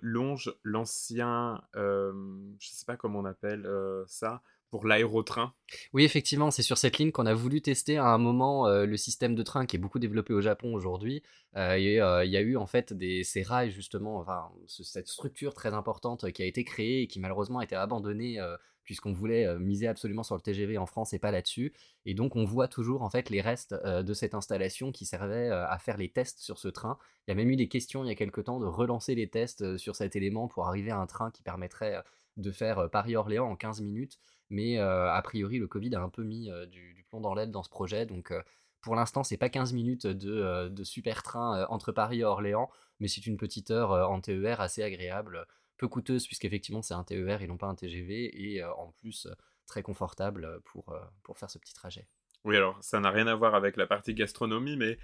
longe 0.00 0.54
l'ancien, 0.62 1.60
je 1.74 2.10
ne 2.10 2.56
sais 2.58 2.86
pas 2.86 2.96
comment 2.96 3.20
on 3.20 3.24
appelle 3.24 3.68
ça, 4.06 4.42
pour 4.70 4.86
l'aérotrain. 4.86 5.52
Oui, 5.92 6.04
effectivement, 6.04 6.50
c'est 6.50 6.62
sur 6.62 6.78
cette 6.78 6.98
ligne 6.98 7.10
qu'on 7.10 7.26
a 7.26 7.34
voulu 7.34 7.60
tester 7.60 7.98
à 7.98 8.06
un 8.06 8.18
moment 8.18 8.68
euh, 8.68 8.86
le 8.86 8.96
système 8.96 9.34
de 9.34 9.42
train 9.42 9.66
qui 9.66 9.76
est 9.76 9.78
beaucoup 9.78 9.98
développé 9.98 10.32
au 10.32 10.40
Japon 10.40 10.72
aujourd'hui. 10.74 11.22
Euh, 11.56 11.72
euh, 11.72 12.24
il 12.24 12.30
y 12.30 12.36
a 12.36 12.40
eu 12.40 12.56
en 12.56 12.66
fait 12.66 12.92
des, 12.92 13.24
ces 13.24 13.42
rails, 13.42 13.72
justement, 13.72 14.18
enfin, 14.18 14.48
cette 14.68 15.08
structure 15.08 15.54
très 15.54 15.74
importante 15.74 16.30
qui 16.32 16.42
a 16.42 16.46
été 16.46 16.64
créée 16.64 17.02
et 17.02 17.06
qui 17.08 17.18
malheureusement 17.18 17.58
a 17.58 17.64
été 17.64 17.74
abandonnée 17.74 18.38
puisqu'on 18.84 19.12
voulait 19.12 19.58
miser 19.58 19.86
absolument 19.86 20.24
sur 20.24 20.34
le 20.34 20.40
TGV 20.40 20.76
en 20.78 20.86
France 20.86 21.12
et 21.12 21.18
pas 21.18 21.30
là-dessus. 21.30 21.72
Et 22.06 22.14
donc 22.14 22.34
on 22.34 22.44
voit 22.44 22.66
toujours 22.66 23.02
en 23.02 23.10
fait 23.10 23.30
les 23.30 23.40
restes 23.40 23.74
de 23.74 24.14
cette 24.14 24.34
installation 24.34 24.90
qui 24.90 25.06
servait 25.06 25.48
à 25.48 25.78
faire 25.78 25.96
les 25.96 26.08
tests 26.08 26.40
sur 26.40 26.58
ce 26.58 26.66
train. 26.66 26.98
Il 27.26 27.30
y 27.30 27.32
a 27.32 27.34
même 27.36 27.50
eu 27.50 27.56
des 27.56 27.68
questions 27.68 28.04
il 28.04 28.08
y 28.08 28.10
a 28.10 28.16
quelque 28.16 28.40
temps 28.40 28.58
de 28.58 28.66
relancer 28.66 29.14
les 29.14 29.28
tests 29.28 29.76
sur 29.76 29.94
cet 29.94 30.16
élément 30.16 30.48
pour 30.48 30.66
arriver 30.66 30.90
à 30.90 30.98
un 30.98 31.06
train 31.06 31.30
qui 31.30 31.42
permettrait 31.42 32.02
de 32.36 32.50
faire 32.50 32.88
Paris-Orléans 32.90 33.48
en 33.48 33.54
15 33.54 33.80
minutes. 33.82 34.18
Mais 34.50 34.78
a 34.78 35.20
priori, 35.22 35.58
le 35.58 35.68
Covid 35.68 35.94
a 35.94 36.02
un 36.02 36.08
peu 36.08 36.22
mis 36.22 36.50
du, 36.70 37.04
plomb 37.08 37.20
dans 37.20 37.34
l'aile 37.34 37.50
dans 37.50 37.62
ce 37.62 37.70
projet. 37.70 38.06
Donc 38.06 38.32
pour 38.80 38.96
l'instant, 38.96 39.22
c'est 39.22 39.36
pas 39.36 39.48
15 39.48 39.72
minutes 39.72 40.06
de, 40.06 40.84
super 40.84 41.22
train 41.22 41.66
entre 41.66 41.92
Paris 41.92 42.20
et 42.20 42.24
Orléans, 42.24 42.70
mais 42.98 43.08
c'est 43.08 43.26
une 43.26 43.36
petite 43.36 43.70
heure 43.70 44.10
en 44.10 44.20
TER 44.20 44.60
assez 44.60 44.82
agréable, 44.82 45.46
peu 45.76 45.88
coûteuse 45.88 46.26
puisqu'effectivement 46.26 46.82
c'est 46.82 46.94
un 46.94 47.04
TER 47.04 47.42
et 47.42 47.46
non 47.46 47.56
pas 47.56 47.66
un 47.66 47.74
TGV, 47.74 48.30
et 48.34 48.64
en 48.64 48.92
plus 49.00 49.28
très 49.66 49.82
confortable 49.82 50.60
pour, 50.64 50.94
pour 51.22 51.38
faire 51.38 51.50
ce 51.50 51.58
petit 51.58 51.74
trajet. 51.74 52.06
Oui, 52.44 52.56
alors 52.56 52.78
ça 52.82 53.00
n'a 53.00 53.10
rien 53.10 53.26
à 53.26 53.34
voir 53.34 53.54
avec 53.54 53.76
la 53.76 53.86
partie 53.86 54.14
gastronomie, 54.14 54.76
mais 54.76 54.98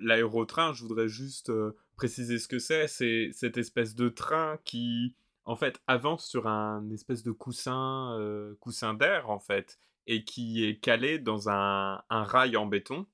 l'aérotrain, 0.00 0.72
je 0.72 0.82
voudrais 0.82 1.08
juste 1.08 1.52
préciser 1.96 2.38
ce 2.38 2.48
que 2.48 2.58
c'est. 2.58 2.88
C'est 2.88 3.30
cette 3.32 3.58
espèce 3.58 3.94
de 3.94 4.08
train 4.08 4.58
qui 4.64 5.16
en 5.44 5.56
fait, 5.56 5.80
avance 5.86 6.26
sur 6.26 6.46
un 6.46 6.88
espèce 6.90 7.22
de 7.22 7.32
coussin, 7.32 8.16
euh, 8.18 8.54
coussin 8.60 8.94
d'air, 8.94 9.30
en 9.30 9.38
fait, 9.38 9.78
et 10.06 10.24
qui 10.24 10.64
est 10.64 10.78
calé 10.78 11.18
dans 11.18 11.48
un, 11.48 12.02
rail 12.10 12.56
en 12.56 12.66
béton 12.66 13.06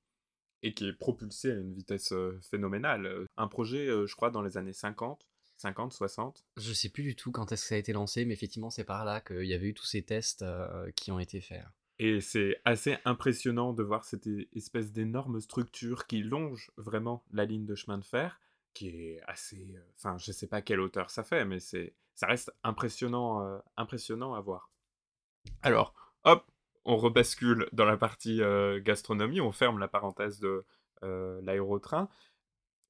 et 0.63 0.75
qui 0.75 0.89
est 0.89 0.93
propulsé 0.93 1.53
à 1.53 1.55
une 1.55 1.73
vitesse 1.73 2.13
phénoménale. 2.51 3.27
Un 3.37 3.49
projet, 3.49 3.87
je 3.87 4.15
crois, 4.17 4.31
dans 4.31 4.43
les 4.43 4.57
années 4.57 4.73
50. 4.73 5.25
50, 5.59 5.93
60 5.93 6.45
Je 6.57 6.73
sais 6.73 6.89
plus 6.89 7.03
du 7.03 7.17
tout 7.17 7.33
quand 7.33 7.51
est-ce 7.51 7.63
que 7.63 7.69
ça 7.69 7.75
a 7.75 7.79
été 7.79 7.93
lancé, 7.93 8.25
mais 8.25 8.35
effectivement, 8.35 8.71
c'est 8.71 8.85
par 8.85 9.05
là 9.05 9.21
qu'il 9.21 9.45
y 9.45 9.55
avait 9.55 9.69
eu 9.69 9.75
tous 9.75 9.87
ces 9.87 10.03
tests 10.03 10.45
qui 10.95 11.11
ont 11.11 11.19
été 11.19 11.41
faits. 11.41 11.65
Et 11.99 12.21
c'est 12.21 12.61
assez 12.65 12.97
impressionnant 13.05 13.73
de 13.73 13.83
voir 13.83 14.05
cette 14.05 14.29
espèce 14.55 14.93
d'énorme 14.93 15.41
structure 15.41 16.07
qui 16.07 16.23
longe 16.23 16.71
vraiment 16.77 17.25
la 17.33 17.45
ligne 17.45 17.67
de 17.67 17.75
chemin 17.75 17.99
de 17.99 18.05
fer, 18.05 18.41
qui 18.73 18.89
est 18.89 19.21
assez... 19.27 19.75
Enfin, 19.97 20.17
je 20.17 20.31
sais 20.31 20.47
pas 20.47 20.63
quelle 20.63 20.81
hauteur 20.81 21.11
ça 21.11 21.25
fait, 21.25 21.45
mais 21.45 21.59
c'est 21.59 21.95
ça 22.19 22.27
reste 22.27 22.53
impressionnant, 22.65 23.47
euh, 23.47 23.59
impressionnant 23.77 24.35
à 24.35 24.41
voir. 24.41 24.73
Alors, 25.63 25.95
hop, 26.25 26.51
on 26.85 26.97
rebascule 26.97 27.69
dans 27.71 27.85
la 27.85 27.97
partie 27.97 28.43
euh, 28.43 28.81
gastronomie, 28.83 29.41
on 29.41 29.53
ferme 29.53 29.79
la 29.79 29.87
parenthèse 29.87 30.41
de 30.41 30.67
euh, 31.05 31.41
l'aérotrain. 31.45 32.09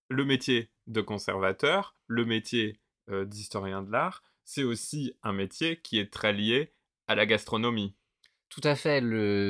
Le 0.09 0.25
métier 0.25 0.71
de 0.87 1.03
conservateur, 1.03 1.95
le 2.07 2.25
métier 2.25 2.81
d'historien 3.11 3.83
de 3.83 3.91
l'art, 3.91 4.23
c'est 4.45 4.65
aussi 4.65 5.15
un 5.23 5.33
métier 5.33 5.81
qui 5.81 5.99
est 5.99 6.13
très 6.13 6.33
lié 6.33 6.75
à 7.07 7.15
la 7.15 7.25
gastronomie. 7.25 7.95
Tout 8.51 8.61
à 8.65 8.75
fait. 8.75 9.03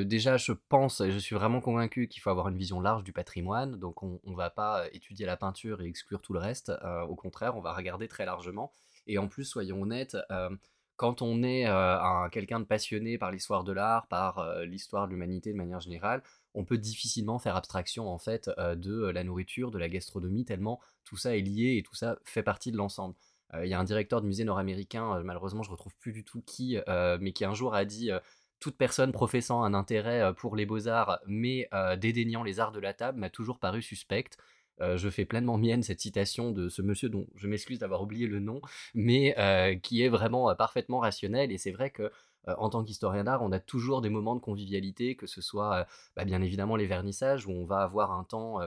Déjà, 0.05 0.37
je 0.37 0.53
pense 0.53 1.01
et 1.01 1.11
je 1.11 1.19
suis 1.19 1.35
vraiment 1.35 1.61
convaincu 1.61 2.07
qu'il 2.07 2.23
faut 2.23 2.31
avoir 2.31 2.49
une 2.49 2.57
vision 2.57 2.81
large 2.81 3.03
du 3.03 3.13
patrimoine. 3.13 3.77
Donc, 3.77 4.05
on 4.05 4.21
ne 4.25 4.37
va 4.37 4.51
pas 4.51 4.87
étudier 4.93 5.27
la 5.27 5.37
peinture 5.37 5.81
et 5.81 5.87
exclure 5.87 6.21
tout 6.21 6.33
le 6.33 6.39
reste. 6.39 6.73
Au 7.09 7.17
contraire, 7.17 7.57
on 7.57 7.61
va 7.61 7.73
regarder 7.73 8.07
très 8.07 8.25
largement. 8.25 8.73
Et 9.09 9.19
en 9.19 9.27
plus, 9.27 9.45
soyons 9.45 9.83
honnêtes, 9.83 10.17
euh, 10.31 10.51
quand 10.97 11.23
on 11.23 11.43
est 11.43 11.67
euh, 11.67 12.29
quelqu'un 12.31 12.61
de 12.61 12.65
passionné 12.65 13.19
par 13.19 13.31
l'histoire 13.31 13.65
de 13.65 13.73
l'art, 13.73 14.07
par 14.09 14.63
l'histoire 14.65 15.07
de 15.07 15.13
l'humanité 15.13 15.53
de 15.53 15.57
manière 15.57 15.81
générale, 15.81 16.23
on 16.55 16.65
peut 16.65 16.79
difficilement 16.79 17.39
faire 17.39 17.57
abstraction 17.57 18.09
en 18.09 18.19
fait 18.19 18.51
de 18.59 19.07
la 19.07 19.23
nourriture, 19.23 19.71
de 19.71 19.79
la 19.79 19.89
gastronomie, 19.89 20.45
tellement 20.45 20.81
tout 21.05 21.17
ça 21.17 21.37
est 21.37 21.41
lié 21.41 21.77
et 21.79 21.83
tout 21.85 21.95
ça 21.95 22.19
fait 22.25 22.43
partie 22.43 22.73
de 22.73 22.77
l'ensemble. 22.77 23.15
Il 23.63 23.69
y 23.69 23.75
a 23.75 23.79
un 23.79 23.85
directeur 23.85 24.21
de 24.21 24.27
musée 24.27 24.43
nord-américain, 24.43 25.23
malheureusement 25.23 25.63
je 25.63 25.71
retrouve 25.71 25.95
plus 26.01 26.13
du 26.13 26.25
tout 26.25 26.43
qui, 26.43 26.79
mais 27.21 27.33
qui 27.33 27.45
un 27.45 27.55
jour 27.55 27.77
a 27.77 27.85
dit 27.85 28.11
toute 28.59 28.77
personne 28.77 29.13
professant 29.13 29.63
un 29.63 29.75
intérêt 29.75 30.35
pour 30.35 30.57
les 30.57 30.67
beaux-arts, 30.67 31.21
mais 31.29 31.69
dédaignant 31.99 32.43
les 32.43 32.59
arts 32.59 32.73
de 32.73 32.81
la 32.81 32.93
table, 32.93 33.21
m'a 33.21 33.31
toujours 33.31 33.61
paru 33.61 33.83
suspecte. 33.83 34.37
Je 34.81 35.09
fais 35.11 35.25
pleinement 35.25 35.59
mienne 35.59 35.83
cette 35.83 36.01
citation 36.01 36.51
de 36.51 36.69
ce 36.69 36.83
monsieur 36.83 37.09
dont 37.09 37.27
je 37.37 37.49
m'excuse 37.49 37.79
d'avoir 37.79 38.03
oublié 38.03 38.27
le 38.27 38.41
nom, 38.41 38.61
mais 38.95 39.35
qui 39.83 40.03
est 40.03 40.09
vraiment 40.09 40.55
parfaitement 40.55 41.01
rationnel. 41.01 41.53
Et 41.53 41.59
c'est 41.59 41.73
vrai 41.73 41.91
que 41.91 42.11
en 42.47 42.71
tant 42.71 42.85
qu'historien 42.85 43.25
d'art, 43.25 43.43
on 43.43 43.53
a 43.53 43.61
toujours 43.61 44.01
des 44.01 44.09
moments 44.09 44.35
de 44.35 44.41
convivialité, 44.41 45.17
que 45.17 45.27
ce 45.27 45.41
soit 45.41 45.87
bah, 46.17 46.25
bien 46.25 46.41
évidemment 46.43 46.77
les 46.77 46.87
vernissages, 46.87 47.47
où 47.47 47.51
on 47.51 47.65
va 47.65 47.83
avoir 47.83 48.13
un 48.13 48.25
temps 48.25 48.61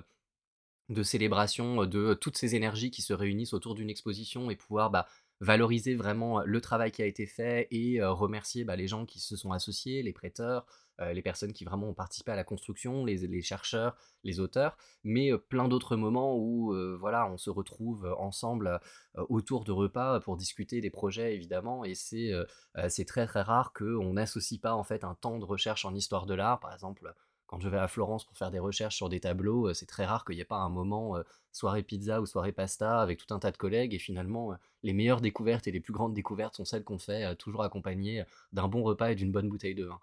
de 0.89 1.03
célébration 1.03 1.85
de 1.85 2.13
toutes 2.13 2.37
ces 2.37 2.55
énergies 2.55 2.91
qui 2.91 3.01
se 3.01 3.13
réunissent 3.13 3.53
autour 3.53 3.75
d'une 3.75 3.89
exposition 3.89 4.51
et 4.51 4.55
pouvoir 4.55 4.89
bah, 4.89 5.07
valoriser 5.39 5.95
vraiment 5.95 6.41
le 6.43 6.61
travail 6.61 6.91
qui 6.91 7.01
a 7.01 7.05
été 7.05 7.25
fait 7.25 7.67
et 7.71 8.03
remercier 8.03 8.63
bah, 8.63 8.75
les 8.75 8.87
gens 8.87 9.05
qui 9.05 9.19
se 9.19 9.35
sont 9.35 9.51
associés, 9.51 10.03
les 10.03 10.13
prêteurs, 10.13 10.65
les 10.99 11.21
personnes 11.21 11.53
qui 11.53 11.65
vraiment 11.65 11.89
ont 11.89 11.93
participé 11.93 12.31
à 12.31 12.35
la 12.35 12.43
construction, 12.43 13.05
les, 13.05 13.41
chercheurs, 13.41 13.95
les 14.23 14.39
auteurs, 14.39 14.77
mais 15.03 15.31
plein 15.49 15.67
d'autres 15.67 15.95
moments 15.95 16.37
où 16.37 16.75
voilà, 16.99 17.27
on 17.31 17.37
se 17.37 17.49
retrouve 17.49 18.13
ensemble 18.19 18.79
autour 19.29 19.63
de 19.63 19.71
repas 19.71 20.19
pour 20.19 20.37
discuter 20.37 20.79
des 20.79 20.91
projets 20.91 21.33
évidemment, 21.33 21.83
et 21.83 21.95
c'est 21.95 23.05
très 23.07 23.25
très 23.25 23.41
rare 23.41 23.73
qu'on 23.73 24.13
n'associe 24.13 24.59
pas 24.59 24.75
en 24.75 24.83
fait 24.83 25.03
un 25.03 25.15
temps 25.15 25.39
de 25.39 25.45
recherche 25.45 25.85
en 25.85 25.95
histoire 25.95 26.25
de 26.27 26.35
l'art, 26.35 26.59
par 26.59 26.73
exemple 26.73 27.13
quand 27.51 27.59
je 27.59 27.67
vais 27.67 27.77
à 27.77 27.89
Florence 27.89 28.23
pour 28.23 28.37
faire 28.37 28.49
des 28.49 28.59
recherches 28.59 28.95
sur 28.95 29.09
des 29.09 29.19
tableaux, 29.19 29.67
euh, 29.67 29.73
c'est 29.73 29.85
très 29.85 30.05
rare 30.05 30.23
qu'il 30.23 30.35
n'y 30.35 30.41
ait 30.41 30.45
pas 30.45 30.59
un 30.59 30.69
moment 30.69 31.17
euh, 31.17 31.23
soirée 31.51 31.83
pizza 31.83 32.21
ou 32.21 32.25
soirée 32.25 32.53
pasta 32.53 33.01
avec 33.01 33.19
tout 33.19 33.33
un 33.33 33.39
tas 33.39 33.51
de 33.51 33.57
collègues. 33.57 33.93
Et 33.93 33.99
finalement, 33.99 34.53
euh, 34.53 34.55
les 34.83 34.93
meilleures 34.93 35.19
découvertes 35.19 35.67
et 35.67 35.71
les 35.71 35.81
plus 35.81 35.91
grandes 35.91 36.13
découvertes 36.13 36.55
sont 36.55 36.63
celles 36.63 36.85
qu'on 36.85 36.97
fait 36.97 37.35
toujours 37.35 37.63
accompagnées 37.63 38.23
d'un 38.53 38.69
bon 38.69 38.83
repas 38.83 39.11
et 39.11 39.15
d'une 39.15 39.33
bonne 39.33 39.49
bouteille 39.49 39.75
de 39.75 39.83
vin. 39.83 39.99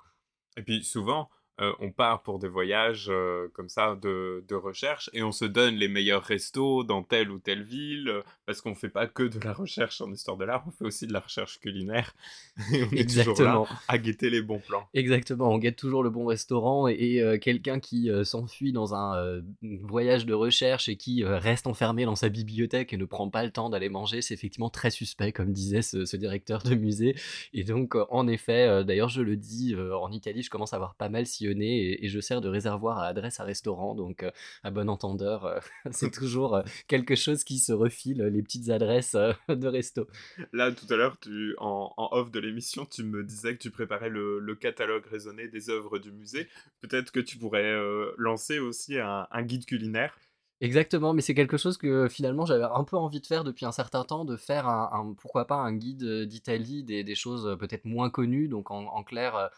Et 0.59 0.63
puis 0.63 0.83
souvent, 0.85 1.31
euh, 1.61 1.73
on 1.81 1.91
part 1.91 2.23
pour 2.23 2.39
des 2.39 2.47
voyages 2.47 3.09
euh, 3.09 3.49
comme 3.53 3.69
ça 3.69 3.97
de, 4.01 4.45
recherche 4.55 5.11
et 5.13 5.23
on 5.23 5.33
se 5.33 5.45
donne 5.45 5.75
les 5.75 5.89
meilleurs 5.89 6.23
restos 6.23 6.85
dans 6.85 7.03
telle 7.03 7.31
ou 7.31 7.39
telle 7.39 7.63
ville 7.63 8.09
euh, 8.09 8.23
parce 8.47 8.61
qu'on 8.61 8.71
ne 8.71 8.75
fait 8.75 8.89
pas 8.89 9.07
que 9.07 9.25
de 9.25 9.41
la 9.41 9.53
recherche 9.53 10.01
en 10.01 10.13
histoire 10.13 10.37
de 10.37 10.45
l'art, 10.45 10.65
on 10.67 10.71
fait 10.71 10.85
aussi 10.85 11.07
de 11.07 11.13
la 11.13 11.21
recherche 11.21 11.59
culinaire. 11.59 12.15
Exactement. 12.93 13.67
à 13.89 13.99
guetter 13.99 14.31
les 14.31 14.43
bons 14.43 14.61
plans. 14.61 14.89
Exactement, 14.95 15.53
on 15.53 15.59
guette 15.59 15.77
toujours 15.77 16.03
le 16.03 16.11
bon 16.11 16.27
restaurant 16.27 16.87
et, 16.89 17.39
quelqu'un 17.41 17.81
qui 17.81 18.11
s'enfuit 18.25 18.73
dans 18.73 18.95
un 18.95 19.43
voyage 19.63 20.27
de 20.27 20.35
recherche 20.35 20.89
et 20.89 20.97
qui 20.97 21.25
reste 21.25 21.67
enfermé 21.67 22.05
dans 22.05 22.15
sa 22.15 22.29
bibliothèque 22.29 22.93
et 22.93 22.97
ne 22.97 23.05
prend 23.05 23.29
pas 23.29 23.45
le 23.45 23.51
temps 23.51 23.71
d'aller 23.71 23.89
manger, 23.89 24.23
c'est 24.23 24.35
effectivement 24.35 24.71
très 24.71 24.91
suspect, 24.91 25.33
comme 25.33 25.53
disait 25.53 25.83
ce, 25.83 26.05
ce, 26.05 26.17
directeur 26.17 26.63
de 26.63 26.75
musée. 26.75 27.17
Et 27.53 27.65
donc, 27.65 27.97
en 28.11 28.29
effet, 28.29 28.85
d'ailleurs, 28.85 29.09
je 29.09 29.23
le 29.23 29.37
dis, 29.37 29.75
en 29.77 30.11
Italie, 30.13 30.43
je 30.43 30.51
commence 30.51 30.73
à 30.73 30.77
avoir 30.77 30.95
pas 30.95 31.09
mal 31.09 31.27
si 31.27 31.48
et, 31.57 32.09
je 32.09 32.21
sers 32.21 32.41
de 32.41 32.49
réservoir 32.49 32.99
à 32.99 33.07
adresse 33.07 33.41
à 33.41 33.45
restaurant. 33.45 33.95
Donc, 33.95 34.23
euh, 34.23 34.31
à 34.63 34.71
bon 34.71 34.89
entendeur, 34.89 35.45
euh, 35.45 35.59
c'est 35.91 36.11
toujours 36.11 36.57
euh, 36.57 36.63
quelque 36.87 37.15
chose 37.15 37.45
qui 37.45 37.59
se 37.59 37.73
refile 37.73 38.23
les 38.23 38.43
petites 38.43 38.71
adresses 38.71 39.17
de 39.49 39.67
resto. 39.67 40.07
Là, 40.53 40.73
tout 40.73 40.87
à 40.93 40.97
l'heure, 40.97 41.19
tu, 41.19 41.55
en, 41.59 41.93
off 41.97 42.31
de 42.31 42.41
l'émission, 42.41 42.87
tu 42.87 43.05
me 43.05 43.25
disais 43.25 43.55
que 43.55 43.63
tu 43.63 43.71
préparais 43.71 44.09
le, 44.09 44.55
catalogue 44.59 45.07
raisonné 45.07 45.47
des 45.47 45.71
œuvres 45.71 45.99
du 45.99 46.11
musée. 46.11 46.49
Peut-être 46.81 47.13
que 47.13 47.21
tu 47.21 47.39
pourrais 47.39 47.77
lancer 48.17 48.59
aussi 48.59 48.99
un, 48.99 49.27
guide 49.43 49.67
culinaire. 49.67 50.19
Exactement, 50.61 51.15
mais 51.15 51.23
c'est 51.23 51.35
quelque 51.35 51.57
chose 51.57 51.79
que 51.79 52.09
finalement 52.09 52.45
j'avais 52.45 52.65
un 52.65 52.83
peu 52.83 52.97
envie 52.97 53.21
de 53.21 53.27
faire 53.27 53.45
depuis 53.45 53.65
un 53.67 53.73
certain 53.73 54.03
temps, 54.03 54.25
de 54.25 54.37
faire 54.37 54.67
un, 54.67 55.15
pourquoi 55.21 55.47
pas 55.47 55.55
un 55.55 55.73
guide 55.73 56.25
d'Italie, 56.25 56.83
des, 56.83 57.15
choses 57.15 57.57
peut-être 57.61 57.85
moins 57.85 58.11
connues, 58.11 58.49
donc 58.49 58.73
en 58.73 59.05
clair 59.05 59.51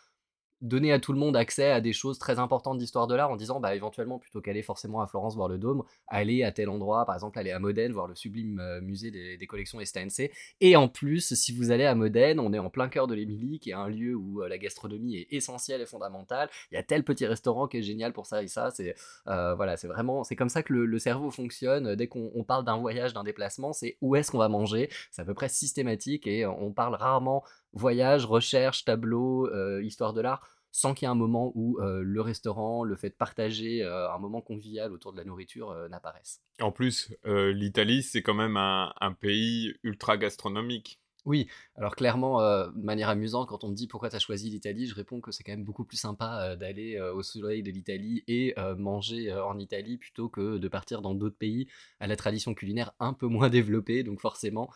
donner 0.60 0.92
à 0.92 0.98
tout 0.98 1.12
le 1.12 1.18
monde 1.18 1.36
accès 1.36 1.70
à 1.70 1.80
des 1.80 1.92
choses 1.92 2.18
très 2.18 2.38
importantes 2.38 2.78
d'histoire 2.78 3.06
de 3.06 3.14
l'art 3.14 3.30
en 3.30 3.36
disant 3.36 3.60
bah 3.60 3.74
éventuellement 3.74 4.18
plutôt 4.18 4.40
qu'aller 4.40 4.62
forcément 4.62 5.00
à 5.00 5.06
Florence 5.06 5.34
voir 5.34 5.48
le 5.48 5.58
Dôme, 5.58 5.82
aller 6.08 6.42
à 6.42 6.52
tel 6.52 6.68
endroit, 6.68 7.04
par 7.06 7.14
exemple 7.14 7.38
aller 7.38 7.50
à 7.50 7.58
Modène 7.58 7.92
voir 7.92 8.06
le 8.06 8.14
sublime 8.14 8.60
euh, 8.60 8.80
musée 8.80 9.10
des, 9.10 9.46
collections 9.46 9.80
Estense. 9.80 10.20
Et 10.60 10.76
en 10.76 10.88
plus, 10.88 11.34
si 11.34 11.52
vous 11.52 11.70
allez 11.70 11.84
à 11.84 11.94
Modène, 11.94 12.38
on 12.38 12.52
est 12.52 12.58
en 12.58 12.70
plein 12.70 12.88
cœur 12.88 13.06
de 13.06 13.14
l'Émilie, 13.14 13.58
qui 13.58 13.70
est 13.70 13.74
un 13.74 13.88
lieu 13.88 14.14
où 14.14 14.42
euh, 14.42 14.48
la 14.48 14.58
gastronomie 14.58 15.16
est 15.16 15.32
essentielle 15.32 15.80
et 15.80 15.86
fondamentale. 15.86 16.48
Il 16.70 16.76
y 16.76 16.78
a 16.78 16.82
tel 16.82 17.04
petit 17.04 17.26
restaurant 17.26 17.66
qui 17.66 17.78
est 17.78 17.82
génial 17.82 18.12
pour 18.12 18.26
ça 18.26 18.42
et 18.42 18.48
ça. 18.48 18.70
C'est 18.70 18.94
euh, 19.26 19.54
voilà, 19.54 19.76
c'est 19.76 19.88
vraiment 19.88 20.24
c'est 20.24 20.36
comme 20.36 20.48
ça 20.48 20.62
que 20.62 20.72
le, 20.72 20.98
cerveau 20.98 21.30
fonctionne. 21.30 21.94
Dès 21.94 22.06
qu'on 22.06 22.44
parle 22.46 22.64
d'un 22.64 22.76
voyage, 22.76 23.14
d'un 23.14 23.24
déplacement, 23.24 23.72
c'est 23.72 23.96
où 24.02 24.16
est-ce 24.16 24.30
qu'on 24.30 24.38
va 24.38 24.48
manger? 24.48 24.90
C'est 25.10 25.22
à 25.22 25.24
peu 25.24 25.34
près 25.34 25.48
systématique 25.48 26.26
et 26.26 26.46
on 26.46 26.72
parle 26.72 26.94
rarement 26.94 27.42
voyage, 27.72 28.24
recherche, 28.26 28.84
tableau, 28.84 29.46
euh, 29.48 29.82
histoire 29.82 30.12
de 30.12 30.20
l'art, 30.20 30.46
sans 30.72 30.94
qu'il 30.94 31.06
y 31.06 31.08
ait 31.08 31.12
un 31.12 31.16
moment 31.16 31.52
où 31.54 31.78
euh, 31.80 32.02
le 32.04 32.20
restaurant, 32.20 32.84
le 32.84 32.96
fait 32.96 33.10
de 33.10 33.14
partager 33.14 33.82
euh, 33.82 34.10
un 34.10 34.18
moment 34.18 34.40
convivial 34.40 34.92
autour 34.92 35.12
de 35.12 35.18
la 35.18 35.24
nourriture 35.24 35.74
n'apparaisse. 35.88 36.40
En 36.60 36.72
plus, 36.72 37.12
l'Italie, 37.24 38.02
c'est 38.02 38.22
quand 38.22 38.34
même 38.34 38.56
un, 38.56 39.16
pays 39.20 39.74
ultra 39.82 40.16
gastronomique. 40.16 41.00
Oui, 41.26 41.48
alors 41.76 41.96
clairement, 41.96 42.40
de 42.40 42.82
manière 42.82 43.10
amusante, 43.10 43.48
quand 43.48 43.62
on 43.62 43.68
me 43.68 43.74
dit 43.74 43.86
pourquoi 43.86 44.08
tu 44.08 44.16
as 44.16 44.20
choisi 44.20 44.48
l'Italie, 44.48 44.86
je 44.86 44.94
réponds 44.94 45.20
que 45.20 45.32
c'est 45.32 45.42
quand 45.42 45.52
même 45.52 45.64
beaucoup 45.64 45.84
plus 45.84 45.98
sympa 45.98 46.56
d'aller 46.56 46.98
au 46.98 47.22
soleil 47.22 47.62
de 47.62 47.70
l'Italie 47.70 48.24
et 48.26 48.54
manger 48.78 49.30
en 49.32 49.58
Italie 49.58 49.98
plutôt 49.98 50.30
que 50.30 50.56
de 50.56 50.68
partir 50.68 51.02
dans 51.02 51.14
d'autres 51.14 51.36
pays 51.36 51.68
à 51.98 52.06
la 52.06 52.16
tradition 52.16 52.54
culinaire 52.54 52.92
un 53.00 53.12
peu 53.12 53.26
moins 53.26 53.48
développée. 53.50 54.02
Donc 54.02 54.20
forcément, 54.20 54.70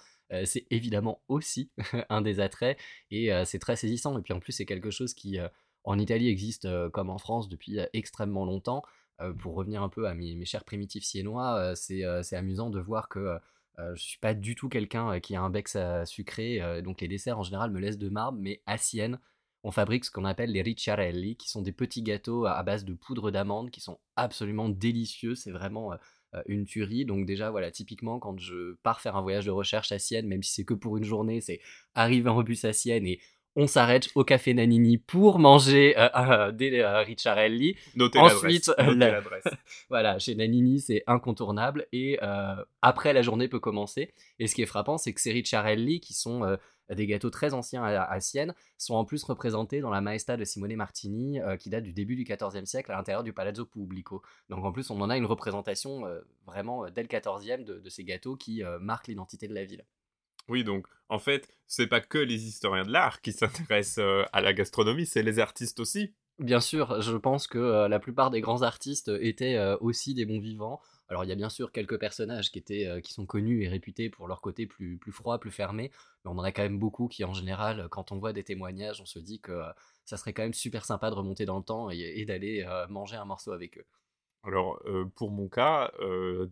c'est 0.44 0.66
évidemment 0.70 1.22
aussi 1.28 1.70
un 2.08 2.20
des 2.20 2.40
attraits 2.40 2.78
et 3.10 3.30
c'est 3.44 3.58
très 3.58 3.76
saisissant. 3.76 4.18
Et 4.18 4.22
puis 4.22 4.34
en 4.34 4.40
plus, 4.40 4.52
c'est 4.52 4.66
quelque 4.66 4.90
chose 4.90 5.14
qui 5.14 5.38
en 5.84 5.98
Italie 5.98 6.28
existe 6.28 6.68
comme 6.90 7.10
en 7.10 7.18
France 7.18 7.48
depuis 7.48 7.78
extrêmement 7.92 8.44
longtemps. 8.44 8.82
pour 9.38 9.54
revenir 9.54 9.82
un 9.82 9.88
peu 9.88 10.08
à 10.08 10.14
mes, 10.14 10.44
chers 10.44 10.64
primitifs 10.64 11.04
siennois, 11.04 11.74
c'est 11.76 12.04
amusant 12.34 12.70
de 12.70 12.80
voir 12.80 13.08
que 13.08 13.38
je 13.78 14.02
suis 14.02 14.18
pas 14.18 14.34
du 14.34 14.54
tout 14.54 14.68
quelqu'un 14.68 15.20
qui 15.20 15.36
a 15.36 15.42
un 15.42 15.50
bec 15.50 15.68
sucré, 16.04 16.82
donc 16.82 17.00
les 17.00 17.08
desserts 17.08 17.38
en 17.38 17.42
général 17.42 17.70
me 17.70 17.80
laissent 17.80 17.98
de 17.98 18.08
marbre, 18.08 18.38
mais 18.40 18.62
à 18.66 18.78
Sienne, 18.78 19.18
on 19.64 19.70
fabrique 19.70 20.04
ce 20.04 20.10
qu'on 20.10 20.26
appelle 20.26 20.52
les 20.52 20.60
ricciarelli, 20.60 21.36
qui 21.36 21.48
sont 21.48 21.62
des 21.62 21.72
petits 21.72 22.02
gâteaux 22.02 22.44
à 22.44 22.62
base 22.62 22.84
de 22.84 22.92
poudre 22.92 23.30
d'amande 23.30 23.70
qui 23.70 23.80
sont 23.80 23.98
absolument 24.14 24.68
délicieux. 24.68 25.34
C'est 25.34 25.50
vraiment 25.50 25.92
euh, 25.92 25.96
une 26.46 26.64
tuerie. 26.64 27.04
Donc 27.04 27.26
déjà, 27.26 27.50
voilà, 27.50 27.70
typiquement, 27.70 28.18
quand 28.18 28.38
je 28.38 28.74
pars 28.82 29.00
faire 29.00 29.16
un 29.16 29.22
voyage 29.22 29.46
de 29.46 29.50
recherche 29.50 29.92
à 29.92 29.98
Sienne, 29.98 30.26
même 30.26 30.42
si 30.42 30.52
c'est 30.52 30.64
que 30.64 30.74
pour 30.74 30.96
une 30.96 31.04
journée, 31.04 31.40
c'est 31.40 31.60
arriver 31.94 32.30
en 32.30 32.42
bus 32.42 32.64
à 32.64 32.72
Sienne 32.72 33.06
et 33.06 33.20
on 33.56 33.68
s'arrête 33.68 34.08
au 34.16 34.24
café 34.24 34.52
Nanini 34.52 34.98
pour 34.98 35.38
manger 35.38 35.94
euh, 35.96 36.50
des 36.52 36.80
euh, 36.80 37.02
Ricciarelli. 37.02 37.76
Notez 37.94 38.18
Ensuite, 38.18 38.70
l'adresse. 38.78 39.44
voilà, 39.88 40.18
chez 40.18 40.34
Nanini, 40.34 40.80
c'est 40.80 41.04
incontournable. 41.06 41.86
Et 41.92 42.18
après, 42.82 43.12
la 43.12 43.22
journée 43.22 43.48
peut 43.48 43.60
commencer. 43.60 44.12
Et 44.38 44.46
ce 44.46 44.54
qui 44.54 44.62
est 44.62 44.66
frappant, 44.66 44.98
c'est 44.98 45.12
que 45.12 45.20
ces 45.20 45.32
Ricciarelli, 45.32 46.00
qui 46.00 46.14
sont 46.14 46.56
des 46.90 47.06
gâteaux 47.06 47.30
très 47.30 47.54
anciens 47.54 47.82
à, 47.82 48.20
Sienne, 48.20 48.54
sont 48.78 48.94
en 48.94 49.04
plus 49.04 49.22
représentés 49.24 49.80
dans 49.80 49.90
la 49.90 50.00
Maestà 50.00 50.36
de 50.36 50.44
Simone 50.44 50.74
Martini, 50.76 51.40
euh, 51.40 51.56
qui 51.56 51.70
date 51.70 51.84
du 51.84 51.92
début 51.92 52.16
du 52.16 52.24
XIVe 52.24 52.64
siècle 52.64 52.92
à 52.92 52.96
l'intérieur 52.96 53.22
du 53.22 53.32
Palazzo 53.32 53.64
Pubblico. 53.64 54.22
Donc 54.48 54.64
en 54.64 54.72
plus, 54.72 54.90
on 54.90 55.00
en 55.00 55.10
a 55.10 55.16
une 55.16 55.26
représentation 55.26 56.06
euh, 56.06 56.20
vraiment 56.46 56.84
euh, 56.84 56.90
dès 56.90 57.02
le 57.02 57.08
XIVe 57.08 57.64
de, 57.64 57.80
de, 57.80 57.88
ces 57.88 58.04
gâteaux 58.04 58.36
qui 58.36 58.62
marquent 58.80 59.08
l'identité 59.08 59.48
de 59.48 59.54
la 59.54 59.64
ville. 59.64 59.84
Oui, 60.48 60.64
donc 60.64 60.86
en 61.08 61.18
fait, 61.18 61.48
c'est 61.66 61.86
pas 61.86 62.00
que 62.00 62.18
les 62.18 62.46
historiens 62.46 62.84
de 62.84 62.90
l'art 62.90 63.20
qui 63.20 63.32
s'intéressent 63.32 64.26
à 64.32 64.40
la 64.40 64.52
gastronomie, 64.52 65.06
c'est 65.06 65.22
les 65.22 65.38
artistes 65.38 65.80
aussi. 65.80 66.12
Bien 66.38 66.60
sûr, 66.60 67.00
je 67.00 67.16
pense 67.16 67.46
que 67.46 67.86
la 67.86 68.00
plupart 68.00 68.30
des 68.30 68.40
grands 68.40 68.62
artistes 68.62 69.10
étaient 69.20 69.58
aussi 69.80 70.14
des 70.14 70.26
bons 70.26 70.40
vivants. 70.40 70.80
Alors 71.08 71.24
il 71.24 71.28
y 71.28 71.32
a 71.32 71.36
bien 71.36 71.50
sûr 71.50 71.70
quelques 71.72 71.98
personnages 71.98 72.50
qui, 72.50 72.58
étaient, 72.58 72.86
euh, 72.86 73.00
qui 73.00 73.12
sont 73.12 73.26
connus 73.26 73.62
et 73.64 73.68
réputés 73.68 74.08
pour 74.08 74.26
leur 74.26 74.40
côté 74.40 74.66
plus, 74.66 74.96
plus 74.96 75.12
froid, 75.12 75.38
plus 75.38 75.50
fermé, 75.50 75.90
mais 76.24 76.30
on 76.30 76.38
en 76.38 76.42
a 76.42 76.52
quand 76.52 76.62
même 76.62 76.78
beaucoup 76.78 77.08
qui 77.08 77.24
en 77.24 77.34
général, 77.34 77.88
quand 77.90 78.12
on 78.12 78.18
voit 78.18 78.32
des 78.32 78.44
témoignages, 78.44 79.00
on 79.00 79.06
se 79.06 79.18
dit 79.18 79.40
que 79.40 79.52
euh, 79.52 79.70
ça 80.04 80.16
serait 80.16 80.32
quand 80.32 80.42
même 80.42 80.54
super 80.54 80.84
sympa 80.84 81.10
de 81.10 81.14
remonter 81.14 81.44
dans 81.44 81.58
le 81.58 81.64
temps 81.64 81.90
et, 81.90 82.24
d'aller 82.24 82.64
euh, 82.66 82.86
manger 82.88 83.16
un 83.16 83.24
morceau 83.24 83.52
avec 83.52 83.78
eux. 83.78 83.86
Alors 84.42 84.82
pour 85.16 85.30
mon 85.30 85.48
cas, 85.48 85.90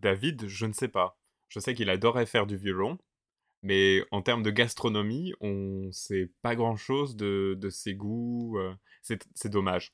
David, 0.01 0.47
je 0.47 0.65
ne 0.65 0.73
sais 0.73 0.87
pas. 0.87 1.19
Je 1.47 1.59
sais 1.59 1.75
qu'il 1.75 1.91
adorait 1.91 2.25
faire 2.25 2.47
du 2.47 2.57
violon, 2.57 2.97
mais 3.63 4.03
en 4.11 4.21
termes 4.21 4.43
de 4.43 4.51
gastronomie, 4.51 5.33
on 5.39 5.89
sait 5.91 6.29
pas 6.41 6.55
grand-chose 6.55 7.15
de, 7.15 7.55
de 7.57 7.69
ses 7.69 7.95
goûts. 7.95 8.57
euh, 8.57 8.75
c'est 9.01 9.49
dommage. 9.49 9.93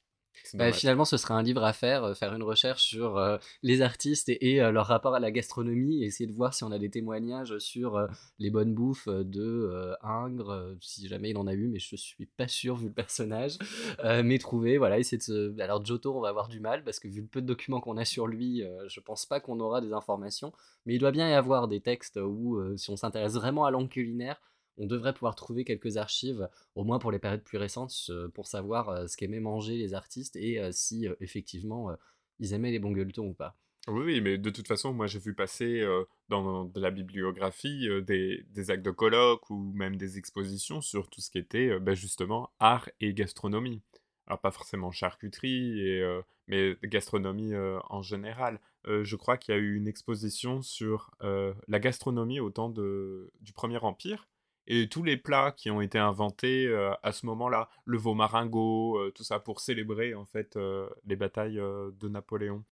Bah, 0.54 0.72
finalement, 0.72 1.06
ce 1.06 1.18
serait 1.18 1.34
un 1.34 1.44
livre 1.44 1.64
à 1.64 1.74
faire, 1.74 2.04
euh, 2.04 2.14
faire 2.14 2.34
une 2.34 2.44
recherche 2.44 2.84
sur 2.84 3.18
euh, 3.18 3.38
les 3.62 3.82
artistes 3.82 4.30
et, 4.30 4.54
et, 4.54 4.62
euh, 4.62 4.72
leur 4.72 4.88
rapport 4.88 5.14
à 5.14 5.20
la 5.20 5.32
gastronomie, 5.32 6.04
et 6.04 6.08
essayer 6.08 6.28
de 6.28 6.36
voir 6.36 6.54
si 6.54 6.64
on 6.64 6.72
a 6.72 6.80
des 6.80 6.90
témoignages 6.90 7.58
sur 7.60 8.08
les 8.40 8.50
bonnes 8.50 8.74
bouffes 8.74 9.08
de 9.08 9.96
Ingres, 10.02 10.76
si 10.82 11.08
jamais 11.08 11.32
il 11.32 11.38
en 11.38 11.48
a 11.48 11.54
eu, 11.54 11.68
mais 11.68 11.80
je 11.80 11.96
suis 11.96 12.26
pas 12.26 12.48
sûr 12.48 12.76
vu 12.76 12.88
le 12.88 12.94
personnage. 12.94 13.58
Mais 14.04 14.38
trouver, 14.38 14.78
voilà, 14.78 15.00
essayer 15.00 15.18
de 15.18 15.24
se... 15.24 15.62
Alors 15.62 15.84
Giotto, 15.86 16.16
on 16.16 16.22
va 16.22 16.30
avoir 16.30 16.48
du 16.48 16.60
mal, 16.60 16.84
parce 16.84 17.00
que 17.00 17.08
vu 17.08 17.22
le 17.22 17.28
peu 17.28 17.42
de 17.42 17.48
documents 17.48 17.82
qu'on 17.82 17.98
a 17.98 18.06
sur 18.06 18.28
lui, 18.28 18.64
je 18.88 19.00
pense 19.00 19.26
pas 19.26 19.40
qu'on 19.40 19.60
aura 19.60 19.82
des 19.82 19.94
informations, 19.94 20.54
mais 20.86 20.96
il 20.96 21.00
doit 21.00 21.12
bien 21.12 21.30
y 21.30 21.34
avoir 21.34 21.68
des 21.68 21.82
textes 21.82 22.18
où, 22.18 22.60
si 22.78 22.90
on 22.90 22.96
s'intéresse 22.96 23.34
vraiment 23.34 23.66
à 23.66 23.72
l'angle 23.72 23.90
culinaire, 23.90 24.40
on 24.80 24.88
devrait 24.88 25.14
pouvoir 25.14 25.36
trouver 25.36 25.66
quelques 25.66 25.98
archives 25.98 26.50
au 26.74 26.84
moins 26.84 27.00
pour 27.00 27.12
les 27.12 27.20
périodes 27.20 27.44
plus 27.44 27.58
récentes, 27.58 28.10
pour 28.34 28.48
savoir 28.48 28.90
euh, 28.90 29.08
ce 29.08 29.18
qu'aimaient 29.18 29.42
manger 29.42 29.78
les 29.78 29.94
artistes 29.94 30.36
et 30.38 30.60
euh, 30.60 30.72
si 30.72 31.08
euh, 31.08 31.16
effectivement 31.20 31.92
ils 32.40 32.54
aimaient 32.54 32.72
les 32.72 32.80
bons 32.80 32.96
ou 33.18 33.34
pas. 33.34 33.56
Oui, 33.88 34.04
oui, 34.06 34.22
mais 34.22 34.38
de 34.38 34.50
toute 34.50 34.68
façon, 34.68 34.94
moi 34.94 35.08
j'ai 35.08 35.20
vu 35.20 35.34
passer 35.34 35.86
dans 36.30 36.66
de 36.66 36.80
la 36.80 36.92
bibliographie 36.92 37.88
des, 38.04 38.46
des 38.50 38.72
actes 38.72 38.86
de 38.86 38.92
colloque 38.92 39.50
ou 39.50 39.72
même 39.74 39.96
des 39.96 40.18
expositions 40.18 40.80
sur 40.80 41.10
tout 41.10 41.22
ce 41.22 41.30
qui 41.32 41.38
était 41.38 41.80
bah, 41.80 41.96
justement 41.96 42.52
art 42.60 42.90
et 43.02 43.14
gastronomie. 43.14 43.82
Alors 44.28 44.40
pas 44.40 44.52
forcément 44.52 44.92
charcuterie, 44.92 46.02
mais 46.48 46.78
gastronomie 46.84 47.54
en 47.90 48.02
général. 48.02 48.60
Je 48.86 49.16
crois 49.16 49.38
qu'il 49.38 49.56
y 49.56 49.58
a 49.58 49.62
eu 49.62 49.76
une 49.76 49.88
exposition 49.88 50.62
sur 50.62 51.12
la 51.22 51.80
gastronomie 51.80 52.40
au 52.40 52.52
temps 52.52 52.70
de, 52.70 53.32
du 53.42 53.54
Premier 53.54 53.80
Empire 53.80 54.28
et 54.70 54.88
tous 54.88 55.04
les 55.04 55.18
plats 55.18 55.52
qui 55.52 55.72
ont 55.72 55.82
été 55.82 55.98
inventés 55.98 56.68
euh, 56.68 56.94
à 57.02 57.12
ce 57.12 57.26
moment-là, 57.26 57.70
le 57.86 57.98
veau 57.98 58.14
maringot, 58.14 58.98
euh, 58.98 59.12
tout 59.12 59.24
ça 59.24 59.40
pour 59.40 59.60
célébrer 59.60 60.14
en 60.14 60.26
fait 60.26 60.56
euh, 60.56 60.88
les 61.06 61.16
batailles 61.16 61.56
de 61.60 62.08
Napoléon 62.08 62.64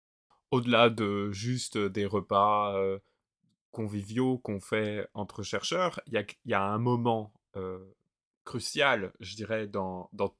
au-delà 0.52 0.88
de 0.88 1.30
juste 1.32 1.76
des 1.76 2.06
repas 2.06 2.74
conviviaux 3.70 4.38
qu'on 4.38 4.60
fait 4.60 5.06
entre 5.12 5.42
chercheurs, 5.42 6.00
il 6.06 6.24
y 6.46 6.54
a, 6.54 6.62
un 6.62 6.78
moment 6.78 7.34
crucial, 8.44 9.12
je 9.20 9.36
dirais, 9.36 9.66
dans, 9.66 10.08
dans 10.14 10.34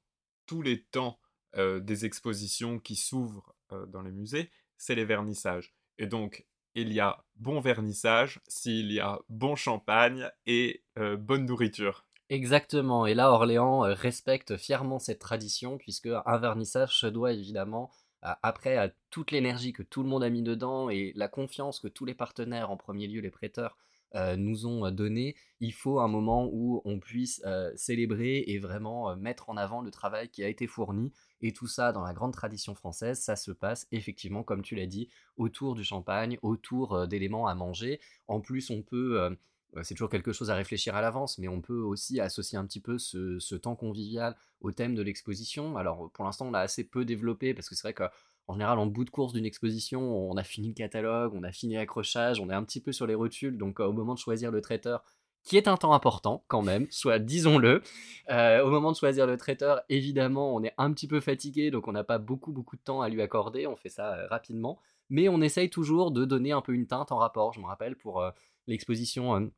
tous 0.47 0.63
les 0.63 0.81
temps 0.81 1.19
des 1.55 2.05
expositions 2.05 2.79
qui 2.79 2.95
s'ouvrent 2.95 3.53
dans 3.89 4.01
les 4.01 4.11
musées, 4.11 4.49
c'est 4.77 4.95
les 4.95 5.05
vernissages. 5.05 5.75
Et 5.99 6.07
donc, 6.07 6.43
il 6.81 6.93
y 6.93 6.99
a 6.99 7.23
bon 7.35 7.59
vernissage 7.59 8.39
s'il 8.47 8.91
y 8.91 8.99
a 8.99 9.19
bon 9.29 9.55
champagne 9.55 10.29
et 10.45 10.83
euh, 10.97 11.17
bonne 11.17 11.45
nourriture. 11.45 12.05
Exactement, 12.29 13.05
et 13.05 13.13
là 13.13 13.31
Orléans 13.31 13.85
euh, 13.85 13.93
respecte 13.93 14.57
fièrement 14.57 14.99
cette 14.99 15.19
tradition 15.19 15.77
puisque 15.77 16.09
un 16.25 16.37
vernissage 16.37 16.97
se 16.97 17.07
doit 17.07 17.33
évidemment 17.33 17.91
après 18.21 18.75
à 18.75 18.91
toute 19.11 19.31
l'énergie 19.31 19.71
que 19.71 19.81
tout 19.81 20.03
le 20.03 20.09
monde 20.09 20.25
a 20.25 20.29
mis 20.29 20.43
dedans 20.43 20.89
et 20.89 21.13
la 21.15 21.29
confiance 21.29 21.79
que 21.79 21.87
tous 21.87 22.03
les 22.03 22.13
partenaires, 22.13 22.69
en 22.69 22.75
premier 22.75 23.07
lieu 23.07 23.21
les 23.21 23.31
prêteurs, 23.31 23.77
euh, 24.15 24.35
nous 24.35 24.65
ont 24.65 24.91
donné, 24.91 25.37
il 25.61 25.71
faut 25.71 26.01
un 26.01 26.09
moment 26.09 26.49
où 26.51 26.81
on 26.83 26.99
puisse 26.99 27.41
célébrer 27.77 28.43
et 28.47 28.59
vraiment 28.59 29.15
mettre 29.15 29.49
en 29.49 29.55
avant 29.55 29.81
le 29.81 29.89
travail 29.89 30.27
qui 30.27 30.43
a 30.43 30.49
été 30.49 30.67
fourni. 30.67 31.13
Et 31.41 31.53
tout 31.53 31.67
ça, 31.67 31.91
dans 31.91 32.03
la 32.03 32.13
grande 32.13 32.33
tradition 32.33 32.75
française, 32.75 33.19
ça 33.19 33.35
se 33.35 33.51
passe 33.51 33.87
effectivement, 33.91 34.43
comme 34.43 34.61
tu 34.61 34.75
l'as 34.75 34.87
dit, 34.87 35.09
autour 35.37 35.75
du 35.75 35.83
champagne, 35.83 36.37
autour 36.41 37.07
d'éléments 37.07 37.47
à 37.47 37.55
manger. 37.55 37.99
En 38.27 38.41
plus, 38.41 38.69
on 38.69 38.81
peut, 38.81 39.35
c'est 39.83 39.93
toujours 39.93 40.09
quelque 40.09 40.33
chose 40.33 40.49
à 40.49 40.55
réfléchir 40.55 40.95
à 40.95 41.01
l'avance, 41.01 41.37
mais 41.37 41.47
on 41.47 41.61
peut 41.61 41.79
aussi 41.79 42.19
associer 42.19 42.57
un 42.57 42.65
petit 42.65 42.79
peu 42.79 42.97
ce, 42.97 43.55
temps 43.55 43.75
convivial 43.75 44.35
au 44.61 44.71
thème 44.71 44.95
de 44.95 45.01
l'exposition. 45.01 45.77
Alors, 45.77 46.11
pour 46.11 46.25
l'instant, 46.25 46.47
on 46.47 46.51
l'a 46.51 46.61
assez 46.61 46.83
peu 46.83 47.05
développé 47.05 47.53
parce 47.53 47.69
que 47.69 47.75
c'est 47.75 47.83
vrai 47.83 47.93
que 47.93 48.03
en 48.47 48.53
général, 48.53 48.79
en 48.79 48.87
bout 48.87 49.05
de 49.05 49.11
course 49.11 49.33
d'une 49.33 49.45
exposition, 49.45 50.01
on 50.01 50.35
a 50.35 50.43
fini 50.43 50.69
le 50.69 50.73
catalogue, 50.73 51.33
on 51.35 51.43
a 51.43 51.51
fini 51.51 51.75
l'accrochage, 51.75 52.39
on 52.39 52.49
est 52.49 52.53
un 52.53 52.63
petit 52.63 52.81
peu 52.81 52.91
sur 52.91 53.05
les 53.05 53.13
rotules, 53.13 53.59
donc 53.59 53.79
au 53.79 53.93
moment 53.93 54.15
de 54.15 54.19
choisir 54.19 54.49
le 54.49 54.59
traiteur, 54.59 55.03
qui 55.43 55.57
est 55.57 55.67
un 55.67 55.77
temps 55.77 55.93
important 55.93 56.43
quand 56.47 56.61
même, 56.61 56.87
soit 56.91 57.19
disons-le, 57.19 57.81
euh, 58.29 58.63
au 58.63 58.69
moment 58.69 58.91
de 58.91 58.97
choisir 58.97 59.25
le 59.25 59.37
traiteur, 59.37 59.81
évidemment, 59.89 60.53
on 60.55 60.63
est 60.63 60.73
un 60.77 60.91
petit 60.93 61.07
peu 61.07 61.19
fatigué, 61.19 61.71
donc 61.71 61.87
on 61.87 61.91
n'a 61.91 62.03
pas 62.03 62.17
beaucoup 62.17 62.51
beaucoup 62.51 62.75
de 62.75 62.81
temps 62.81 63.01
à 63.01 63.09
lui 63.09 63.21
accorder, 63.21 63.67
on 63.67 63.75
fait 63.75 63.89
ça 63.89 64.13
euh, 64.13 64.27
rapidement, 64.27 64.79
mais 65.09 65.29
on 65.29 65.41
essaye 65.41 65.69
toujours 65.69 66.11
de 66.11 66.25
donner 66.25 66.51
un 66.51 66.61
peu 66.61 66.73
une 66.73 66.87
teinte 66.87 67.11
en 67.11 67.17
rapport. 67.17 67.53
Je 67.53 67.59
me 67.59 67.65
rappelle 67.65 67.95
pour 67.95 68.21
euh, 68.21 68.31
l'exposition 68.67 69.51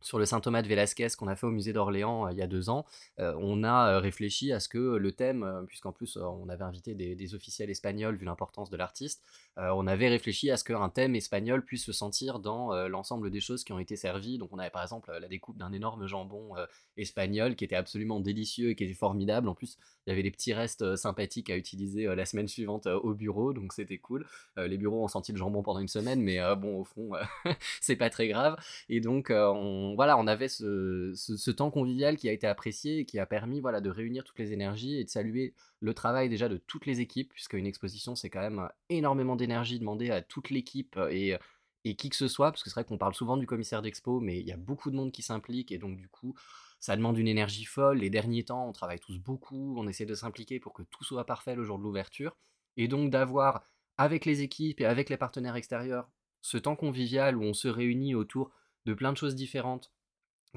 sur 0.00 0.18
le 0.18 0.26
Saint 0.26 0.40
Thomas 0.40 0.62
de 0.62 0.68
Velázquez 0.68 1.08
qu'on 1.18 1.28
a 1.28 1.36
fait 1.36 1.46
au 1.46 1.50
musée 1.50 1.72
d'Orléans 1.72 2.26
euh, 2.26 2.32
il 2.32 2.38
y 2.38 2.42
a 2.42 2.46
deux 2.46 2.70
ans, 2.70 2.86
euh, 3.18 3.34
on 3.38 3.64
a 3.64 3.94
euh, 3.94 3.98
réfléchi 3.98 4.52
à 4.52 4.60
ce 4.60 4.68
que 4.68 4.78
le 4.78 5.12
thème, 5.12 5.64
puisqu'en 5.66 5.92
plus 5.92 6.16
on 6.16 6.48
avait 6.48 6.64
invité 6.64 6.94
des, 6.94 7.34
officiels 7.34 7.68
espagnols 7.68 8.16
vu 8.16 8.24
l'importance 8.24 8.70
de 8.70 8.76
l'artiste, 8.76 9.22
on 9.56 9.86
avait 9.86 10.08
réfléchi 10.08 10.50
à 10.50 10.56
ce 10.56 10.64
qu'un 10.64 10.88
thème 10.88 11.14
espagnol 11.14 11.62
puisse 11.62 11.84
se 11.84 11.92
sentir 11.92 12.38
dans 12.38 12.72
l'ensemble 12.88 13.30
des 13.30 13.40
choses 13.40 13.64
qui 13.64 13.72
ont 13.72 13.78
été 13.78 13.96
servies. 13.96 14.38
Donc 14.38 14.50
on 14.52 14.58
avait 14.58 14.70
par 14.70 14.82
exemple 14.82 15.12
la 15.20 15.28
découpe 15.28 15.58
d'un 15.58 15.72
énorme 15.72 16.06
jambon 16.06 16.54
espagnol 16.96 17.54
qui 17.54 17.64
était 17.64 17.76
absolument 17.76 18.20
délicieux 18.20 18.70
et 18.70 18.74
qui 18.76 18.84
était 18.84 18.94
formidable. 18.94 19.48
En 19.48 19.54
plus, 19.54 19.76
il 20.06 20.10
y 20.10 20.12
avait 20.12 20.22
des 20.22 20.30
petits 20.30 20.54
restes 20.54 20.96
sympathiques 20.96 21.50
à 21.50 21.56
utiliser 21.56 22.06
la 22.06 22.24
semaine 22.24 22.48
suivante 22.48 22.86
au 22.86 23.12
bureau, 23.12 23.52
donc 23.52 23.74
c'était 23.74 23.98
cool. 23.98 24.26
Les 24.56 24.78
bureaux 24.78 25.04
ont 25.04 25.08
senti 25.08 25.32
le 25.32 25.38
jambon 25.38 25.62
pendant 25.62 25.80
une 25.80 25.88
semaine, 25.88 26.22
mais 26.22 26.38
bon, 26.56 26.80
au 26.80 26.84
fond, 26.84 27.10
c'est 27.82 27.96
pas 27.96 28.08
très 28.08 28.28
grave. 28.28 28.56
Et 28.88 29.00
donc, 29.00 29.30
euh, 29.30 29.87
voilà, 29.94 30.18
on 30.18 30.26
avait 30.26 30.48
ce, 30.48 31.12
ce- 31.16 31.36
ce 31.36 31.50
temps 31.50 31.70
convivial 31.70 32.16
qui 32.16 32.28
a 32.28 32.32
été 32.32 32.46
apprécié 32.46 32.98
et 33.00 33.04
qui 33.04 33.18
a 33.18 33.26
permis 33.26 33.60
voilà, 33.60 33.80
de 33.80 33.90
réunir 33.90 34.24
toutes 34.24 34.38
les 34.38 34.52
énergies 34.52 34.96
et 34.98 35.04
de 35.04 35.10
saluer 35.10 35.54
le 35.80 35.94
travail 35.94 36.28
déjà 36.28 36.48
de 36.48 36.56
toutes 36.56 36.86
les 36.86 37.00
équipes, 37.00 37.32
puisque 37.32 37.54
une 37.54 37.66
exposition, 37.66 38.14
c'est 38.16 38.30
quand 38.30 38.40
même 38.40 38.68
énormément 38.88 39.36
d'énergie 39.36 39.78
demandée 39.78 40.10
à 40.10 40.22
toute 40.22 40.50
l'équipe 40.50 40.98
et, 41.10 41.36
et 41.84 41.94
qui 41.96 42.08
que 42.10 42.16
ce 42.16 42.28
soit, 42.28 42.50
parce 42.50 42.62
que 42.62 42.70
c'est 42.70 42.74
vrai 42.74 42.84
qu'on 42.84 42.98
parle 42.98 43.14
souvent 43.14 43.36
du 43.36 43.46
commissaire 43.46 43.82
d'expo, 43.82 44.20
mais 44.20 44.40
il 44.40 44.46
y 44.46 44.52
a 44.52 44.56
beaucoup 44.56 44.90
de 44.90 44.96
monde 44.96 45.12
qui 45.12 45.22
s'implique, 45.22 45.72
et 45.72 45.78
donc 45.78 45.96
du 45.96 46.08
coup, 46.08 46.34
ça 46.80 46.96
demande 46.96 47.18
une 47.18 47.28
énergie 47.28 47.64
folle. 47.64 47.98
Les 47.98 48.10
derniers 48.10 48.44
temps, 48.44 48.68
on 48.68 48.72
travaille 48.72 49.00
tous 49.00 49.18
beaucoup, 49.18 49.76
on 49.78 49.88
essaie 49.88 50.06
de 50.06 50.14
s'impliquer 50.14 50.60
pour 50.60 50.72
que 50.72 50.82
tout 50.82 51.04
soit 51.04 51.24
parfait 51.26 51.54
le 51.54 51.64
jour 51.64 51.78
de 51.78 51.82
l'ouverture, 51.84 52.36
et 52.76 52.88
donc 52.88 53.10
d'avoir, 53.10 53.64
avec 53.96 54.24
les 54.24 54.42
équipes 54.42 54.80
et 54.80 54.86
avec 54.86 55.08
les 55.10 55.16
partenaires 55.16 55.56
extérieurs, 55.56 56.08
ce 56.42 56.56
temps 56.58 56.76
convivial 56.76 57.36
où 57.36 57.42
on 57.42 57.54
se 57.54 57.68
réunit 57.68 58.14
autour 58.14 58.50
de 58.88 58.94
plein 58.94 59.12
de 59.12 59.16
choses 59.16 59.34
différentes, 59.34 59.92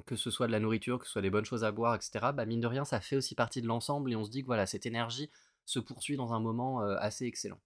que 0.05 0.15
ce 0.15 0.31
soit 0.31 0.47
de 0.47 0.51
la 0.51 0.59
nourriture, 0.59 0.99
que 0.99 1.05
ce 1.05 1.11
soit 1.11 1.21
des 1.21 1.29
bonnes 1.29 1.45
choses 1.45 1.63
à 1.63 1.71
boire, 1.71 1.95
etc., 1.95 2.31
bah 2.33 2.45
mine 2.45 2.61
de 2.61 2.67
rien, 2.67 2.85
ça 2.85 3.01
fait 3.01 3.15
aussi 3.15 3.35
partie 3.35 3.61
de 3.61 3.67
l'ensemble 3.67 4.11
et 4.11 4.15
on 4.15 4.23
se 4.23 4.31
dit 4.31 4.41
que 4.41 4.47
voilà, 4.47 4.65
cette 4.65 4.85
énergie 4.85 5.29
se 5.65 5.79
poursuit 5.79 6.17
dans 6.17 6.33
un 6.33 6.39
moment 6.39 6.81
euh, 6.81 6.95
assez 6.99 7.25
excellent. 7.25 7.59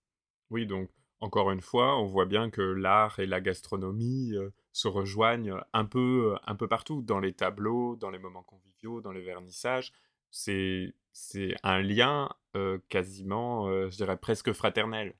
Oui, 0.50 0.66
donc 0.66 0.90
encore 1.22 1.52
une 1.52 1.62
fois, 1.62 1.98
on 2.00 2.06
voit 2.06 2.26
bien 2.26 2.50
que 2.50 2.62
l'art 2.62 3.20
et 3.20 3.26
la 3.26 3.42
gastronomie 3.42 4.34
euh, 4.36 4.54
se 4.74 4.88
rejoignent 4.88 5.56
un 5.74 5.86
peu, 5.86 6.34
euh, 6.34 6.40
un 6.46 6.56
peu 6.56 6.68
partout, 6.68 7.02
dans 7.02 7.20
les 7.20 7.34
tableaux, 7.34 7.96
dans 7.96 8.10
les 8.10 8.20
moments 8.20 8.44
conviviaux, 8.44 9.02
dans 9.02 9.12
les 9.12 9.22
vernissages. 9.22 9.94
C'est, 10.32 10.94
c'est 11.14 11.56
un 11.64 11.82
lien 11.82 12.30
euh, 12.56 12.80
quasiment, 12.90 13.70
je 13.90 13.96
dirais 13.96 14.18
presque 14.18 14.52
fraternel. 14.52 15.16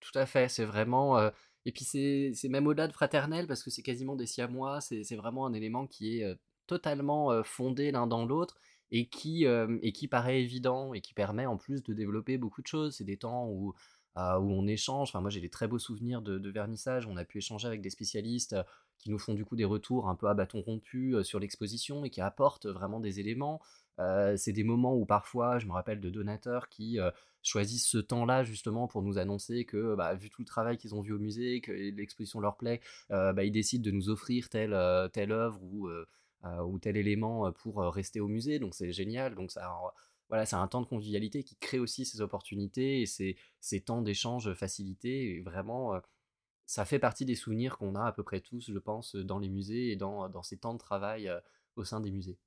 Tout 0.00 0.18
à 0.18 0.26
fait, 0.26 0.48
c'est 0.48 0.64
vraiment. 0.64 1.30
Et 1.66 1.72
puis 1.72 1.84
c'est 1.84 2.48
même 2.48 2.66
au-delà 2.66 2.88
de 2.88 2.92
fraternel 2.92 3.46
parce 3.46 3.62
que 3.62 3.70
c'est 3.70 3.82
quasiment 3.82 4.16
des 4.16 4.26
siamois, 4.26 4.80
c'est 4.80 5.16
vraiment 5.16 5.46
un 5.46 5.52
élément 5.52 5.86
qui 5.86 6.18
est 6.18 6.36
totalement 6.66 7.42
fondé 7.44 7.90
l'un 7.92 8.06
dans 8.06 8.24
l'autre 8.24 8.56
et 8.90 9.06
qui, 9.06 9.44
et 9.44 9.92
qui 9.92 10.08
paraît 10.08 10.42
évident 10.42 10.92
et 10.92 11.00
qui 11.00 11.14
permet 11.14 11.46
en 11.46 11.56
plus 11.56 11.82
de 11.82 11.94
développer 11.94 12.36
beaucoup 12.38 12.62
de 12.62 12.66
choses. 12.66 12.96
C'est 12.96 13.04
des 13.04 13.16
temps 13.16 13.46
où, 13.48 13.74
euh, 14.16 14.38
où 14.38 14.50
on 14.52 14.66
échange. 14.66 15.08
Enfin, 15.10 15.20
moi 15.20 15.30
j'ai 15.30 15.40
des 15.40 15.50
très 15.50 15.68
beaux 15.68 15.78
souvenirs 15.78 16.20
de, 16.20 16.38
de 16.38 16.50
vernissage. 16.50 17.06
On 17.06 17.16
a 17.16 17.24
pu 17.24 17.38
échanger 17.38 17.66
avec 17.66 17.80
des 17.80 17.90
spécialistes 17.90 18.56
qui 18.98 19.10
nous 19.10 19.18
font 19.18 19.34
du 19.34 19.44
coup 19.44 19.56
des 19.56 19.64
retours 19.64 20.08
un 20.08 20.14
peu 20.14 20.28
à 20.28 20.34
bâton 20.34 20.60
rompu 20.60 21.16
sur 21.22 21.40
l'exposition 21.40 22.04
et 22.04 22.10
qui 22.10 22.20
apportent 22.20 22.66
vraiment 22.66 23.00
des 23.00 23.20
éléments. 23.20 23.60
C'est 23.98 24.52
des 24.52 24.64
moments 24.64 24.96
où 24.96 25.04
parfois, 25.06 25.58
je 25.58 25.66
me 25.66 25.72
rappelle 25.72 26.00
de 26.00 26.10
donateurs 26.10 26.68
qui 26.68 26.98
choisissent 27.42 27.88
ce 27.88 27.98
temps-là 27.98 28.44
justement 28.44 28.86
pour 28.86 29.02
nous 29.02 29.18
annoncer 29.18 29.64
que, 29.64 29.94
bah, 29.96 30.14
vu 30.14 30.30
tout 30.30 30.42
le 30.42 30.46
travail 30.46 30.76
qu'ils 30.76 30.94
ont 30.94 31.00
vu 31.00 31.12
au 31.12 31.18
musée, 31.18 31.60
que 31.60 31.72
l'exposition 31.72 32.40
leur 32.40 32.56
plaît, 32.56 32.80
bah, 33.10 33.44
ils 33.44 33.52
décident 33.52 33.84
de 33.84 33.90
nous 33.90 34.08
offrir 34.08 34.48
telle, 34.48 34.76
telle 35.12 35.32
œuvre 35.32 35.62
ou, 35.62 35.88
ou 36.44 36.78
tel 36.78 36.96
élément 36.96 37.52
pour 37.52 37.78
rester 37.92 38.20
au 38.20 38.28
musée. 38.28 38.58
Donc 38.58 38.74
c'est 38.74 38.92
génial. 38.92 39.34
Donc 39.34 39.50
ça, 39.50 39.72
voilà, 40.28 40.46
c'est 40.46 40.56
un 40.56 40.66
temps 40.66 40.80
de 40.80 40.86
convivialité 40.86 41.44
qui 41.44 41.56
crée 41.56 41.78
aussi 41.78 42.06
ces 42.06 42.20
opportunités 42.20 43.02
et 43.02 43.06
ces, 43.06 43.36
ces 43.60 43.80
temps 43.80 44.02
d'échange 44.02 44.54
facilités. 44.54 45.36
Et 45.36 45.40
vraiment, 45.42 46.00
ça 46.64 46.84
fait 46.84 46.98
partie 46.98 47.26
des 47.26 47.34
souvenirs 47.34 47.76
qu'on 47.76 47.94
a 47.94 48.04
à 48.04 48.12
peu 48.12 48.22
près 48.22 48.40
tous, 48.40 48.70
je 48.72 48.78
pense, 48.78 49.14
dans 49.14 49.38
les 49.38 49.50
musées 49.50 49.90
et 49.90 49.96
dans, 49.96 50.28
dans 50.28 50.42
ces 50.42 50.56
temps 50.56 50.72
de 50.72 50.78
travail 50.78 51.30
au 51.76 51.84
sein 51.84 52.00
des 52.00 52.10
musées. 52.10 52.38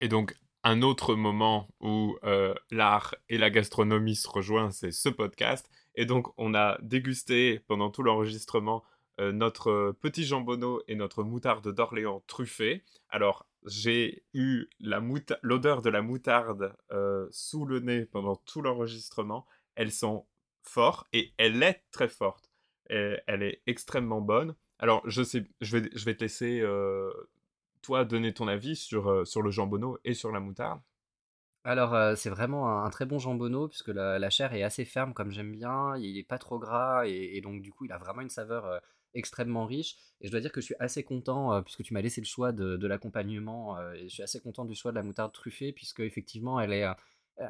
Et 0.00 0.08
donc, 0.08 0.36
un 0.64 0.82
autre 0.82 1.14
moment 1.14 1.68
où 1.80 2.16
euh, 2.24 2.54
l'art 2.70 3.14
et 3.28 3.38
la 3.38 3.50
gastronomie 3.50 4.16
se 4.16 4.28
rejoignent, 4.28 4.70
c'est 4.70 4.90
ce 4.90 5.08
podcast. 5.08 5.70
Et 5.94 6.06
donc, 6.06 6.28
on 6.38 6.54
a 6.54 6.78
dégusté 6.82 7.60
pendant 7.68 7.90
tout 7.90 8.02
l'enregistrement 8.02 8.82
euh, 9.20 9.30
notre 9.30 9.94
petit 10.00 10.24
jambonneau 10.24 10.82
et 10.88 10.96
notre 10.96 11.22
moutarde 11.22 11.72
d'Orléans 11.72 12.24
truffée. 12.26 12.82
Alors, 13.10 13.46
j'ai 13.66 14.24
eu 14.32 14.66
l'odeur 14.80 15.82
de 15.82 15.90
la 15.90 16.02
moutarde 16.02 16.74
euh, 16.90 17.28
sous 17.30 17.64
le 17.64 17.80
nez 17.80 18.06
pendant 18.06 18.36
tout 18.36 18.60
l'enregistrement. 18.60 19.46
Elles 19.76 19.92
sont 19.92 20.26
fortes 20.62 21.06
et 21.12 21.32
elle 21.36 21.62
est 21.62 21.84
très 21.92 22.08
forte. 22.08 22.50
elle 22.88 23.42
est 23.42 23.62
extrêmement 23.66 24.20
bonne. 24.20 24.56
Alors, 24.78 25.02
je, 25.08 25.22
sais, 25.22 25.44
je, 25.60 25.78
vais, 25.78 26.14
te 26.14 26.24
laisser, 26.24 26.60
euh, 26.60 27.10
toi, 27.84 28.04
donner 28.04 28.32
ton 28.34 28.48
avis 28.48 28.76
sur, 28.76 29.26
sur 29.26 29.42
le 29.42 29.50
jambonneau 29.50 29.98
et 30.04 30.14
sur 30.14 30.32
la 30.32 30.40
moutarde? 30.40 30.80
Alors, 31.66 31.94
euh, 31.94 32.14
c'est 32.14 32.28
vraiment 32.28 32.84
un, 32.84 32.90
très 32.90 33.06
bon 33.06 33.18
jambonneau, 33.18 33.68
puisque 33.68 33.88
la, 33.88 34.30
chair 34.30 34.52
est 34.52 34.62
assez 34.62 34.84
ferme, 34.84 35.14
comme 35.14 35.30
j'aime 35.30 35.52
bien. 35.52 35.96
Il 35.96 36.14
n'est 36.16 36.22
pas 36.22 36.38
trop 36.38 36.58
gras, 36.58 37.06
et, 37.06 37.40
donc, 37.40 37.62
du 37.62 37.72
coup, 37.72 37.86
il 37.86 37.92
a 37.92 37.96
vraiment 37.98 38.20
une 38.20 38.28
saveur 38.28 38.66
euh, 38.66 38.78
extrêmement 39.14 39.64
riche. 39.64 39.96
Et 40.20 40.26
je 40.26 40.30
dois 40.30 40.40
dire 40.40 40.52
que 40.52 40.60
je 40.60 40.66
suis 40.66 40.74
assez 40.78 41.04
content, 41.04 41.54
euh, 41.54 41.62
puisque 41.62 41.82
tu 41.82 41.94
m'as 41.94 42.02
laissé 42.02 42.20
le 42.20 42.26
choix 42.26 42.52
de, 42.52 42.86
l'accompagnement, 42.86 43.80
et 43.92 44.08
je 44.08 44.12
suis 44.12 44.22
assez 44.22 44.40
content 44.40 44.66
du 44.66 44.74
choix 44.74 44.90
de 44.90 44.96
la 44.96 45.02
moutarde 45.02 45.32
truffée, 45.32 45.72
puisque, 45.72 46.00
effectivement, 46.00 46.60
elle 46.60 46.72
est 46.74 46.84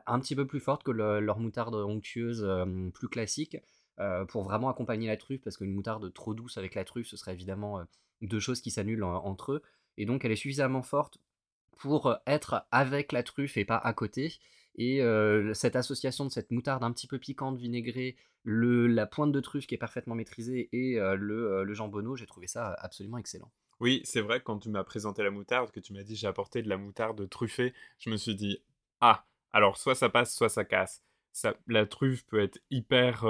un 0.06 0.20
petit 0.20 0.36
peu 0.36 0.46
plus 0.46 0.60
forte 0.60 0.84
que 0.84 0.92
leur 0.92 1.40
moutarde 1.40 1.74
onctueuse 1.74 2.46
plus 2.94 3.08
classique, 3.08 3.56
pour 4.28 4.44
vraiment 4.44 4.68
accompagner 4.68 5.08
la 5.08 5.16
truffe, 5.16 5.42
parce 5.42 5.56
qu'une 5.56 5.74
moutarde 5.74 6.12
trop 6.12 6.34
douce 6.34 6.56
avec 6.56 6.76
la 6.76 6.84
truffe, 6.84 7.08
ce 7.08 7.16
serait 7.16 7.32
évidemment 7.32 7.84
deux 8.22 8.40
choses 8.40 8.60
qui 8.60 8.70
s'annulent 8.70 9.04
entre 9.04 9.52
eux. 9.52 9.62
Et 9.98 10.06
donc, 10.06 10.24
elle 10.24 10.32
est 10.32 10.36
suffisamment 10.36 10.82
forte 10.82 11.18
pour 11.78 12.16
être 12.26 12.66
avec 12.70 13.12
la 13.12 13.22
truffe 13.22 13.56
et 13.56 13.64
pas 13.64 13.76
à 13.76 13.92
côté. 13.92 14.38
Et 14.76 15.00
cette 15.52 15.76
association 15.76 16.24
de 16.24 16.30
cette 16.30 16.50
moutarde 16.50 16.82
un 16.82 16.92
petit 16.92 17.06
peu 17.06 17.18
piquante, 17.18 17.56
vinaigrée, 17.56 18.16
la 18.44 19.06
pointe 19.06 19.32
de 19.32 19.40
truffe 19.40 19.66
qui 19.66 19.74
est 19.74 19.78
parfaitement 19.78 20.14
maîtrisée 20.14 20.68
et 20.72 20.98
le, 20.98 21.62
le 21.64 21.74
jambonneau, 21.74 22.16
j'ai 22.16 22.26
trouvé 22.26 22.46
ça 22.46 22.74
absolument 22.78 23.18
excellent. 23.18 23.50
Oui, 23.80 24.00
c'est 24.04 24.20
vrai, 24.20 24.40
quand 24.40 24.58
tu 24.58 24.70
m'as 24.70 24.84
présenté 24.84 25.22
la 25.22 25.30
moutarde, 25.30 25.70
que 25.70 25.80
tu 25.80 25.92
m'as 25.92 26.02
dit 26.02 26.16
j'ai 26.16 26.26
apporté 26.26 26.62
de 26.62 26.68
la 26.68 26.76
moutarde 26.76 27.28
truffée, 27.28 27.74
je 27.98 28.10
me 28.10 28.16
suis 28.16 28.34
dit, 28.34 28.62
ah, 29.00 29.24
alors 29.52 29.76
soit 29.76 29.94
ça 29.94 30.08
passe, 30.08 30.34
soit 30.34 30.48
ça 30.48 30.64
casse. 30.64 31.02
Ça, 31.32 31.54
la 31.66 31.86
truffe 31.86 32.24
peut 32.26 32.40
être 32.40 32.60
hyper... 32.70 33.24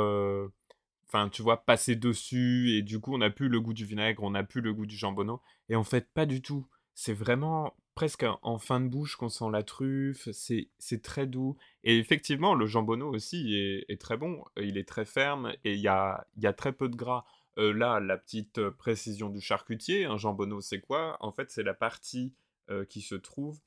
Enfin, 1.15 1.29
tu 1.29 1.43
vois, 1.43 1.65
passer 1.65 1.95
dessus, 1.95 2.73
et 2.77 2.83
du 2.83 2.99
coup, 2.99 3.15
on 3.15 3.19
n'a 3.19 3.31
plus 3.31 3.49
le 3.49 3.61
goût 3.61 3.73
du 3.73 3.85
vinaigre, 3.85 4.25
on 4.25 4.31
n'a 4.31 4.43
plus 4.43 4.61
le 4.61 4.75
goût 4.75 4.85
du 4.85 4.97
jambonneau. 4.97 5.41
Et 5.69 5.77
en 5.77 5.85
fait, 5.85 6.09
pas 6.13 6.27
du 6.27 6.43
tout. 6.43 6.67
C'est 6.97 7.13
vraiment 7.13 7.77
presque 7.95 8.27
en 8.43 8.59
fin 8.59 8.81
de 8.81 8.89
bouche 8.89 9.15
qu'on 9.15 9.29
sent 9.29 9.45
la 9.53 9.63
truffe, 9.63 10.29
c'est 10.33 11.03
très 11.03 11.29
doux. 11.29 11.57
Et 11.85 11.99
effectivement, 11.99 12.57
le 12.57 12.67
jambonneau 12.67 13.15
aussi 13.15 13.55
est, 13.89 14.01
très 14.01 14.17
bon, 14.17 14.45
il 14.57 14.77
est 14.77 14.89
très 14.89 15.05
ferme 15.05 15.53
et 15.63 15.75
il 15.75 15.81
y 15.81 15.87
a, 15.87 16.27
y 16.37 16.49
a, 16.49 16.53
très 16.53 16.73
peu 16.73 16.89
de 16.89 16.97
gras. 16.97 17.25
Euh, 17.59 17.73
là, 17.73 18.01
la 18.01 18.19
petite 18.19 18.59
euh, 18.59 18.73
précision 18.73 19.31
du 19.31 19.41
charcutier, 19.41 20.07
un 20.07 20.17
jambonneau 20.17 20.61
c'est 20.61 20.81
quoi? 20.81 21.17
En 21.21 21.31
fait, 21.31 21.53
c'est 21.53 21.63
la 21.63 21.75
partie 21.75 22.35
euh, 22.71 22.85
qui 22.85 23.03
se 23.03 23.15
trouve 23.15 23.61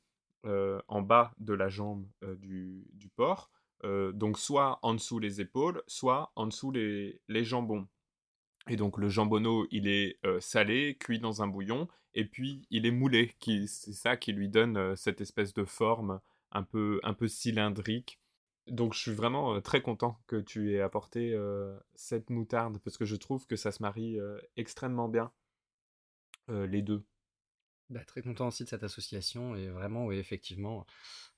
en 0.87 1.01
bas 1.01 1.33
de 1.39 1.53
la 1.53 1.67
jambe 1.67 2.07
du, 2.37 2.87
du, 2.93 3.09
porc, 3.09 3.51
donc 3.83 4.39
soit 4.39 4.79
en 4.81 4.93
dessous 4.93 5.19
les 5.19 5.41
épaules, 5.41 5.83
soit 5.87 6.31
en 6.35 6.47
dessous 6.47 6.71
les, 6.71 7.21
les 7.27 7.43
jambons. 7.43 7.87
Et 8.69 8.75
donc 8.75 8.97
le 8.97 9.07
jambonneau, 9.07 9.65
il 9.71 9.87
est 9.87 10.19
salé, 10.39 10.97
cuit 10.99 11.19
dans 11.19 11.41
un 11.41 11.47
bouillon, 11.47 11.87
et 12.13 12.25
puis 12.25 12.65
il 12.69 12.85
est 12.85 12.91
moulé. 12.91 13.35
C'est 13.67 13.93
ça 13.93 14.17
qui 14.17 14.33
lui 14.33 14.49
donne 14.49 14.95
cette 14.95 15.21
espèce 15.21 15.53
de 15.53 15.63
forme 15.63 16.19
un 16.51 16.63
peu, 16.63 16.99
un 17.03 17.13
peu 17.13 17.27
cylindrique. 17.27 18.19
Donc 18.67 18.93
je 18.93 18.99
suis 18.99 19.13
vraiment 19.13 19.61
très 19.61 19.81
content 19.81 20.19
que 20.27 20.35
tu 20.35 20.73
aies 20.73 20.81
apporté 20.81 21.33
cette 21.95 22.29
moutarde, 22.29 22.79
parce 22.83 22.97
que 22.97 23.05
je 23.05 23.15
trouve 23.15 23.47
que 23.47 23.55
ça 23.55 23.71
se 23.71 23.81
marie 23.81 24.17
extrêmement 24.57 25.07
bien, 25.07 25.31
les 26.49 26.81
deux. 26.81 27.05
Bah, 27.89 28.01
très 28.05 28.21
content 28.21 28.47
aussi 28.47 28.65
de 28.65 28.69
cette 28.69 28.83
association 28.83 29.55
et 29.55 29.69
vraiment, 29.69 30.07
oui, 30.07 30.17
effectivement, 30.17 30.85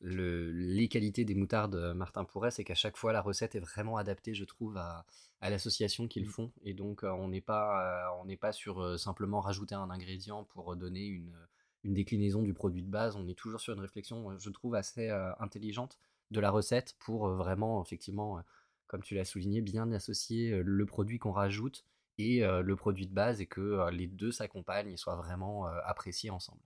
le, 0.01 0.51
les 0.51 0.87
qualités 0.87 1.23
des 1.23 1.35
moutardes 1.35 1.75
euh, 1.75 1.93
Martin 1.93 2.23
Pourret, 2.23 2.49
c'est 2.49 2.63
qu'à 2.63 2.73
chaque 2.73 2.97
fois 2.97 3.13
la 3.13 3.21
recette 3.21 3.53
est 3.53 3.59
vraiment 3.59 3.97
adaptée, 3.97 4.33
je 4.33 4.45
trouve, 4.45 4.75
à, 4.77 5.05
à 5.41 5.51
l'association 5.51 6.07
qu'ils 6.07 6.25
mmh. 6.25 6.31
font 6.31 6.51
et 6.63 6.73
donc 6.73 7.03
euh, 7.03 7.11
on 7.11 7.27
n'est 7.27 7.41
pas, 7.41 8.07
euh, 8.07 8.19
on 8.19 8.25
n'est 8.25 8.37
pas 8.37 8.51
sur 8.51 8.97
simplement 8.97 9.41
rajouter 9.41 9.75
un 9.75 9.91
ingrédient 9.91 10.43
pour 10.45 10.75
donner 10.75 11.05
une, 11.05 11.35
une, 11.83 11.93
déclinaison 11.93 12.41
du 12.41 12.55
produit 12.55 12.81
de 12.81 12.89
base, 12.89 13.15
on 13.15 13.27
est 13.27 13.37
toujours 13.37 13.61
sur 13.61 13.75
une 13.75 13.81
réflexion, 13.81 14.35
je 14.39 14.49
trouve, 14.49 14.73
assez 14.73 15.09
intelligente 15.39 15.99
de 16.31 16.39
la 16.39 16.49
recette 16.49 16.95
pour 16.97 17.29
vraiment, 17.29 17.83
effectivement, 17.83 18.43
comme 18.87 19.03
tu 19.03 19.13
l'as 19.13 19.25
souligné, 19.25 19.61
bien 19.61 19.91
associer 19.91 20.63
le 20.63 20.85
produit 20.87 21.19
qu'on 21.19 21.31
rajoute 21.31 21.85
et 22.19 22.41
le 22.41 22.75
produit 22.75 23.07
de 23.07 23.13
base 23.13 23.39
et 23.41 23.47
que 23.47 23.89
les 23.91 24.05
deux 24.05 24.31
s'accompagnent 24.31 24.91
et 24.91 24.97
soient 24.97 25.15
vraiment 25.15 25.65
appréciés 25.85 26.29
ensemble. 26.29 26.61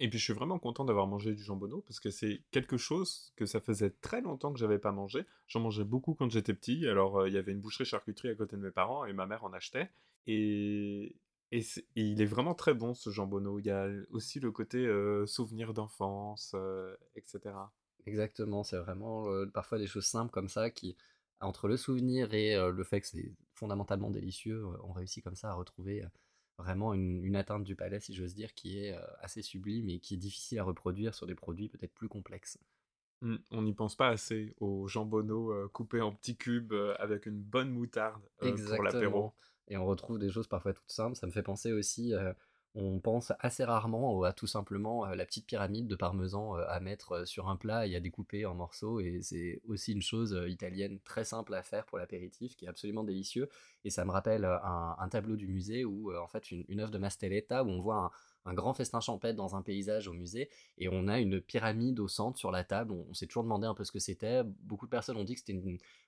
Et 0.00 0.08
puis 0.08 0.18
je 0.18 0.24
suis 0.24 0.32
vraiment 0.32 0.58
content 0.58 0.84
d'avoir 0.84 1.06
mangé 1.06 1.32
du 1.32 1.42
jambonneau 1.42 1.82
parce 1.82 2.00
que 2.00 2.10
c'est 2.10 2.42
quelque 2.50 2.76
chose 2.76 3.32
que 3.36 3.46
ça 3.46 3.60
faisait 3.60 3.90
très 3.90 4.20
longtemps 4.20 4.52
que 4.52 4.58
j'avais 4.58 4.78
pas 4.78 4.92
mangé. 4.92 5.26
J'en 5.46 5.60
mangeais 5.60 5.84
beaucoup 5.84 6.14
quand 6.14 6.30
j'étais 6.30 6.54
petit. 6.54 6.88
Alors 6.88 7.26
il 7.28 7.34
y 7.34 7.36
avait 7.36 7.52
une 7.52 7.60
boucherie 7.60 7.84
charcuterie 7.84 8.30
à 8.30 8.34
côté 8.34 8.56
de 8.56 8.62
mes 8.62 8.70
parents 8.70 9.04
et 9.04 9.12
ma 9.12 9.26
mère 9.26 9.44
en 9.44 9.52
achetait. 9.52 9.90
Et, 10.26 11.16
et, 11.52 11.62
il 11.94 12.20
est 12.20 12.26
vraiment 12.26 12.54
très 12.54 12.74
bon 12.74 12.94
ce 12.94 13.10
jambonneau. 13.10 13.58
Il 13.60 13.66
y 13.66 13.70
a 13.70 13.88
aussi 14.10 14.40
le 14.40 14.50
côté 14.50 14.88
souvenir 15.26 15.72
d'enfance, 15.72 16.56
etc. 17.14 17.54
Exactement, 18.06 18.64
c'est 18.64 18.78
vraiment 18.78 19.26
parfois 19.52 19.78
des 19.78 19.86
choses 19.86 20.06
simples 20.06 20.32
comme 20.32 20.48
ça 20.48 20.70
qui, 20.70 20.96
entre 21.40 21.68
le 21.68 21.76
souvenir 21.76 22.32
et 22.32 22.56
le 22.56 22.84
fait 22.84 23.02
que 23.02 23.06
c'est 23.06 23.32
fondamentalement 23.60 24.10
délicieux, 24.10 24.66
on 24.82 24.92
réussit 24.92 25.22
comme 25.22 25.36
ça 25.36 25.50
à 25.50 25.54
retrouver 25.54 26.02
vraiment 26.58 26.92
une, 26.94 27.36
atteinte 27.36 27.64
du 27.64 27.76
palais, 27.76 28.00
si 28.00 28.14
j'ose 28.14 28.34
dire, 28.34 28.52
qui 28.54 28.78
est 28.78 28.94
assez 29.20 29.42
sublime 29.42 29.88
et 29.88 30.00
qui 30.00 30.14
est 30.14 30.18
difficile 30.18 30.58
à 30.58 30.64
reproduire 30.64 31.14
sur 31.14 31.26
des 31.26 31.34
produits 31.34 31.68
peut-être 31.68 31.94
plus 31.94 32.08
complexes. 32.08 32.58
Mmh, 33.22 33.36
on 33.50 33.62
n'y 33.62 33.74
pense 33.74 33.96
pas 33.96 34.08
assez 34.08 34.54
au 34.58 34.88
jambonneau 34.88 35.68
coupé 35.68 36.00
en 36.00 36.12
petits 36.12 36.36
cubes 36.36 36.74
avec 36.98 37.26
une 37.26 37.40
bonne 37.40 37.70
moutarde 37.70 38.22
pour 38.38 38.82
l'apéro. 38.82 39.32
Et 39.68 39.76
on 39.76 39.86
retrouve 39.86 40.18
des 40.18 40.30
choses 40.30 40.48
parfois 40.48 40.74
toutes 40.74 40.90
simples. 40.90 41.16
Ça 41.16 41.26
me 41.26 41.32
fait 41.32 41.42
penser 41.42 41.72
aussi 41.72 42.12
on 42.74 43.00
pense 43.00 43.32
assez 43.40 43.64
rarement 43.64 44.22
à 44.22 44.32
tout 44.32 44.46
simplement 44.46 45.04
la 45.06 45.26
petite 45.26 45.46
pyramide 45.46 45.88
de 45.88 45.96
parmesan 45.96 46.54
à 46.54 46.78
mettre 46.78 47.26
sur 47.26 47.48
un 47.48 47.56
plat 47.56 47.86
et 47.86 47.96
à 47.96 48.00
découper 48.00 48.46
en 48.46 48.54
morceaux. 48.54 49.00
Et 49.00 49.20
c'est 49.22 49.60
aussi 49.66 49.92
une 49.92 50.02
chose 50.02 50.40
italienne 50.46 51.00
très 51.04 51.24
simple 51.24 51.54
à 51.54 51.62
faire 51.62 51.84
pour 51.86 51.98
l'apéritif, 51.98 52.56
qui 52.56 52.66
est 52.66 52.68
absolument 52.68 53.02
délicieux. 53.02 53.48
Et 53.84 53.90
ça 53.90 54.04
me 54.04 54.10
rappelle 54.10 54.44
un, 54.44 55.08
tableau 55.10 55.36
du 55.36 55.48
musée 55.48 55.84
où, 55.84 56.14
en 56.16 56.28
fait, 56.28 56.50
une, 56.52 56.80
œuvre 56.80 56.92
de 56.92 56.98
Mastelletta 56.98 57.64
où 57.64 57.68
on 57.68 57.80
voit 57.80 58.12
un, 58.44 58.54
grand 58.54 58.72
festin 58.72 59.00
champêtre 59.00 59.36
dans 59.36 59.56
un 59.56 59.62
paysage 59.62 60.08
au 60.08 60.12
musée 60.12 60.48
et 60.78 60.88
on 60.88 61.08
a 61.08 61.18
une 61.18 61.40
pyramide 61.40 61.98
au 61.98 62.08
centre 62.08 62.38
sur 62.38 62.52
la 62.52 62.62
table. 62.62 62.92
On, 62.92 63.14
s'est 63.14 63.26
toujours 63.26 63.42
demandé 63.42 63.66
un 63.66 63.74
peu 63.74 63.84
ce 63.84 63.92
que 63.92 63.98
c'était. 63.98 64.42
Beaucoup 64.44 64.86
de 64.86 64.90
personnes 64.90 65.16
ont 65.16 65.24
dit 65.24 65.34
que 65.34 65.40
c'était 65.40 65.60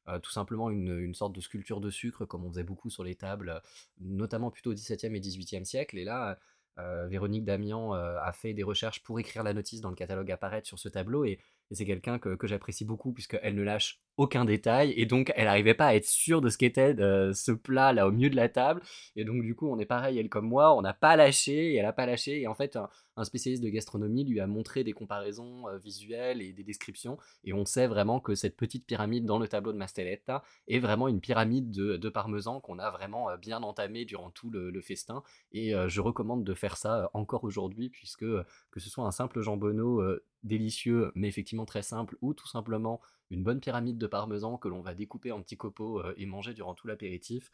euh, 0.08 0.18
tout 0.18 0.30
simplement 0.30 0.70
une, 0.70 1.14
sorte 1.14 1.34
de 1.34 1.40
sculpture 1.40 1.80
de 1.80 1.90
sucre 1.90 2.24
comme 2.24 2.44
on 2.44 2.50
faisait 2.50 2.62
beaucoup 2.62 2.90
sur 2.90 3.04
les 3.04 3.14
tables, 3.14 3.60
notamment 4.00 4.50
plutôt 4.50 4.70
au 4.70 4.74
XVIIe 4.74 5.14
et 5.14 5.20
XVIIIe 5.20 5.66
siècle. 5.66 5.98
Et 5.98 6.04
là, 6.04 6.38
euh, 6.78 7.06
Véronique 7.06 7.44
Damian 7.44 7.94
euh, 7.94 8.16
a 8.22 8.32
fait 8.32 8.54
des 8.54 8.62
recherches 8.62 9.02
pour 9.02 9.20
écrire 9.20 9.42
la 9.42 9.52
notice 9.52 9.80
dans 9.80 9.90
le 9.90 9.94
catalogue 9.94 10.30
apparaître 10.30 10.66
sur 10.66 10.78
ce 10.78 10.88
tableau 10.88 11.24
et, 11.24 11.38
c'est 11.70 11.86
quelqu'un 11.86 12.18
que, 12.18 12.36
j'apprécie 12.46 12.84
beaucoup 12.84 13.14
puisqu'elle 13.14 13.54
ne 13.54 13.62
lâche 13.62 14.02
aucun 14.16 14.44
détail 14.44 14.92
et 14.96 15.06
donc 15.06 15.32
elle 15.36 15.44
n'arrivait 15.46 15.74
pas 15.74 15.86
à 15.86 15.94
être 15.94 16.06
sûre 16.06 16.40
de 16.40 16.48
ce 16.48 16.58
qu'était 16.58 16.94
ce 16.96 17.52
plat 17.52 17.92
là 17.92 18.06
au 18.06 18.12
milieu 18.12 18.30
de 18.30 18.36
la 18.36 18.48
table 18.48 18.82
et 19.16 19.24
donc 19.24 19.42
du 19.42 19.54
coup 19.54 19.68
on 19.68 19.78
est 19.78 19.86
pareil 19.86 20.18
elle 20.18 20.28
comme 20.28 20.46
moi 20.46 20.76
on 20.76 20.82
n'a 20.82 20.92
pas 20.92 21.16
lâché 21.16 21.74
elle 21.74 21.84
n'a 21.84 21.92
pas 21.92 22.06
lâché 22.06 22.40
et 22.42 22.46
en 22.46 22.54
fait 22.54 22.78
un 23.16 23.24
spécialiste 23.24 23.62
de 23.62 23.68
gastronomie 23.68 24.24
lui 24.24 24.40
a 24.40 24.46
montré 24.46 24.84
des 24.84 24.92
comparaisons 24.92 25.68
euh, 25.68 25.78
visuelles 25.78 26.40
et 26.40 26.52
des 26.52 26.64
descriptions, 26.64 27.18
et 27.44 27.52
on 27.52 27.64
sait 27.64 27.86
vraiment 27.86 28.20
que 28.20 28.34
cette 28.34 28.56
petite 28.56 28.86
pyramide 28.86 29.24
dans 29.24 29.38
le 29.38 29.48
tableau 29.48 29.72
de 29.72 29.78
Mastelletta 29.78 30.42
est 30.68 30.78
vraiment 30.78 31.08
une 31.08 31.20
pyramide 31.20 31.70
de, 31.70 32.08
parmesan 32.08 32.60
qu'on 32.60 32.78
a 32.78 32.90
vraiment 32.90 33.30
euh, 33.30 33.36
bien 33.36 33.62
entamée 33.62 34.04
durant 34.04 34.30
tout 34.30 34.50
le, 34.50 34.80
festin, 34.80 35.22
et 35.52 35.74
euh, 35.74 35.88
je 35.88 36.00
recommande 36.00 36.44
de 36.44 36.54
faire 36.54 36.76
ça 36.76 37.10
encore 37.12 37.44
aujourd'hui, 37.44 37.90
puisque 37.90 38.24
que 38.70 38.80
ce 38.80 38.90
soit 38.90 39.06
un 39.06 39.10
simple 39.10 39.40
jambonneau 39.40 40.02
délicieux, 40.42 41.12
mais 41.14 41.28
effectivement 41.28 41.64
très 41.64 41.82
simple, 41.82 42.16
ou 42.20 42.34
tout 42.34 42.48
simplement 42.48 43.00
une 43.33 43.43
bonne 43.43 43.61
pyramide 43.61 43.99
de 43.99 44.07
parmesan 44.07 44.59
que 44.59 44.68
l'on 44.68 44.80
va 44.80 44.95
découper 44.95 45.33
en 45.33 45.43
petits 45.43 45.57
copeaux 45.57 46.03
et 46.16 46.26
manger 46.26 46.55
durant 46.55 46.74
tout 46.74 46.87
l'apéritif, 46.87 47.51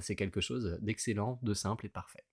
c'est 0.00 0.16
quelque 0.16 0.40
chose 0.40 0.78
d'excellent, 0.82 1.38
de 1.42 1.54
simple 1.54 1.86
et 1.86 1.88
de 1.88 1.92
parfait. 1.92 2.24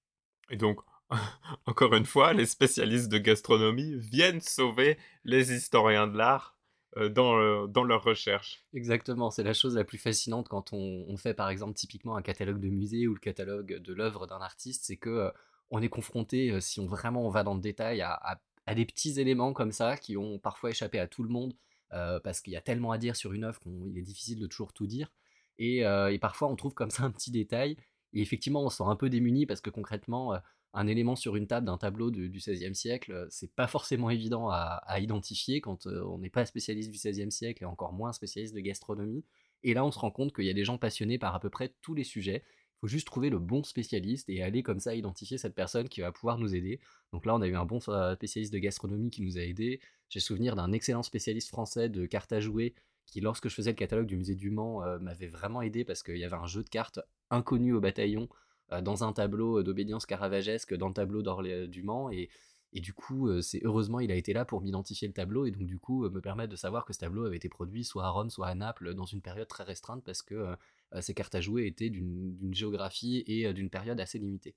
Et 0.49 0.57
donc, 0.57 0.79
encore 1.65 1.93
une 1.93 2.05
fois, 2.05 2.33
les 2.33 2.45
spécialistes 2.45 3.09
de 3.09 3.17
gastronomie 3.17 3.95
viennent 3.95 4.41
sauver 4.41 4.97
les 5.23 5.53
historiens 5.53 6.07
de 6.07 6.17
l'art 6.17 6.55
euh, 6.97 7.09
dans, 7.09 7.67
dans 7.67 7.83
leurs 7.83 8.03
recherches. 8.03 8.63
Exactement, 8.73 9.29
c'est 9.29 9.43
la 9.43 9.53
chose 9.53 9.75
la 9.75 9.83
plus 9.83 9.97
fascinante 9.97 10.47
quand 10.47 10.71
on, 10.71 11.17
fait 11.17 11.33
par 11.33 11.49
exemple 11.49 11.73
typiquement 11.73 12.15
un 12.15 12.21
catalogue 12.21 12.59
de 12.59 12.69
musée 12.69 13.07
ou 13.07 13.13
le 13.13 13.19
catalogue 13.19 13.81
de 13.81 13.93
l'œuvre 13.93 14.27
d'un 14.27 14.39
artiste, 14.39 14.85
c'est 14.85 14.95
que 14.95 15.09
euh, 15.09 15.31
on 15.71 15.81
est 15.81 15.89
confronté, 15.89 16.51
euh, 16.51 16.61
si 16.61 16.79
on 16.79 16.85
vraiment 16.85 17.25
on 17.25 17.29
va 17.29 17.43
dans 17.43 17.53
le 17.53 17.59
détail, 17.59 18.01
à, 18.01 18.39
des 18.73 18.85
petits 18.85 19.19
éléments 19.19 19.51
comme 19.51 19.73
ça 19.73 19.97
qui 19.97 20.15
ont 20.15 20.39
parfois 20.39 20.69
échappé 20.69 20.97
à 20.97 21.07
tout 21.07 21.21
le 21.21 21.29
monde 21.29 21.53
parce 21.89 22.41
qu'il 22.41 22.53
y 22.53 22.57
a 22.57 22.61
tellement 22.61 22.91
à 22.91 22.97
dire 22.97 23.15
sur 23.15 23.33
une 23.33 23.43
œuvre 23.43 23.59
qu'il 23.59 23.97
est 23.97 24.01
difficile 24.01 24.39
de 24.39 24.47
toujours 24.47 24.73
tout 24.73 24.87
dire. 24.87 25.11
Et, 25.57 25.79
et 25.79 26.19
parfois 26.19 26.49
on 26.49 26.55
trouve 26.55 26.73
comme 26.73 26.89
ça 26.89 27.03
un 27.03 27.11
petit 27.11 27.31
détail 27.31 27.77
Et 28.13 28.21
effectivement, 28.21 28.63
on 28.63 28.69
se 28.69 28.77
sent 28.77 28.83
un 28.85 28.95
peu 28.95 29.09
démuni 29.09 29.45
parce 29.45 29.61
que 29.61 29.69
concrètement, 29.69 30.33
un 30.73 30.87
élément 30.87 31.15
sur 31.15 31.37
une 31.37 31.47
table 31.47 31.65
d'un 31.67 31.77
tableau 31.77 32.11
du, 32.11 32.29
XVIe 32.29 32.75
siècle, 32.75 33.27
c'est 33.29 33.53
pas 33.55 33.67
forcément 33.67 34.09
évident 34.09 34.49
à, 34.49 34.81
à 34.85 34.99
identifier 34.99 35.61
quand 35.61 35.87
on 35.87 36.19
n'est 36.19 36.29
pas 36.29 36.45
spécialiste 36.45 36.91
du 36.91 36.97
XVIe 36.97 37.31
siècle 37.31 37.63
et 37.63 37.65
encore 37.65 37.93
moins 37.93 38.11
spécialiste 38.11 38.53
de 38.53 38.59
gastronomie. 38.59 39.23
Et 39.63 39.73
là, 39.73 39.83
on 39.83 39.91
se 39.91 39.97
rend 39.97 40.11
compte 40.11 40.33
qu'il 40.33 40.45
y 40.45 40.49
a 40.49 40.53
des 40.53 40.63
gens 40.63 40.77
passionnés 40.77 41.17
par 41.17 41.33
à 41.33 41.39
peu 41.39 41.49
près 41.49 41.73
tous 41.81 41.95
les 41.95 42.03
sujets. 42.03 42.43
Il 42.45 42.79
faut 42.81 42.87
juste 42.87 43.07
trouver 43.07 43.29
le 43.29 43.39
bon 43.39 43.63
spécialiste 43.63 44.29
et 44.29 44.43
aller 44.43 44.61
comme 44.61 44.79
ça 44.79 44.93
identifier 44.93 45.37
cette 45.37 45.55
personne 45.55 45.89
qui 45.89 46.01
va 46.01 46.11
pouvoir 46.11 46.37
nous 46.37 46.53
aider. 46.53 46.79
Donc 47.13 47.25
là, 47.25 47.33
on 47.33 47.41
a 47.41 47.47
eu 47.47 47.55
un 47.55 47.65
bon 47.65 47.79
spécialiste 47.79 48.53
de 48.53 48.59
gastronomie 48.59 49.09
qui 49.09 49.23
nous 49.23 49.37
a 49.37 49.41
aidés. 49.41 49.79
J'ai 50.09 50.19
souvenir 50.19 50.55
d'un 50.55 50.71
excellent 50.71 51.03
spécialiste 51.03 51.49
français 51.49 51.89
de 51.89 52.05
cartes 52.05 52.33
à 52.33 52.39
jouer 52.39 52.73
qui, 53.05 53.21
lorsque 53.21 53.49
je 53.49 53.55
faisais 53.55 53.71
le 53.71 53.75
catalogue 53.75 54.07
du 54.07 54.17
musée 54.17 54.35
du 54.35 54.49
Mans, 54.49 54.83
euh, 54.83 54.99
m'avait 54.99 55.27
vraiment 55.27 55.61
aidé 55.61 55.83
parce 55.83 56.03
qu'il 56.03 56.17
y 56.17 56.23
avait 56.23 56.35
un 56.35 56.47
jeu 56.47 56.63
de 56.63 56.69
cartes 56.69 56.99
inconnu 57.29 57.73
au 57.73 57.79
bataillon 57.79 58.27
euh, 58.71 58.81
dans 58.81 59.03
un 59.03 59.13
tableau 59.13 59.61
d'obédience 59.63 60.05
caravagesque 60.05 60.73
dans 60.75 60.87
le 60.87 60.93
tableau 60.93 61.21
du 61.67 61.83
Mans. 61.83 62.09
Et 62.09 62.29
et 62.75 62.81
du 62.81 62.93
coup, 62.93 63.29
euh, 63.29 63.41
c'est 63.41 63.61
heureusement, 63.63 64.01
il 64.01 64.11
a 64.11 64.15
été 64.15 64.33
là 64.33 64.43
pour 64.43 64.61
m'identifier 64.61 65.07
le 65.07 65.13
tableau 65.13 65.45
et 65.45 65.51
donc 65.51 65.65
du 65.65 65.79
coup, 65.79 66.03
euh, 66.03 66.09
me 66.09 66.19
permettre 66.19 66.51
de 66.51 66.57
savoir 66.57 66.83
que 66.83 66.91
ce 66.91 66.99
tableau 66.99 67.25
avait 67.25 67.37
été 67.37 67.47
produit 67.47 67.85
soit 67.85 68.03
à 68.03 68.09
Rome, 68.09 68.29
soit 68.29 68.47
à 68.47 68.53
Naples 68.53 68.93
dans 68.93 69.05
une 69.05 69.21
période 69.21 69.47
très 69.47 69.63
restreinte 69.63 70.03
parce 70.03 70.21
que 70.21 70.35
euh, 70.35 71.01
ces 71.01 71.13
cartes 71.13 71.35
à 71.35 71.41
jouer 71.41 71.67
étaient 71.67 71.89
d'une 71.89 72.53
géographie 72.53 73.23
et 73.27 73.53
d'une 73.53 73.69
période 73.69 73.99
assez 74.01 74.19
limitée. 74.19 74.55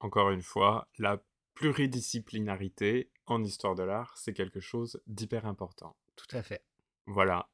Encore 0.00 0.30
une 0.30 0.42
fois, 0.42 0.88
la 0.98 1.22
pluridisciplinarité 1.58 3.10
en 3.26 3.42
histoire 3.42 3.74
de 3.74 3.82
l'art, 3.82 4.16
c'est 4.16 4.32
quelque 4.32 4.60
chose 4.60 5.02
d'hyper 5.08 5.44
important. 5.44 5.96
Tout 6.14 6.36
à 6.36 6.42
fait. 6.42 6.62
Voilà. 7.06 7.48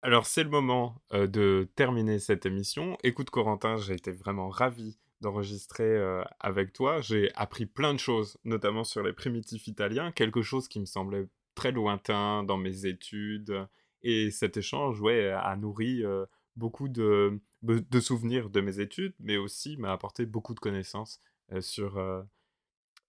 Alors 0.00 0.26
c'est 0.26 0.44
le 0.44 0.50
moment 0.50 1.02
de 1.10 1.68
terminer 1.74 2.20
cette 2.20 2.46
émission. 2.46 2.96
Écoute 3.02 3.30
Corentin, 3.30 3.78
j'ai 3.78 3.94
été 3.94 4.12
vraiment 4.12 4.48
ravi 4.48 4.96
d'enregistrer 5.20 5.96
euh, 5.96 6.22
avec 6.38 6.72
toi. 6.72 7.00
J'ai 7.00 7.32
appris 7.34 7.66
plein 7.66 7.94
de 7.94 7.98
choses, 7.98 8.38
notamment 8.44 8.84
sur 8.84 9.02
les 9.02 9.12
primitifs 9.12 9.66
italiens, 9.66 10.12
quelque 10.12 10.42
chose 10.42 10.68
qui 10.68 10.78
me 10.78 10.84
semblait 10.84 11.26
très 11.56 11.72
lointain 11.72 12.44
dans 12.44 12.58
mes 12.58 12.86
études. 12.86 13.66
Et 14.02 14.30
cet 14.30 14.56
échange, 14.56 15.00
ouais, 15.00 15.30
a 15.30 15.56
nourri 15.56 16.04
euh, 16.04 16.26
beaucoup 16.56 16.88
de, 16.88 17.40
de, 17.62 18.00
souvenirs 18.00 18.50
de 18.50 18.60
mes 18.60 18.78
études, 18.78 19.14
mais 19.18 19.36
aussi 19.36 19.76
m'a 19.78 19.92
apporté 19.92 20.26
beaucoup 20.26 20.54
de 20.54 20.60
connaissances 20.60 21.20
euh, 21.52 21.60
sur, 21.60 21.98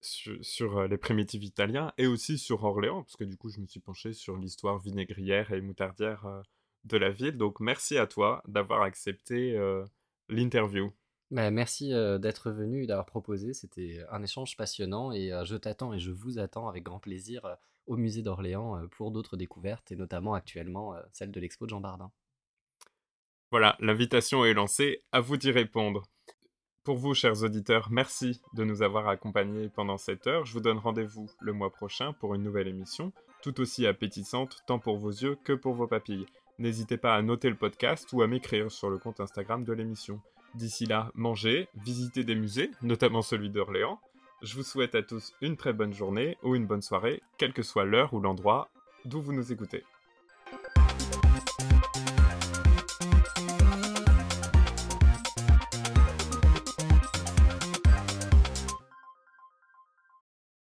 sur, 0.06 0.38
sur, 0.44 0.88
les 0.88 0.98
primitifs 0.98 1.44
italiens 1.44 1.92
et 1.98 2.08
aussi 2.08 2.38
sur 2.38 2.64
Orléans, 2.64 3.04
parce 3.04 3.16
que 3.16 3.24
du 3.24 3.38
coup, 3.38 3.50
je 3.50 3.60
me 3.60 3.68
suis 3.68 3.80
penché 3.80 4.14
sur 4.14 4.38
l'histoire 4.38 4.80
vinaigrière 4.80 5.52
et 5.52 5.62
moutardière 5.62 6.44
de 6.84 6.98
la 6.98 7.12
ville. 7.12 7.38
Donc, 7.38 7.60
merci 7.60 7.98
à 7.98 8.08
toi 8.08 8.42
d'avoir 8.48 8.82
accepté 8.82 9.60
l'interview. 10.30 10.92
Bah, 11.32 11.50
merci 11.52 11.90
d'être 12.20 12.52
venu 12.52 12.84
et 12.84 12.88
d'avoir 12.88 13.06
proposé. 13.06 13.54
C'était 13.54 14.04
un 14.12 14.22
échange 14.24 14.56
passionnant 14.56 15.12
et 15.12 15.32
je 15.44 15.56
t'attends 15.56 15.94
et 15.94 16.00
je 16.00 16.12
vous 16.12 16.40
attends 16.40 16.68
avec 16.68 16.84
grand 16.84 17.00
plaisir 17.00 17.58
au 17.88 17.98
musée 17.98 18.22
d'Orléans 18.22 18.88
pour 18.92 19.12
d'autres 19.12 19.38
découvertes 19.38 19.92
et 19.92 19.96
notamment 19.96 20.34
actuellement 20.34 20.96
celle 21.14 21.32
de 21.32 21.40
l'expo 21.40 21.66
de 21.66 21.72
Jean 21.72 21.82
Bardin. 21.82 22.12
Voilà, 23.52 23.78
l'invitation 23.80 24.44
est 24.44 24.54
lancée, 24.54 25.04
à 25.12 25.22
vous 25.22 25.38
d'y 25.38 25.52
répondre. 25.52 26.04
Pour 26.86 26.98
vous, 26.98 27.16
chers 27.16 27.42
auditeurs, 27.42 27.88
merci 27.90 28.40
de 28.54 28.64
nous 28.64 28.84
avoir 28.84 29.08
accompagnés 29.08 29.70
pendant 29.70 29.98
cette 29.98 30.28
heure. 30.28 30.46
Je 30.46 30.54
vous 30.54 30.60
donne 30.60 30.78
rendez-vous 30.78 31.26
le 31.42 31.52
mois 31.52 31.72
prochain 31.72 32.14
pour 32.14 32.36
une 32.36 32.44
nouvelle 32.44 32.68
émission, 32.68 33.12
tout 33.42 33.60
aussi 33.60 33.88
appétissante 33.88 34.58
tant 34.68 34.78
pour 34.78 35.00
vos 35.00 35.10
yeux 35.10 35.36
que 35.44 35.54
pour 35.54 35.74
vos 35.74 35.88
papilles. 35.88 36.28
N'hésitez 36.60 36.98
pas 36.98 37.16
à 37.16 37.24
noter 37.24 37.50
le 37.50 37.56
podcast 37.56 38.14
ou 38.14 38.22
à 38.22 38.28
m'écrire 38.28 38.72
sur 38.72 38.92
le 38.92 39.00
compte 39.00 39.20
Instagram 39.20 39.64
de 39.64 39.74
l'émission. 39.74 40.22
D'ici 40.54 40.86
là, 40.86 41.10
mangez, 41.16 41.70
visitez 41.74 42.24
des 42.24 42.36
musées, 42.36 42.70
notamment 42.84 43.24
celui 43.24 43.50
d'Orléans. 43.50 44.00
Je 44.44 44.56
vous 44.56 44.62
souhaite 44.62 44.94
à 44.94 45.02
tous 45.02 45.34
une 45.42 45.58
très 45.58 45.74
bonne 45.74 45.94
journée 45.94 46.38
ou 46.44 46.54
une 46.54 46.68
bonne 46.68 46.84
soirée, 46.84 47.24
quelle 47.40 47.54
que 47.54 47.64
soit 47.64 47.86
l'heure 47.86 48.14
ou 48.14 48.20
l'endroit 48.20 48.70
d'où 49.06 49.22
vous 49.22 49.34
nous 49.34 49.52
écoutez. 49.52 49.84